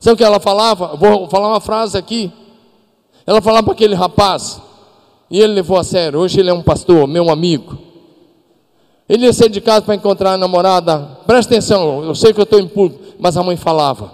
Sabe 0.00 0.14
o 0.14 0.16
que 0.16 0.24
ela 0.24 0.40
falava? 0.40 0.96
Vou 0.96 1.28
falar 1.28 1.48
uma 1.48 1.60
frase 1.60 1.96
aqui. 1.96 2.32
Ela 3.26 3.40
falava 3.40 3.64
para 3.64 3.72
aquele 3.72 3.94
rapaz, 3.94 4.60
e 5.30 5.40
ele 5.40 5.54
levou 5.54 5.78
a 5.78 5.84
sério. 5.84 6.18
Hoje 6.18 6.40
ele 6.40 6.50
é 6.50 6.52
um 6.52 6.62
pastor, 6.62 7.06
meu 7.06 7.30
amigo. 7.30 7.78
Ele 9.08 9.26
ia 9.26 9.32
ser 9.32 9.48
de 9.48 9.60
casa 9.60 9.82
para 9.82 9.94
encontrar 9.94 10.32
a 10.32 10.38
namorada. 10.38 11.18
Presta 11.26 11.54
atenção, 11.54 12.02
eu 12.04 12.14
sei 12.14 12.32
que 12.32 12.40
eu 12.40 12.44
estou 12.44 12.58
em 12.58 12.66
público, 12.66 13.02
mas 13.18 13.36
a 13.36 13.42
mãe 13.42 13.56
falava. 13.56 14.12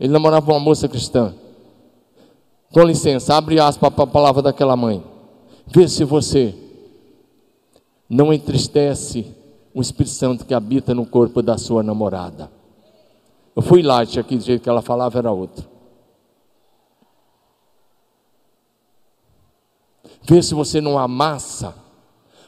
Ele 0.00 0.12
namorava 0.12 0.50
uma 0.50 0.58
moça 0.58 0.88
cristã. 0.88 1.34
Com 2.72 2.82
licença, 2.82 3.34
abre 3.36 3.60
aspas 3.60 3.92
para 3.92 4.04
a 4.04 4.06
palavra 4.06 4.42
daquela 4.42 4.74
mãe. 4.74 5.04
Vê 5.66 5.86
se 5.86 6.04
você 6.04 6.54
não 8.08 8.32
entristece 8.32 9.26
o 9.74 9.80
Espírito 9.80 10.14
Santo 10.14 10.44
que 10.44 10.54
habita 10.54 10.94
no 10.94 11.06
corpo 11.06 11.42
da 11.42 11.56
sua 11.56 11.82
namorada. 11.82 12.50
Eu 13.54 13.62
fui 13.62 13.82
lá, 13.82 14.04
tinha 14.04 14.22
do 14.22 14.40
jeito 14.40 14.62
que 14.62 14.68
ela 14.68 14.82
falava 14.82 15.18
era 15.18 15.30
outro. 15.30 15.70
Vê 20.22 20.42
se 20.42 20.54
você 20.54 20.80
não 20.80 20.98
amassa 20.98 21.74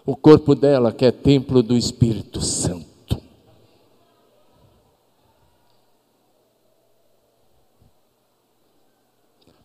o 0.07 0.15
corpo 0.15 0.55
dela, 0.55 0.93
que 0.93 1.05
é 1.05 1.11
templo 1.11 1.63
do 1.63 1.77
Espírito 1.77 2.41
Santo. 2.41 3.21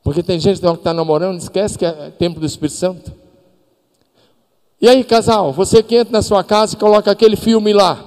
Porque 0.02 0.24
tem 0.24 0.40
gente 0.40 0.60
que 0.60 0.68
está 0.68 0.94
namorando, 0.94 1.40
esquece 1.40 1.78
que 1.78 1.86
é 1.86 2.10
templo 2.10 2.40
do 2.40 2.46
Espírito 2.46 2.76
Santo. 2.76 3.19
E 4.82 4.88
aí, 4.88 5.04
casal, 5.04 5.52
você 5.52 5.84
que 5.84 5.96
entra 5.96 6.14
na 6.14 6.22
sua 6.22 6.44
casa 6.44 6.74
e 6.74 6.78
coloca 6.78 7.12
aquele 7.12 7.36
filme 7.36 7.74
lá. 7.74 8.06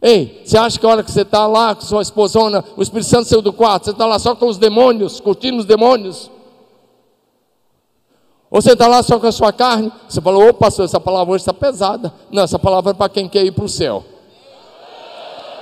Ei, 0.00 0.42
você 0.44 0.58
acha 0.58 0.80
que 0.80 0.84
a 0.84 0.88
hora 0.88 1.04
que 1.04 1.12
você 1.12 1.22
está 1.22 1.46
lá 1.46 1.76
com 1.76 1.82
sua 1.82 2.02
esposona, 2.02 2.64
o 2.76 2.82
Espírito 2.82 3.08
Santo 3.08 3.28
saiu 3.28 3.40
do 3.40 3.52
quarto, 3.52 3.84
você 3.84 3.90
está 3.92 4.04
lá 4.04 4.18
só 4.18 4.34
com 4.34 4.46
os 4.46 4.58
demônios, 4.58 5.20
curtindo 5.20 5.58
os 5.58 5.64
demônios? 5.64 6.28
Ou 8.50 8.60
você 8.60 8.72
está 8.72 8.88
lá 8.88 9.00
só 9.02 9.18
com 9.20 9.28
a 9.28 9.32
sua 9.32 9.52
carne? 9.52 9.92
Você 10.08 10.20
falou, 10.20 10.48
ô 10.48 10.52
pastor, 10.52 10.84
essa 10.84 10.98
palavra 11.00 11.32
hoje 11.32 11.42
está 11.42 11.54
pesada. 11.54 12.12
Não, 12.30 12.42
essa 12.42 12.58
palavra 12.58 12.90
é 12.90 12.94
para 12.94 13.08
quem 13.08 13.28
quer 13.28 13.44
ir 13.44 13.52
para 13.52 13.64
o 13.64 13.68
céu. 13.68 14.04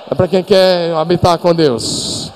É 0.09 0.15
para 0.15 0.27
quem 0.27 0.43
quer 0.43 0.93
habitar 0.95 1.37
com 1.37 1.53
Deus. 1.53 2.33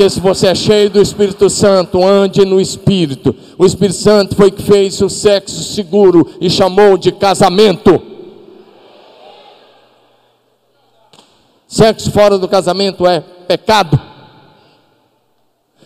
Porque 0.00 0.08
se 0.08 0.20
você 0.20 0.46
é 0.46 0.54
cheio 0.54 0.88
do 0.88 1.02
Espírito 1.02 1.50
Santo, 1.50 2.02
ande 2.02 2.42
no 2.46 2.58
Espírito. 2.58 3.36
O 3.58 3.66
Espírito 3.66 3.98
Santo 3.98 4.34
foi 4.34 4.50
que 4.50 4.62
fez 4.62 4.98
o 5.02 5.10
sexo 5.10 5.62
seguro 5.62 6.26
e 6.40 6.48
chamou 6.48 6.96
de 6.96 7.12
casamento. 7.12 8.00
Sexo 11.68 12.10
fora 12.12 12.38
do 12.38 12.48
casamento 12.48 13.06
é 13.06 13.20
pecado. 13.20 14.00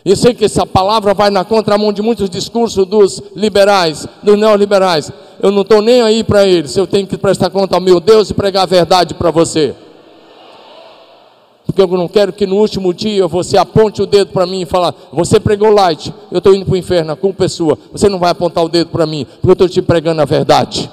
E 0.05 0.15
sei 0.15 0.33
que 0.33 0.45
essa 0.45 0.65
palavra 0.65 1.13
vai 1.13 1.31
na 1.31 1.45
contramão 1.45 1.93
de 1.93 2.01
muitos 2.01 2.31
discursos 2.31 2.87
dos 2.87 3.21
liberais, 3.35 4.07
dos 4.23 4.39
neoliberais. 4.39 5.11
Eu 5.43 5.51
não 5.51 5.63
estou 5.63 5.83
nem 5.83 6.03
aí 6.03 6.23
para 6.23 6.47
eles. 6.47 6.77
Eu 6.77 6.87
tenho 6.87 7.05
que 7.05 7.19
prestar 7.19 7.51
conta 7.51 7.75
ao 7.75 7.81
meu 7.81 7.99
Deus 7.99 8.31
e 8.31 8.35
pregar 8.35 8.63
a 8.63 8.67
verdade 8.67 9.13
para 9.13 9.33
você 9.33 9.75
porque 11.75 11.83
eu 11.95 11.99
não 11.99 12.07
quero 12.07 12.33
que 12.33 12.47
no 12.47 12.57
último 12.57 12.95
dia 12.95 13.27
você 13.27 13.59
aponte 13.59 14.01
o 14.01 14.07
dedo 14.07 14.31
para 14.31 14.47
mim 14.47 14.63
e 14.63 14.67
falar, 14.67 14.95
você 15.13 15.41
pregou 15.41 15.71
light, 15.71 16.15
eu 16.31 16.39
estou 16.39 16.55
indo 16.55 16.65
para 16.65 16.75
o 16.75 16.77
inferno, 16.77 17.13
a 17.13 17.17
culpa 17.17 17.47
é 17.47 17.49
sua. 17.49 17.77
Você 17.91 18.09
não 18.09 18.21
vai 18.21 18.31
apontar 18.31 18.63
o 18.65 18.69
dedo 18.69 18.91
para 18.91 19.05
mim, 19.05 19.25
porque 19.25 19.49
eu 19.49 19.53
estou 19.55 19.69
te 19.69 19.83
pregando 19.83 20.23
a 20.23 20.25
verdade. 20.25 20.89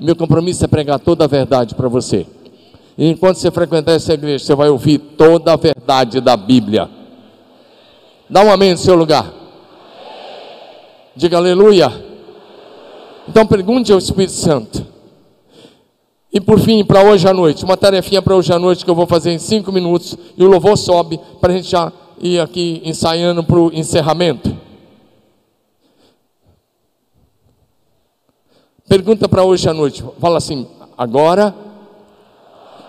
Meu 0.00 0.16
compromisso 0.16 0.64
é 0.64 0.68
pregar 0.68 0.98
toda 0.98 1.24
a 1.24 1.28
verdade 1.28 1.74
para 1.74 1.88
você. 1.88 2.26
E 2.96 3.06
enquanto 3.10 3.36
você 3.36 3.50
frequentar 3.50 3.92
essa 3.92 4.14
igreja, 4.14 4.44
você 4.44 4.54
vai 4.54 4.70
ouvir 4.70 4.96
toda 4.98 5.52
a 5.52 5.56
verdade 5.56 6.22
da 6.22 6.34
Bíblia. 6.34 6.88
Dá 8.30 8.42
um 8.42 8.50
amém 8.50 8.72
no 8.72 8.78
seu 8.78 8.94
lugar. 8.94 9.30
Diga 11.14 11.36
aleluia. 11.36 11.92
Então 13.28 13.46
pergunte 13.46 13.92
ao 13.92 13.98
Espírito 13.98 14.32
Santo. 14.32 14.86
E 16.32 16.40
por 16.40 16.60
fim, 16.60 16.84
para 16.84 17.02
hoje 17.02 17.26
à 17.26 17.32
noite, 17.32 17.64
uma 17.64 17.76
tarefinha 17.76 18.20
para 18.20 18.36
hoje 18.36 18.52
à 18.52 18.58
noite 18.58 18.84
que 18.84 18.90
eu 18.90 18.94
vou 18.94 19.06
fazer 19.06 19.32
em 19.32 19.38
cinco 19.38 19.72
minutos 19.72 20.16
e 20.36 20.44
o 20.44 20.48
louvor 20.48 20.76
sobe 20.76 21.18
para 21.40 21.52
a 21.52 21.56
gente 21.56 21.70
já 21.70 21.90
ir 22.20 22.38
aqui 22.40 22.82
ensaiando 22.84 23.42
para 23.42 23.58
o 23.58 23.72
encerramento. 23.72 24.54
Pergunta 28.86 29.28
para 29.28 29.44
hoje 29.44 29.68
à 29.68 29.74
noite, 29.74 30.04
fala 30.18 30.36
assim: 30.38 30.66
agora 30.96 31.54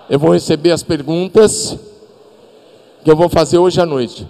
eu 0.09 0.19
vou 0.19 0.33
receber 0.33 0.71
as 0.71 0.83
perguntas 0.83 1.77
que 3.03 3.09
eu 3.09 3.15
vou 3.15 3.29
fazer 3.29 3.57
hoje 3.57 3.79
à 3.79 3.85
noite, 3.85 4.27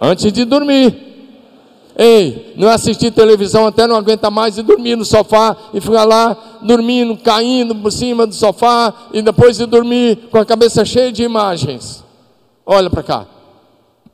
antes 0.00 0.32
de 0.32 0.44
dormir. 0.44 1.07
Ei, 2.00 2.54
não 2.56 2.68
assistir 2.68 3.10
televisão 3.10 3.66
até 3.66 3.84
não 3.84 3.96
aguenta 3.96 4.30
mais 4.30 4.56
e 4.56 4.62
dormir 4.62 4.94
no 4.94 5.04
sofá 5.04 5.56
e 5.74 5.80
ficar 5.80 6.04
lá 6.04 6.36
dormindo, 6.62 7.16
caindo 7.16 7.74
por 7.74 7.90
cima 7.90 8.24
do 8.24 8.36
sofá 8.36 8.94
e 9.12 9.20
depois 9.20 9.56
de 9.56 9.66
dormir 9.66 10.28
com 10.30 10.38
a 10.38 10.46
cabeça 10.46 10.84
cheia 10.84 11.10
de 11.10 11.24
imagens. 11.24 12.04
Olha 12.64 12.88
para 12.88 13.02
cá. 13.02 13.26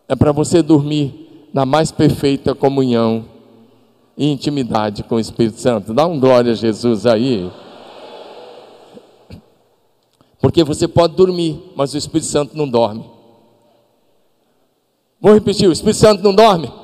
É 0.09 0.17
para 0.17 0.33
você 0.33 0.63
dormir 0.63 1.49
na 1.53 1.67
mais 1.67 1.93
perfeita 1.93 2.55
comunhão 2.55 3.27
e 4.17 4.33
intimidade 4.33 5.03
com 5.03 5.17
o 5.17 5.21
Espírito 5.21 5.61
Santo. 5.61 5.93
Dá 5.93 6.07
um 6.07 6.19
glória 6.19 6.53
a 6.53 6.57
Jesus 6.57 7.05
aí. 7.05 7.51
Porque 10.41 10.65
você 10.65 10.89
pode 10.89 11.17
dormir, 11.17 11.61
mas 11.77 11.93
o 11.93 11.99
Espírito 11.99 12.31
Santo 12.31 12.57
não 12.57 12.67
dorme. 12.67 13.05
Vou 15.21 15.35
repetir: 15.35 15.69
o 15.69 15.73
Espírito 15.73 15.99
Santo 15.99 16.23
não 16.23 16.35
dorme. 16.35 16.84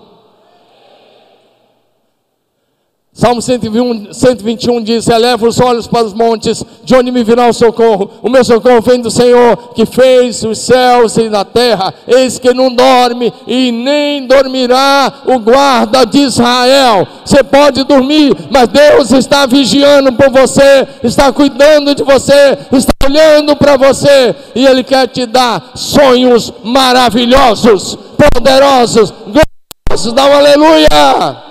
Salmo 3.21 3.43
121, 3.43 4.15
121 4.15 4.83
diz: 4.83 5.07
Eleva 5.07 5.47
os 5.47 5.61
olhos 5.61 5.87
para 5.87 6.07
os 6.07 6.15
montes, 6.15 6.65
de 6.83 6.95
onde 6.95 7.13
me 7.13 7.23
virá 7.23 7.51
o 7.51 7.53
socorro? 7.53 8.11
O 8.23 8.31
meu 8.31 8.43
socorro 8.43 8.81
vem 8.81 8.99
do 8.99 9.11
Senhor, 9.11 9.75
que 9.75 9.85
fez 9.85 10.43
os 10.43 10.59
céus 10.61 11.19
e 11.19 11.27
a 11.27 11.45
terra. 11.45 11.93
Eis 12.09 12.39
que 12.39 12.55
não 12.55 12.75
dorme 12.75 13.31
e 13.47 13.71
nem 13.73 14.27
dormirá 14.27 15.13
o 15.27 15.39
guarda 15.39 16.07
de 16.07 16.21
Israel. 16.21 17.07
Você 17.23 17.45
pode 17.45 17.85
dormir, 17.85 18.35
mas 18.51 18.69
Deus 18.69 19.13
está 19.13 19.45
vigiando 19.45 20.15
por 20.15 20.31
você, 20.31 20.89
está 21.03 21.31
cuidando 21.31 21.95
de 21.95 22.03
você, 22.03 22.57
está 22.73 22.95
olhando 23.05 23.55
para 23.55 23.77
você 23.77 24.35
e 24.55 24.65
Ele 24.67 24.83
quer 24.83 25.07
te 25.09 25.27
dar 25.27 25.73
sonhos 25.75 26.55
maravilhosos, 26.65 27.99
poderosos, 28.17 29.13
gloriosos. 29.27 30.15
Dá 30.15 30.25
um 30.25 30.33
aleluia! 30.33 31.50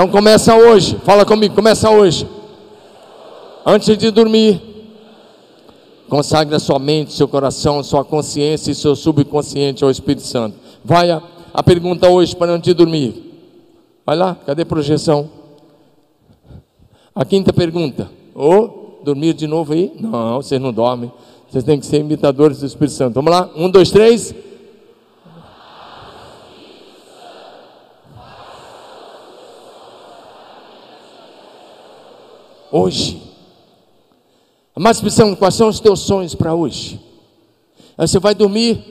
Então 0.00 0.10
começa 0.10 0.56
hoje, 0.56 0.96
fala 1.04 1.26
comigo, 1.26 1.54
começa 1.54 1.90
hoje. 1.90 2.26
Antes 3.66 3.98
de 3.98 4.10
dormir, 4.10 4.58
Consagre 6.08 6.56
a 6.56 6.58
sua 6.58 6.78
mente, 6.78 7.12
seu 7.12 7.28
coração, 7.28 7.84
sua 7.84 8.02
consciência 8.02 8.72
e 8.72 8.74
seu 8.74 8.96
subconsciente 8.96 9.84
ao 9.84 9.90
Espírito 9.90 10.22
Santo. 10.26 10.56
Vai 10.82 11.10
a, 11.10 11.22
a 11.52 11.62
pergunta 11.62 12.08
hoje 12.08 12.34
para 12.34 12.50
antes 12.50 12.64
de 12.64 12.74
dormir. 12.74 13.30
Vai 14.06 14.16
lá, 14.16 14.34
cadê 14.46 14.62
a 14.62 14.66
projeção? 14.66 15.28
A 17.14 17.22
quinta 17.24 17.52
pergunta. 17.52 18.10
Ô, 18.34 18.54
oh, 18.54 19.04
dormir 19.04 19.34
de 19.34 19.46
novo 19.46 19.74
aí? 19.74 19.92
Não, 20.00 20.36
vocês 20.42 20.60
não 20.60 20.72
dormem. 20.72 21.12
Vocês 21.48 21.62
têm 21.62 21.78
que 21.78 21.84
ser 21.84 21.98
imitadores 21.98 22.60
do 22.60 22.66
Espírito 22.66 22.94
Santo. 22.94 23.14
Vamos 23.14 23.30
lá? 23.30 23.50
Um, 23.54 23.68
dois, 23.68 23.90
três. 23.90 24.34
Hoje. 32.70 33.22
Mas 34.76 35.00
pensando, 35.00 35.36
quais 35.36 35.54
são 35.54 35.68
os 35.68 35.80
teus 35.80 36.00
sonhos 36.00 36.34
para 36.34 36.54
hoje? 36.54 37.00
Aí 37.98 38.06
você 38.06 38.18
vai 38.18 38.34
dormir 38.34 38.82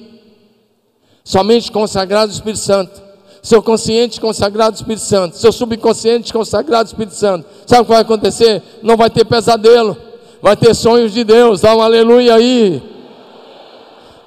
somente 1.24 1.72
consagrado 1.72 2.32
ao 2.32 2.36
Espírito 2.36 2.60
Santo. 2.60 3.02
Seu 3.42 3.64
consciente 3.64 4.20
consagrado 4.20 4.72
ao 4.72 4.76
Espírito 4.76 5.04
Santo. 5.04 5.38
Seu 5.38 5.52
subconsciente 5.52 6.32
consagrado 6.34 6.82
ao 6.82 6.88
Espírito 6.88 7.16
Santo. 7.16 7.48
Sabe 7.66 7.82
o 7.82 7.86
que 7.86 7.92
vai 7.92 8.02
acontecer? 8.02 8.62
Não 8.84 8.98
vai 8.98 9.10
ter 9.10 9.26
pesadelo 9.26 10.10
vai 10.42 10.56
ter 10.56 10.74
sonhos 10.74 11.14
de 11.14 11.24
Deus, 11.24 11.62
dá 11.62 11.76
um 11.76 11.82
aleluia 11.82 12.36
aí. 12.36 12.82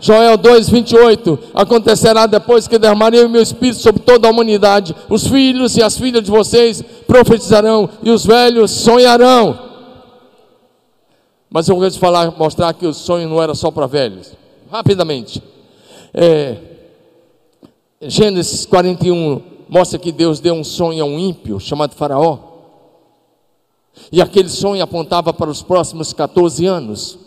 Joel 0.03 0.37
2,28: 0.37 1.39
Acontecerá 1.55 2.27
depois 2.27 2.67
que 2.67 2.77
derramarei 2.77 3.25
o 3.25 3.31
meu 3.31 3.41
espírito 3.41 3.81
sobre 3.81 4.03
toda 4.03 4.27
a 4.27 4.31
humanidade, 4.31 4.95
os 5.09 5.29
filhos 5.29 5.77
e 5.77 5.83
as 5.83 5.97
filhas 5.97 6.25
de 6.25 6.31
vocês 6.31 6.83
profetizarão, 7.07 7.89
e 8.03 8.11
os 8.11 8.27
velhos 8.27 8.73
sonharão. 8.73 9.71
Mas 11.49 11.69
eu 11.69 11.77
vou 11.77 11.89
te 11.89 11.99
falar, 11.99 12.37
mostrar 12.37 12.73
que 12.75 12.87
o 12.87 12.93
sonho 12.93 13.29
não 13.29 13.41
era 13.41 13.55
só 13.55 13.71
para 13.71 13.87
velhos. 13.87 14.33
Rapidamente. 14.71 15.41
É, 16.13 16.57
Gênesis 18.01 18.67
41 18.67 19.41
mostra 19.69 19.99
que 19.99 20.11
Deus 20.11 20.41
deu 20.41 20.55
um 20.55 20.65
sonho 20.65 21.05
a 21.05 21.07
um 21.07 21.19
ímpio 21.19 21.61
chamado 21.61 21.95
Faraó. 21.95 22.39
E 24.11 24.21
aquele 24.21 24.49
sonho 24.49 24.83
apontava 24.83 25.33
para 25.33 25.49
os 25.49 25.63
próximos 25.63 26.13
14 26.13 26.67
anos. 26.67 27.19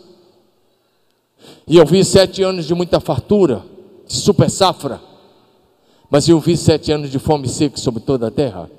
E 1.66 1.76
eu 1.76 1.86
vi 1.86 2.04
sete 2.04 2.42
anos 2.42 2.66
de 2.66 2.74
muita 2.74 3.00
fartura, 3.00 3.64
de 4.06 4.14
super 4.14 4.50
safra. 4.50 5.00
Mas 6.10 6.28
eu 6.28 6.38
vi 6.38 6.56
sete 6.56 6.92
anos 6.92 7.10
de 7.10 7.18
fome 7.18 7.48
seca 7.48 7.76
sobre 7.76 8.00
toda 8.00 8.28
a 8.28 8.30
terra. 8.30 8.70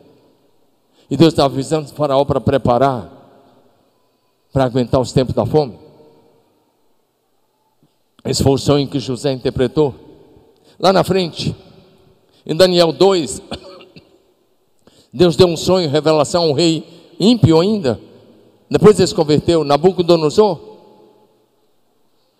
E 1.09 1.17
Deus 1.17 1.33
estava 1.33 1.53
avisando 1.53 1.89
o 1.89 1.93
faraó 1.93 2.23
para 2.25 2.39
preparar, 2.41 3.11
para 4.51 4.65
aguentar 4.65 4.99
os 4.99 5.11
tempos 5.11 5.35
da 5.35 5.45
fome. 5.45 5.77
Esse 8.25 8.43
foi 8.43 8.53
o 8.53 8.57
sonho 8.57 8.87
que 8.87 8.99
José 8.99 9.31
interpretou. 9.31 9.95
Lá 10.79 10.91
na 10.91 11.03
frente, 11.03 11.55
em 12.45 12.55
Daniel 12.55 12.91
2, 12.91 13.41
Deus 15.13 15.35
deu 15.35 15.47
um 15.47 15.57
sonho, 15.57 15.89
revelação 15.89 16.43
ao 16.43 16.53
rei 16.53 16.85
ímpio 17.19 17.59
ainda, 17.59 17.99
depois 18.69 18.99
ele 18.99 19.07
se 19.07 19.15
converteu, 19.15 19.63
Nabucodonosor. 19.63 20.66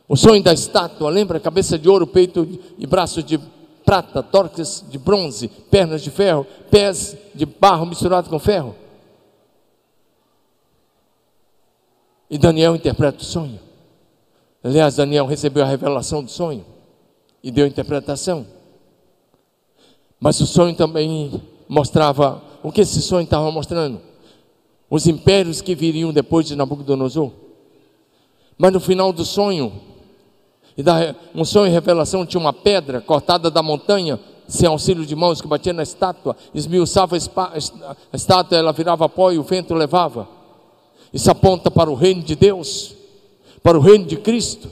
O 0.07 0.15
sonho 0.15 0.41
da 0.41 0.53
estátua, 0.53 1.09
lembra? 1.09 1.39
Cabeça 1.39 1.77
de 1.77 1.89
ouro, 1.89 2.07
peito 2.07 2.47
e 2.77 2.87
braços 2.87 3.23
de 3.23 3.37
prata, 3.83 4.23
torques 4.23 4.83
de 4.89 4.97
bronze, 4.97 5.47
pernas 5.47 6.01
de 6.01 6.09
ferro, 6.09 6.45
pés 6.71 7.17
de 7.35 7.45
barro 7.45 7.85
misturado 7.85 8.29
com 8.29 8.39
ferro. 8.39 8.75
E 12.29 12.37
Daniel 12.37 12.75
interpreta 12.75 13.19
o 13.19 13.25
sonho. 13.25 13.59
Aliás, 14.63 14.95
Daniel 14.95 15.25
recebeu 15.25 15.63
a 15.63 15.67
revelação 15.67 16.23
do 16.23 16.29
sonho 16.29 16.65
e 17.43 17.51
deu 17.51 17.65
interpretação. 17.65 18.45
Mas 20.19 20.39
o 20.41 20.47
sonho 20.47 20.75
também 20.75 21.41
mostrava 21.67 22.41
o 22.63 22.71
que 22.71 22.81
esse 22.81 23.01
sonho 23.01 23.23
estava 23.23 23.51
mostrando 23.51 24.01
os 24.89 25.05
impérios 25.05 25.61
que 25.61 25.75
viriam 25.75 26.11
depois 26.11 26.45
de 26.45 26.55
Nabucodonosor. 26.55 27.31
Mas 28.57 28.73
no 28.73 28.79
final 28.79 29.13
do 29.13 29.23
sonho, 29.23 29.71
e 30.77 30.83
da, 30.83 31.15
um 31.33 31.43
sonho 31.43 31.67
e 31.67 31.73
revelação 31.73 32.25
tinha 32.25 32.39
uma 32.39 32.53
pedra 32.53 33.01
cortada 33.01 33.49
da 33.49 33.63
montanha, 33.63 34.19
sem 34.47 34.69
auxílio 34.69 35.05
de 35.05 35.15
mãos, 35.15 35.41
que 35.41 35.47
batia 35.47 35.73
na 35.73 35.81
estátua, 35.81 36.37
esmiuçava 36.53 37.17
a 37.17 38.15
estátua, 38.15 38.57
ela 38.57 38.71
virava 38.71 39.09
pó 39.09 39.31
e 39.31 39.39
o 39.39 39.43
vento 39.43 39.73
levava. 39.73 40.27
Isso 41.11 41.31
aponta 41.31 41.71
para 41.71 41.89
o 41.89 41.95
reino 41.95 42.21
de 42.21 42.35
Deus, 42.35 42.95
para 43.63 43.77
o 43.77 43.81
reino 43.81 44.05
de 44.05 44.17
Cristo, 44.17 44.69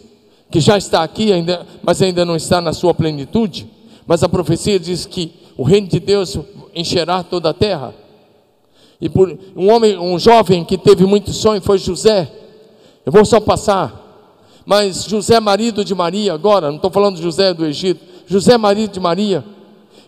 que 0.52 0.60
já 0.60 0.78
está 0.78 1.04
aqui, 1.04 1.34
ainda, 1.34 1.66
mas 1.82 2.02
ainda 2.02 2.24
não 2.24 2.36
está 2.36 2.62
na 2.62 2.72
sua 2.72 2.94
plenitude. 2.94 3.68
Mas 4.06 4.22
a 4.24 4.30
profecia 4.30 4.80
diz 4.80 5.08
que 5.08 5.34
o 5.58 5.64
reino 5.64 5.88
de 5.88 6.00
Deus 6.00 6.38
encherá 6.76 7.24
toda 7.24 7.50
a 7.50 7.54
terra. 7.54 7.96
E 9.02 9.10
por 9.10 9.38
um 9.56 9.72
homem, 9.74 9.98
um 9.98 10.20
jovem 10.20 10.64
que 10.64 10.78
teve 10.78 11.04
muito 11.06 11.34
sonho 11.34 11.62
foi 11.62 11.80
José. 11.80 12.32
Eu 13.04 13.12
vou 13.12 13.26
só 13.26 13.40
passar. 13.40 14.05
Mas 14.66 15.04
José, 15.04 15.40
marido 15.40 15.86
de 15.86 15.94
Maria, 15.94 16.34
agora, 16.34 16.68
não 16.68 16.78
estou 16.78 16.90
falando 16.90 17.18
de 17.18 17.22
José 17.22 17.54
do 17.54 17.66
Egito, 17.66 18.04
José, 18.26 18.58
marido 18.58 18.92
de 18.92 19.00
Maria, 19.00 19.44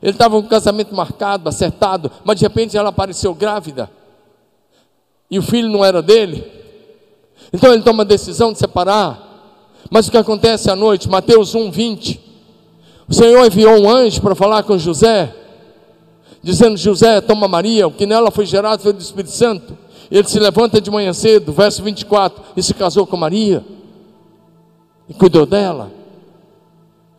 ele 0.02 0.12
estava 0.12 0.40
com 0.40 0.46
um 0.46 0.50
casamento 0.50 0.96
marcado, 0.96 1.48
acertado, 1.48 2.12
mas 2.24 2.38
de 2.40 2.46
repente 2.46 2.78
ela 2.78 2.90
apareceu 2.90 3.34
grávida. 3.34 3.90
E 5.30 5.38
o 5.38 5.42
filho 5.42 5.70
não 5.70 5.84
era 5.84 6.02
dele. 6.02 6.46
Então 7.52 7.74
ele 7.74 7.84
toma 7.84 8.04
a 8.04 8.06
decisão 8.06 8.52
de 8.54 8.60
separar. 8.60 9.24
Mas 9.90 10.08
o 10.08 10.12
que 10.12 10.18
acontece 10.18 10.70
à 10.70 10.76
noite? 10.76 11.10
Mateus 11.10 11.56
1, 11.56 11.72
20. 11.72 12.22
O 13.10 13.14
Senhor 13.14 13.46
enviou 13.46 13.78
um 13.80 13.90
anjo 13.90 14.22
para 14.22 14.36
falar 14.36 14.64
com 14.64 14.78
José 14.78 15.34
dizendo: 16.48 16.78
José, 16.78 17.20
toma 17.22 17.48
Maria, 17.48 17.88
o 17.88 17.92
que 17.92 18.06
nela 18.06 18.32
foi 18.32 18.46
gerado 18.46 18.82
foi 18.82 18.94
do 18.94 19.02
Espírito 19.02 19.32
Santo. 19.32 19.78
Ele 20.10 20.28
se 20.28 20.40
levanta 20.40 20.80
de 20.80 20.90
manhã 20.90 21.12
cedo, 21.12 21.52
verso 21.52 21.84
24, 21.84 22.42
e 22.56 22.64
se 22.64 22.74
casou 22.74 23.06
com 23.06 23.18
Maria, 23.18 23.64
e 25.10 25.14
cuidou 25.14 25.46
dela. 25.46 25.92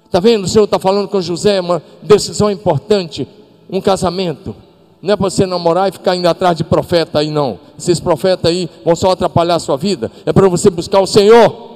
Está 0.06 0.20
vendo? 0.20 0.44
O 0.44 0.48
Senhor 0.48 0.64
está 0.64 0.78
falando 0.78 1.08
com 1.08 1.20
José, 1.20 1.60
uma 1.60 1.82
decisão 2.02 2.50
importante, 2.50 3.28
um 3.70 3.80
casamento. 3.80 4.54
Não 5.00 5.14
é 5.14 5.16
para 5.16 5.30
você 5.30 5.46
namorar 5.46 5.88
e 5.88 5.92
ficar 5.92 6.16
indo 6.16 6.26
atrás 6.26 6.56
de 6.56 6.64
profeta 6.64 7.20
aí, 7.20 7.30
não. 7.30 7.58
Esses 7.78 8.00
profetas 8.00 8.50
aí 8.50 8.68
vão 8.84 8.96
só 8.96 9.12
atrapalhar 9.12 9.56
a 9.56 9.60
sua 9.60 9.76
vida. 9.76 10.10
É 10.26 10.32
para 10.32 10.48
você 10.48 10.70
buscar 10.70 11.00
o 11.00 11.06
Senhor. 11.06 11.68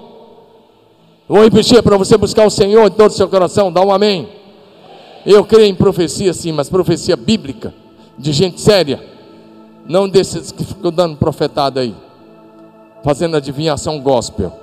Vou 1.28 1.42
repetir, 1.42 1.78
é 1.78 1.82
para 1.82 1.96
você 1.96 2.16
buscar 2.16 2.46
o 2.46 2.50
Senhor 2.50 2.90
de 2.90 2.96
todo 2.96 3.10
o 3.10 3.14
seu 3.14 3.28
coração. 3.28 3.72
Dá 3.72 3.80
um 3.82 3.92
amém. 3.92 4.28
Eu 5.24 5.44
creio 5.44 5.66
em 5.66 5.74
profecia 5.74 6.32
sim, 6.34 6.50
mas 6.52 6.68
profecia 6.68 7.16
bíblica, 7.16 7.72
de 8.18 8.32
gente 8.32 8.60
séria, 8.60 9.00
não 9.86 10.08
desses 10.08 10.50
que 10.50 10.64
ficam 10.64 10.90
dando 10.90 11.16
profetada 11.16 11.80
aí, 11.80 11.94
fazendo 13.04 13.36
adivinhação 13.36 14.00
gospel. 14.00 14.61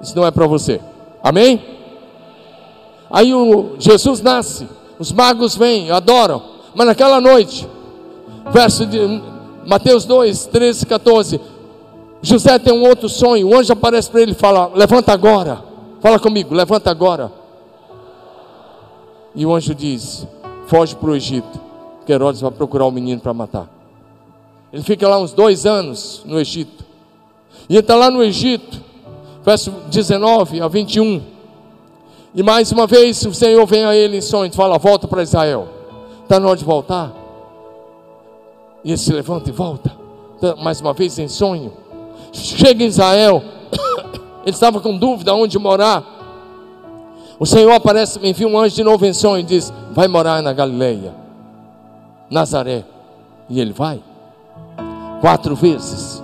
Isso 0.00 0.16
não 0.16 0.26
é 0.26 0.30
para 0.30 0.46
você. 0.46 0.80
Amém? 1.22 1.62
Aí 3.10 3.34
o 3.34 3.76
Jesus 3.78 4.20
nasce, 4.20 4.68
os 4.98 5.12
magos 5.12 5.56
vêm, 5.56 5.90
adoram, 5.90 6.42
mas 6.74 6.86
naquela 6.86 7.20
noite, 7.20 7.68
verso 8.52 8.86
de 8.86 8.98
Mateus 9.66 10.04
2, 10.04 10.46
13, 10.46 10.86
14, 10.86 11.40
José 12.20 12.58
tem 12.58 12.72
um 12.72 12.86
outro 12.86 13.08
sonho, 13.08 13.48
o 13.48 13.56
anjo 13.56 13.72
aparece 13.72 14.10
para 14.10 14.20
ele 14.20 14.32
e 14.32 14.34
fala: 14.34 14.70
Levanta 14.74 15.12
agora, 15.12 15.62
fala 16.00 16.18
comigo, 16.18 16.54
levanta 16.54 16.90
agora. 16.90 17.32
E 19.34 19.46
o 19.46 19.54
anjo 19.54 19.74
diz: 19.74 20.26
Foge 20.66 20.94
para 20.94 21.10
o 21.10 21.16
Egito, 21.16 21.60
que 22.04 22.12
Herodes 22.12 22.40
vai 22.40 22.50
procurar 22.50 22.86
o 22.86 22.90
menino 22.90 23.20
para 23.20 23.32
matar. 23.32 23.68
Ele 24.72 24.82
fica 24.82 25.08
lá 25.08 25.18
uns 25.18 25.32
dois 25.32 25.64
anos 25.64 26.22
no 26.26 26.38
Egito. 26.38 26.84
E 27.68 27.74
ele 27.74 27.80
está 27.80 27.94
lá 27.94 28.10
no 28.10 28.22
Egito, 28.22 28.82
verso 29.48 29.70
19 29.88 30.60
a 30.60 30.68
21. 30.68 31.22
E 32.34 32.42
mais 32.42 32.70
uma 32.70 32.86
vez 32.86 33.24
o 33.24 33.32
Senhor 33.32 33.64
vem 33.64 33.82
a 33.86 33.96
ele 33.96 34.18
em 34.18 34.20
sonhos, 34.20 34.54
fala: 34.54 34.76
Volta 34.76 35.08
para 35.08 35.22
Israel. 35.22 35.66
Está 36.22 36.38
na 36.38 36.48
hora 36.48 36.56
de 36.58 36.66
voltar. 36.66 37.10
E 38.84 38.90
ele 38.90 38.98
se 38.98 39.10
levanta 39.10 39.48
e 39.48 39.52
volta. 39.52 39.90
Tá, 40.38 40.54
mais 40.56 40.82
uma 40.82 40.92
vez 40.92 41.18
em 41.18 41.28
sonho. 41.28 41.72
Chega 42.30 42.84
em 42.84 42.88
Israel. 42.88 43.42
Ele 44.44 44.54
estava 44.54 44.80
com 44.80 44.96
dúvida 44.96 45.34
onde 45.34 45.58
morar. 45.58 46.04
O 47.40 47.46
Senhor 47.46 47.72
aparece, 47.72 48.20
me 48.20 48.30
envia 48.30 48.46
um 48.46 48.58
anjo 48.58 48.76
de 48.76 48.84
novo 48.84 49.04
em 49.04 49.14
sonho 49.14 49.40
e 49.40 49.42
diz: 49.42 49.72
Vai 49.92 50.06
morar 50.06 50.42
na 50.42 50.52
Galileia, 50.52 51.14
Nazaré. 52.30 52.84
E 53.48 53.58
ele 53.58 53.72
vai. 53.72 54.00
Quatro 55.20 55.56
vezes. 55.56 56.22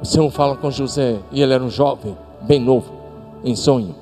O 0.00 0.04
Senhor 0.04 0.30
fala 0.30 0.56
com 0.56 0.70
José, 0.70 1.18
e 1.30 1.42
ele 1.42 1.52
era 1.52 1.62
um 1.62 1.70
jovem, 1.70 2.16
bem 2.42 2.58
novo, 2.58 2.92
em 3.44 3.54
sonho. 3.54 3.94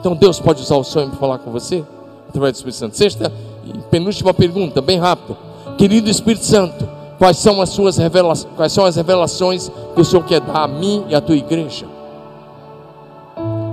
Então 0.00 0.14
Deus 0.16 0.40
pode 0.40 0.62
usar 0.62 0.76
o 0.76 0.84
sonho 0.84 1.08
para 1.10 1.18
falar 1.18 1.38
com 1.38 1.50
você, 1.50 1.84
através 2.28 2.54
do 2.54 2.56
Espírito 2.56 2.78
Santo. 2.78 2.96
Sexta 2.96 3.32
e 3.64 3.78
penúltima 3.90 4.34
pergunta, 4.34 4.80
bem 4.80 4.98
rápido. 4.98 5.36
Querido 5.76 6.10
Espírito 6.10 6.44
Santo, 6.44 6.88
Quais 7.20 7.36
são 7.36 7.60
as 7.60 7.68
suas 7.68 7.98
revelações, 7.98 8.50
quais 8.56 8.72
são 8.72 8.86
as 8.86 8.96
revelações 8.96 9.70
que 9.94 10.00
o 10.00 10.04
Senhor 10.06 10.24
quer 10.24 10.40
dar 10.40 10.62
a 10.62 10.66
mim 10.66 11.04
e 11.06 11.14
à 11.14 11.20
tua 11.20 11.36
igreja? 11.36 11.84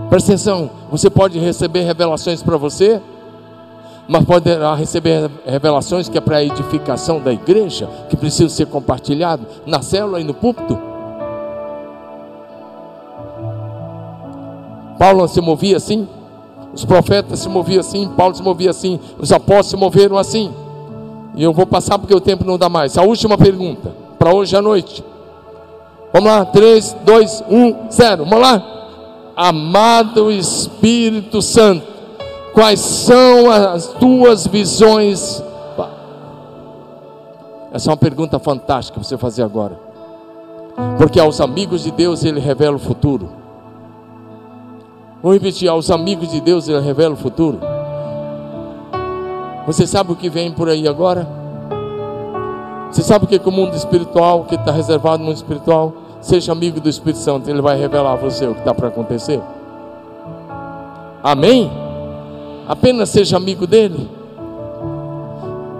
Presta 0.10 0.34
atenção, 0.34 0.70
você 0.92 1.10
pode 1.10 1.40
receber 1.40 1.84
revelações 1.84 2.44
para 2.44 2.58
você, 2.58 3.02
mas 4.08 4.24
pode 4.24 4.50
receber 4.78 5.30
revelações 5.46 6.08
que 6.08 6.18
é 6.18 6.22
para 6.22 6.38
a 6.38 6.44
edificação 6.44 7.20
da 7.20 7.34
igreja, 7.34 7.90
que 8.10 8.16
precisa 8.16 8.50
ser 8.50 8.68
compartilhado 8.68 9.46
na 9.66 9.82
célula 9.82 10.22
e 10.22 10.24
no 10.24 10.34
púlpito. 10.34 10.80
Paulo 14.98 15.28
se 15.28 15.42
movia 15.42 15.78
assim, 15.78 16.08
os 16.74 16.86
profetas 16.86 17.40
se 17.40 17.50
moviam 17.50 17.82
assim, 17.82 18.08
Paulo 18.16 18.34
se 18.36 18.42
movia 18.42 18.70
assim, 18.70 19.00
os 19.20 19.32
apóstolos 19.32 19.68
se 19.68 19.76
moveram 19.76 20.18
assim. 20.18 20.54
E 21.36 21.44
eu 21.44 21.54
vou 21.54 21.68
passar 21.68 22.00
porque 22.00 22.16
o 22.16 22.22
tempo 22.22 22.44
não 22.44 22.58
dá 22.58 22.68
mais. 22.68 22.98
A 22.98 23.04
última 23.04 23.38
pergunta, 23.38 23.94
para 24.18 24.34
hoje 24.34 24.56
à 24.56 24.62
noite. 24.62 25.04
Vamos 26.12 26.30
lá, 26.30 26.46
3, 26.46 26.98
2, 27.04 27.44
1, 27.50 27.92
0. 27.92 28.26
Vamos 28.26 28.42
lá. 28.42 28.64
Amado 29.36 30.32
Espírito 30.32 31.44
Santo, 31.44 31.86
quais 32.54 32.80
são 32.80 33.50
as 33.50 33.88
tuas 33.88 34.48
visões? 34.48 35.44
Essa 37.72 37.90
é 37.90 37.92
uma 37.92 37.98
pergunta 37.98 38.40
fantástica 38.40 39.02
você 39.02 39.18
fazer 39.18 39.44
agora. 39.44 39.80
Porque 40.98 41.20
aos 41.20 41.42
amigos 41.42 41.84
de 41.84 41.92
Deus 41.92 42.24
ele 42.24 42.40
revela 42.40 42.76
o 42.76 42.80
futuro. 42.80 43.30
Vou 45.22 45.34
repetir: 45.34 45.68
aos 45.68 45.90
amigos 45.92 46.32
de 46.32 46.40
Deus 46.40 46.68
ele 46.68 46.80
revela 46.80 47.14
o 47.14 47.18
futuro. 47.18 47.60
Você 49.66 49.86
sabe 49.86 50.12
o 50.12 50.16
que 50.16 50.30
vem 50.30 50.52
por 50.52 50.70
aí 50.70 50.88
agora? 50.88 51.28
Você 52.90 53.04
sabe 53.04 53.26
o 53.26 53.28
que 53.28 53.36
é 53.36 53.42
o 53.44 53.52
mundo 53.52 53.76
espiritual, 53.76 54.46
que 54.46 54.56
está 54.56 54.72
reservado 54.72 55.20
no 55.20 55.26
mundo 55.26 55.36
espiritual? 55.36 55.94
Seja 56.22 56.52
amigo 56.52 56.80
do 56.80 56.90
Espírito 56.90 57.20
Santo, 57.20 57.50
ele 57.50 57.62
vai 57.62 57.78
revelar 57.78 58.14
a 58.14 58.16
você 58.16 58.48
o 58.48 58.54
que 58.54 58.60
está 58.60 58.74
para 58.74 58.88
acontecer. 58.88 59.42
Amém? 61.22 61.87
Apenas 62.68 63.10
seja 63.10 63.38
amigo 63.38 63.66
dele. 63.66 64.10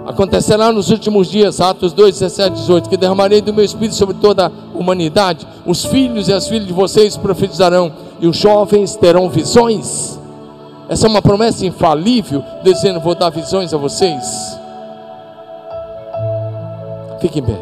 Acontecerá 0.06 0.72
nos 0.72 0.90
últimos 0.90 1.30
dias, 1.30 1.60
Atos 1.60 1.92
2, 1.92 2.18
17, 2.18 2.56
18, 2.56 2.88
que 2.88 2.96
derramarei 2.96 3.42
do 3.42 3.52
meu 3.52 3.62
espírito 3.62 3.94
sobre 3.94 4.14
toda 4.14 4.46
a 4.46 4.50
humanidade. 4.78 5.46
Os 5.66 5.84
filhos 5.84 6.28
e 6.28 6.32
as 6.32 6.48
filhas 6.48 6.66
de 6.66 6.72
vocês 6.72 7.14
profetizarão, 7.14 7.92
e 8.18 8.26
os 8.26 8.38
jovens 8.38 8.96
terão 8.96 9.28
visões. 9.28 10.18
Essa 10.88 11.06
é 11.06 11.10
uma 11.10 11.20
promessa 11.20 11.66
infalível, 11.66 12.42
dizendo: 12.64 13.00
Vou 13.00 13.14
dar 13.14 13.28
visões 13.28 13.74
a 13.74 13.76
vocês. 13.76 14.58
Fiquem 17.20 17.42
bem. 17.42 17.58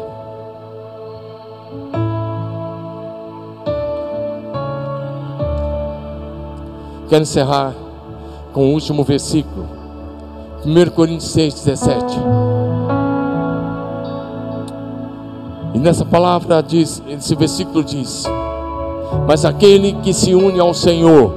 Quero 7.09 7.23
encerrar 7.23 7.73
com 8.57 8.69
o 8.69 8.73
último 8.73 9.03
versículo, 9.03 9.67
1 10.65 10.89
Coríntios 10.89 11.29
6, 11.29 11.53
17. 11.53 12.19
E 15.75 15.77
nessa 15.77 16.03
palavra 16.03 16.63
diz, 16.63 17.03
esse 17.07 17.35
versículo 17.35 17.83
diz: 17.83 18.25
Mas 19.27 19.45
aquele 19.45 19.93
que 20.01 20.11
se 20.11 20.33
une 20.33 20.59
ao 20.59 20.73
Senhor 20.73 21.35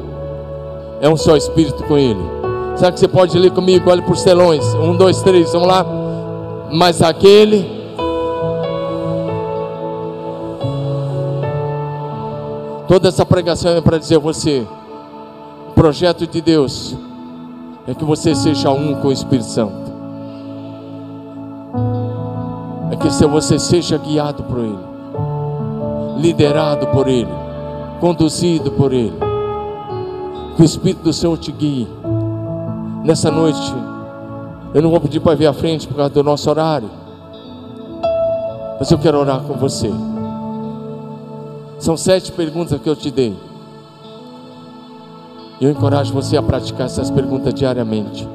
é 1.02 1.10
um 1.10 1.16
só 1.18 1.36
espírito 1.36 1.84
com 1.84 1.98
Ele. 1.98 2.22
Será 2.74 2.90
que 2.90 2.98
você 2.98 3.06
pode 3.06 3.38
ler 3.38 3.50
comigo? 3.50 3.90
Olha 3.90 4.02
os 4.02 4.22
telões. 4.22 4.64
Um, 4.76 4.96
dois, 4.96 5.20
três, 5.20 5.52
vamos 5.52 5.68
lá. 5.68 5.84
Mas 6.72 7.02
aquele. 7.02 7.70
Toda 12.88 13.08
essa 13.08 13.26
pregação 13.26 13.72
é 13.72 13.80
para 13.82 13.98
dizer 13.98 14.16
a 14.16 14.20
você 14.20 14.66
projeto 15.74 16.26
de 16.26 16.40
Deus 16.40 16.96
é 17.90 17.94
que 17.94 18.04
você 18.04 18.36
seja 18.36 18.70
um 18.70 18.94
com 18.94 19.08
o 19.08 19.12
Espírito 19.12 19.48
Santo. 19.48 19.90
É 22.92 22.96
que 22.96 23.08
você 23.26 23.58
seja 23.58 23.98
guiado 23.98 24.44
por 24.44 24.58
Ele, 24.60 24.78
liderado 26.18 26.86
por 26.88 27.08
Ele, 27.08 27.28
conduzido 27.98 28.70
por 28.70 28.92
Ele. 28.92 29.12
Que 30.54 30.62
o 30.62 30.64
Espírito 30.64 31.02
do 31.02 31.12
Senhor 31.12 31.36
te 31.36 31.50
guie. 31.50 31.88
Nessa 33.04 33.28
noite, 33.28 33.74
eu 34.72 34.80
não 34.80 34.90
vou 34.90 35.00
pedir 35.00 35.18
para 35.18 35.34
vir 35.34 35.48
à 35.48 35.52
frente 35.52 35.88
por 35.88 35.96
causa 35.96 36.14
do 36.14 36.22
nosso 36.22 36.48
horário, 36.48 36.88
mas 38.78 38.88
eu 38.88 38.98
quero 38.98 39.18
orar 39.18 39.40
com 39.40 39.54
você. 39.54 39.90
São 41.80 41.96
sete 41.96 42.30
perguntas 42.30 42.80
que 42.80 42.88
eu 42.88 42.94
te 42.94 43.10
dei. 43.10 43.49
Eu 45.60 45.70
encorajo 45.70 46.14
você 46.14 46.38
a 46.38 46.42
praticar 46.42 46.86
essas 46.86 47.10
perguntas 47.10 47.52
diariamente. 47.52 48.26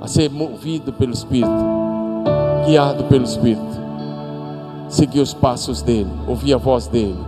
A 0.00 0.08
ser 0.08 0.30
movido 0.30 0.90
pelo 0.90 1.12
Espírito, 1.12 1.50
guiado 2.64 3.04
pelo 3.04 3.24
Espírito. 3.24 3.78
Seguir 4.88 5.20
os 5.20 5.34
passos 5.34 5.82
dele, 5.82 6.10
ouvir 6.26 6.54
a 6.54 6.56
voz 6.56 6.86
dele. 6.86 7.18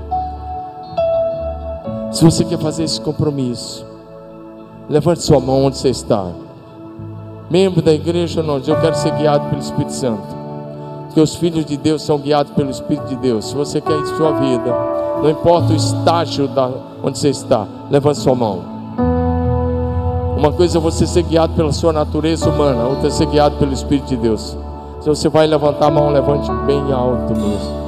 Se 2.11 2.25
você 2.25 2.43
quer 2.43 2.59
fazer 2.59 2.85
esse 2.85 2.99
compromisso, 2.99 3.85
levante 4.89 5.23
sua 5.23 5.39
mão 5.39 5.67
onde 5.67 5.77
você 5.77 5.91
está. 5.91 6.27
Membro 7.51 7.83
da 7.83 7.93
igreja, 7.93 8.43
não, 8.43 8.57
eu 8.57 8.81
quero 8.81 8.95
ser 8.95 9.13
guiado 9.13 9.47
pelo 9.51 9.61
Espírito 9.61 9.93
Santo. 9.93 10.23
Porque 11.05 11.21
os 11.21 11.35
filhos 11.35 11.67
de 11.67 11.77
Deus 11.77 12.01
são 12.01 12.19
guiados 12.19 12.53
pelo 12.53 12.71
Espírito 12.71 13.09
de 13.09 13.17
Deus. 13.17 13.49
Se 13.49 13.55
você 13.55 13.79
quer 13.79 14.01
isso 14.01 14.17
sua 14.17 14.33
vida, 14.33 14.75
não 15.23 15.31
importa 15.31 15.73
o 15.73 15.77
estágio 15.77 16.49
da, 16.49 16.71
onde 17.03 17.19
você 17.19 17.29
está, 17.29 17.67
levante 17.91 18.19
sua 18.19 18.35
mão. 18.35 18.61
Uma 20.37 20.53
coisa 20.53 20.79
é 20.79 20.81
você 20.81 21.07
ser 21.07 21.23
guiado 21.23 21.53
pela 21.53 21.73
sua 21.73 21.93
natureza 21.93 22.49
humana, 22.49 22.85
outra 22.85 23.09
é 23.09 23.11
ser 23.11 23.27
guiado 23.27 23.57
pelo 23.57 23.73
Espírito 23.73 24.09
de 24.09 24.17
Deus. 24.17 24.57
Se 25.01 25.09
você 25.09 25.29
vai 25.29 25.47
levantar 25.47 25.89
a 25.89 25.91
mão, 25.91 26.11
levante 26.11 26.51
bem 26.67 26.81
alto 26.93 27.35
mesmo. 27.35 27.81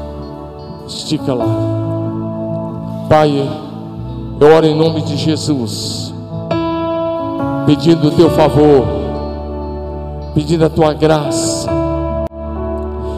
Estica 0.87 1.33
lá. 1.33 1.47
Pai, 3.09 3.49
eu 4.41 4.55
oro 4.55 4.67
em 4.67 4.77
nome 4.77 5.01
de 5.03 5.17
Jesus, 5.17 6.13
pedindo 7.65 8.09
o 8.09 8.11
teu 8.11 8.29
favor, 8.31 8.85
pedindo 10.35 10.67
a 10.67 10.69
tua 10.69 10.93
graça. 10.93 11.71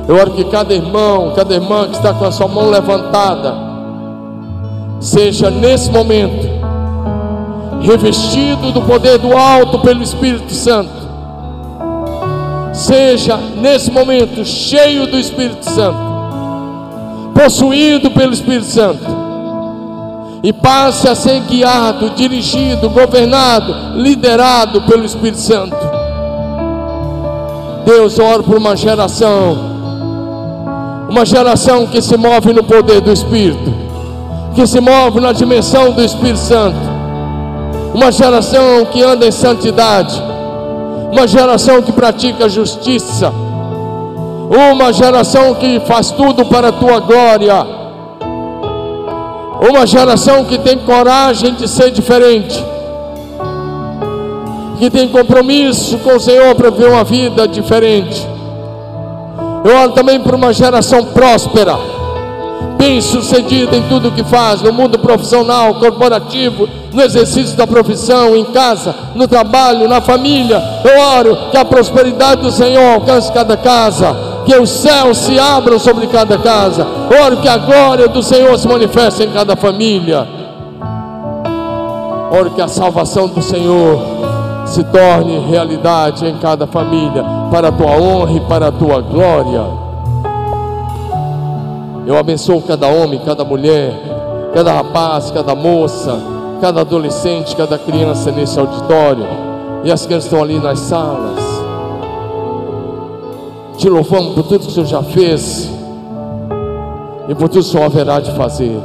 Eu 0.06 0.16
oro 0.16 0.32
que 0.32 0.44
cada 0.44 0.74
irmão, 0.74 1.32
cada 1.34 1.54
irmã 1.54 1.88
que 1.88 1.96
está 1.96 2.12
com 2.12 2.24
a 2.24 2.30
sua 2.30 2.46
mão 2.46 2.68
levantada, 2.70 3.63
seja 5.04 5.50
nesse 5.50 5.90
momento 5.90 6.48
revestido 7.82 8.72
do 8.72 8.80
poder 8.80 9.18
do 9.18 9.36
alto 9.36 9.78
pelo 9.80 10.02
Espírito 10.02 10.54
Santo. 10.54 11.04
Seja 12.72 13.36
nesse 13.36 13.90
momento 13.90 14.44
cheio 14.44 15.06
do 15.06 15.18
Espírito 15.18 15.64
Santo, 15.68 15.98
possuído 17.34 18.10
pelo 18.10 18.32
Espírito 18.32 18.64
Santo, 18.64 19.04
e 20.42 20.52
passe 20.52 21.06
a 21.06 21.14
ser 21.14 21.40
guiado, 21.40 22.10
dirigido, 22.10 22.88
governado, 22.88 24.00
liderado 24.00 24.82
pelo 24.82 25.04
Espírito 25.04 25.38
Santo. 25.38 25.76
Deus, 27.84 28.18
ora 28.18 28.42
por 28.42 28.56
uma 28.56 28.74
geração, 28.74 29.56
uma 31.10 31.26
geração 31.26 31.86
que 31.86 32.00
se 32.00 32.16
move 32.16 32.54
no 32.54 32.64
poder 32.64 33.02
do 33.02 33.12
Espírito 33.12 33.83
que 34.54 34.66
se 34.66 34.80
move 34.80 35.20
na 35.20 35.32
dimensão 35.32 35.90
do 35.90 36.02
Espírito 36.02 36.38
Santo, 36.38 36.78
uma 37.92 38.10
geração 38.12 38.86
que 38.86 39.02
anda 39.02 39.26
em 39.26 39.32
santidade, 39.32 40.22
uma 41.10 41.26
geração 41.26 41.82
que 41.82 41.92
pratica 41.92 42.48
justiça, 42.48 43.32
uma 44.72 44.92
geração 44.92 45.54
que 45.54 45.80
faz 45.80 46.10
tudo 46.12 46.44
para 46.46 46.68
a 46.68 46.72
tua 46.72 47.00
glória, 47.00 47.66
uma 49.68 49.86
geração 49.86 50.44
que 50.44 50.58
tem 50.58 50.78
coragem 50.78 51.54
de 51.54 51.66
ser 51.66 51.90
diferente, 51.90 52.64
que 54.78 54.88
tem 54.88 55.08
compromisso 55.08 55.98
com 55.98 56.16
o 56.16 56.20
Senhor 56.20 56.54
para 56.54 56.70
ver 56.70 56.88
uma 56.88 57.02
vida 57.02 57.48
diferente. 57.48 58.26
Eu 59.64 59.76
oro 59.76 59.92
também 59.92 60.20
por 60.20 60.34
uma 60.34 60.52
geração 60.52 61.06
próspera 61.06 61.93
bem 62.84 63.00
sucedido 63.00 63.74
em 63.74 63.82
tudo 63.88 64.10
que 64.10 64.22
faz, 64.24 64.60
no 64.60 64.72
mundo 64.72 64.98
profissional, 64.98 65.74
corporativo, 65.76 66.68
no 66.92 67.02
exercício 67.02 67.56
da 67.56 67.66
profissão, 67.66 68.36
em 68.36 68.44
casa, 68.44 68.94
no 69.14 69.26
trabalho, 69.26 69.88
na 69.88 70.00
família. 70.00 70.62
Eu 70.84 71.00
oro 71.18 71.36
que 71.50 71.56
a 71.56 71.64
prosperidade 71.64 72.42
do 72.42 72.52
Senhor 72.52 72.94
alcance 72.94 73.32
cada 73.32 73.56
casa, 73.56 74.14
que 74.44 74.54
os 74.54 74.68
céus 74.68 75.18
se 75.18 75.38
abram 75.38 75.78
sobre 75.78 76.06
cada 76.08 76.36
casa. 76.38 76.86
Eu 77.10 77.24
oro 77.24 77.36
que 77.38 77.48
a 77.48 77.56
glória 77.56 78.08
do 78.08 78.22
Senhor 78.22 78.58
se 78.58 78.68
manifeste 78.68 79.22
em 79.22 79.30
cada 79.30 79.56
família. 79.56 80.28
Oro 82.30 82.50
que 82.50 82.60
a 82.60 82.68
salvação 82.68 83.28
do 83.28 83.40
Senhor 83.40 83.98
se 84.66 84.82
torne 84.84 85.38
realidade 85.46 86.26
em 86.26 86.36
cada 86.38 86.66
família, 86.66 87.24
para 87.50 87.68
a 87.68 87.72
tua 87.72 87.92
honra 87.92 88.32
e 88.32 88.40
para 88.40 88.68
a 88.68 88.72
tua 88.72 89.00
glória. 89.00 89.83
Eu 92.06 92.18
abençoo 92.18 92.60
cada 92.62 92.86
homem, 92.86 93.18
cada 93.24 93.44
mulher, 93.44 93.92
cada 94.52 94.72
rapaz, 94.72 95.30
cada 95.30 95.54
moça, 95.54 96.18
cada 96.60 96.82
adolescente, 96.82 97.56
cada 97.56 97.78
criança 97.78 98.30
nesse 98.30 98.58
auditório 98.58 99.26
e 99.84 99.90
as 99.90 100.04
que 100.04 100.14
estão 100.14 100.42
ali 100.42 100.58
nas 100.58 100.80
salas. 100.80 101.38
Te 103.78 103.88
louvamos 103.88 104.34
por 104.34 104.44
tudo 104.44 104.60
que 104.60 104.68
o 104.68 104.70
Senhor 104.70 104.86
já 104.86 105.02
fez 105.02 105.70
e 107.28 107.34
por 107.34 107.48
tudo 107.48 107.52
que 107.52 107.58
o 107.58 107.62
Senhor 107.62 107.84
haverá 107.84 108.20
de 108.20 108.32
fazer. 108.32 108.78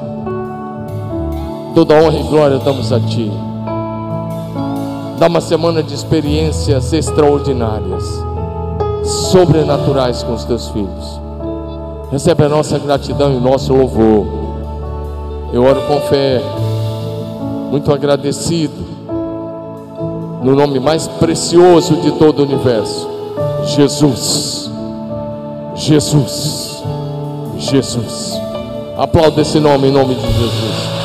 Toda 1.75 1.95
honra 1.95 2.17
e 2.17 2.23
glória 2.23 2.57
damos 2.57 2.91
a 2.91 2.99
Ti. 2.99 3.31
Dá 5.19 5.27
uma 5.27 5.41
semana 5.41 5.83
de 5.83 5.93
experiências 5.93 6.93
extraordinárias, 6.93 8.03
sobrenaturais 9.03 10.23
com 10.23 10.33
os 10.33 10.45
Teus 10.45 10.69
filhos. 10.69 11.28
Recebe 12.11 12.43
a 12.43 12.49
nossa 12.49 12.79
gratidão 12.79 13.33
e 13.33 13.37
o 13.37 13.39
nosso 13.39 13.73
louvor. 13.73 14.25
Eu 15.53 15.63
oro 15.63 15.81
com 15.87 15.99
fé, 16.01 16.41
muito 17.69 17.91
agradecido, 17.93 18.83
no 20.43 20.55
nome 20.55 20.79
mais 20.79 21.07
precioso 21.07 21.95
de 21.97 22.11
todo 22.13 22.39
o 22.39 22.43
universo: 22.43 23.07
Jesus. 23.65 24.71
Jesus. 25.75 26.83
Jesus. 27.57 28.39
Aplauda 28.97 29.41
esse 29.41 29.59
nome 29.59 29.87
em 29.87 29.91
nome 29.91 30.15
de 30.15 30.21
Jesus. 30.21 30.98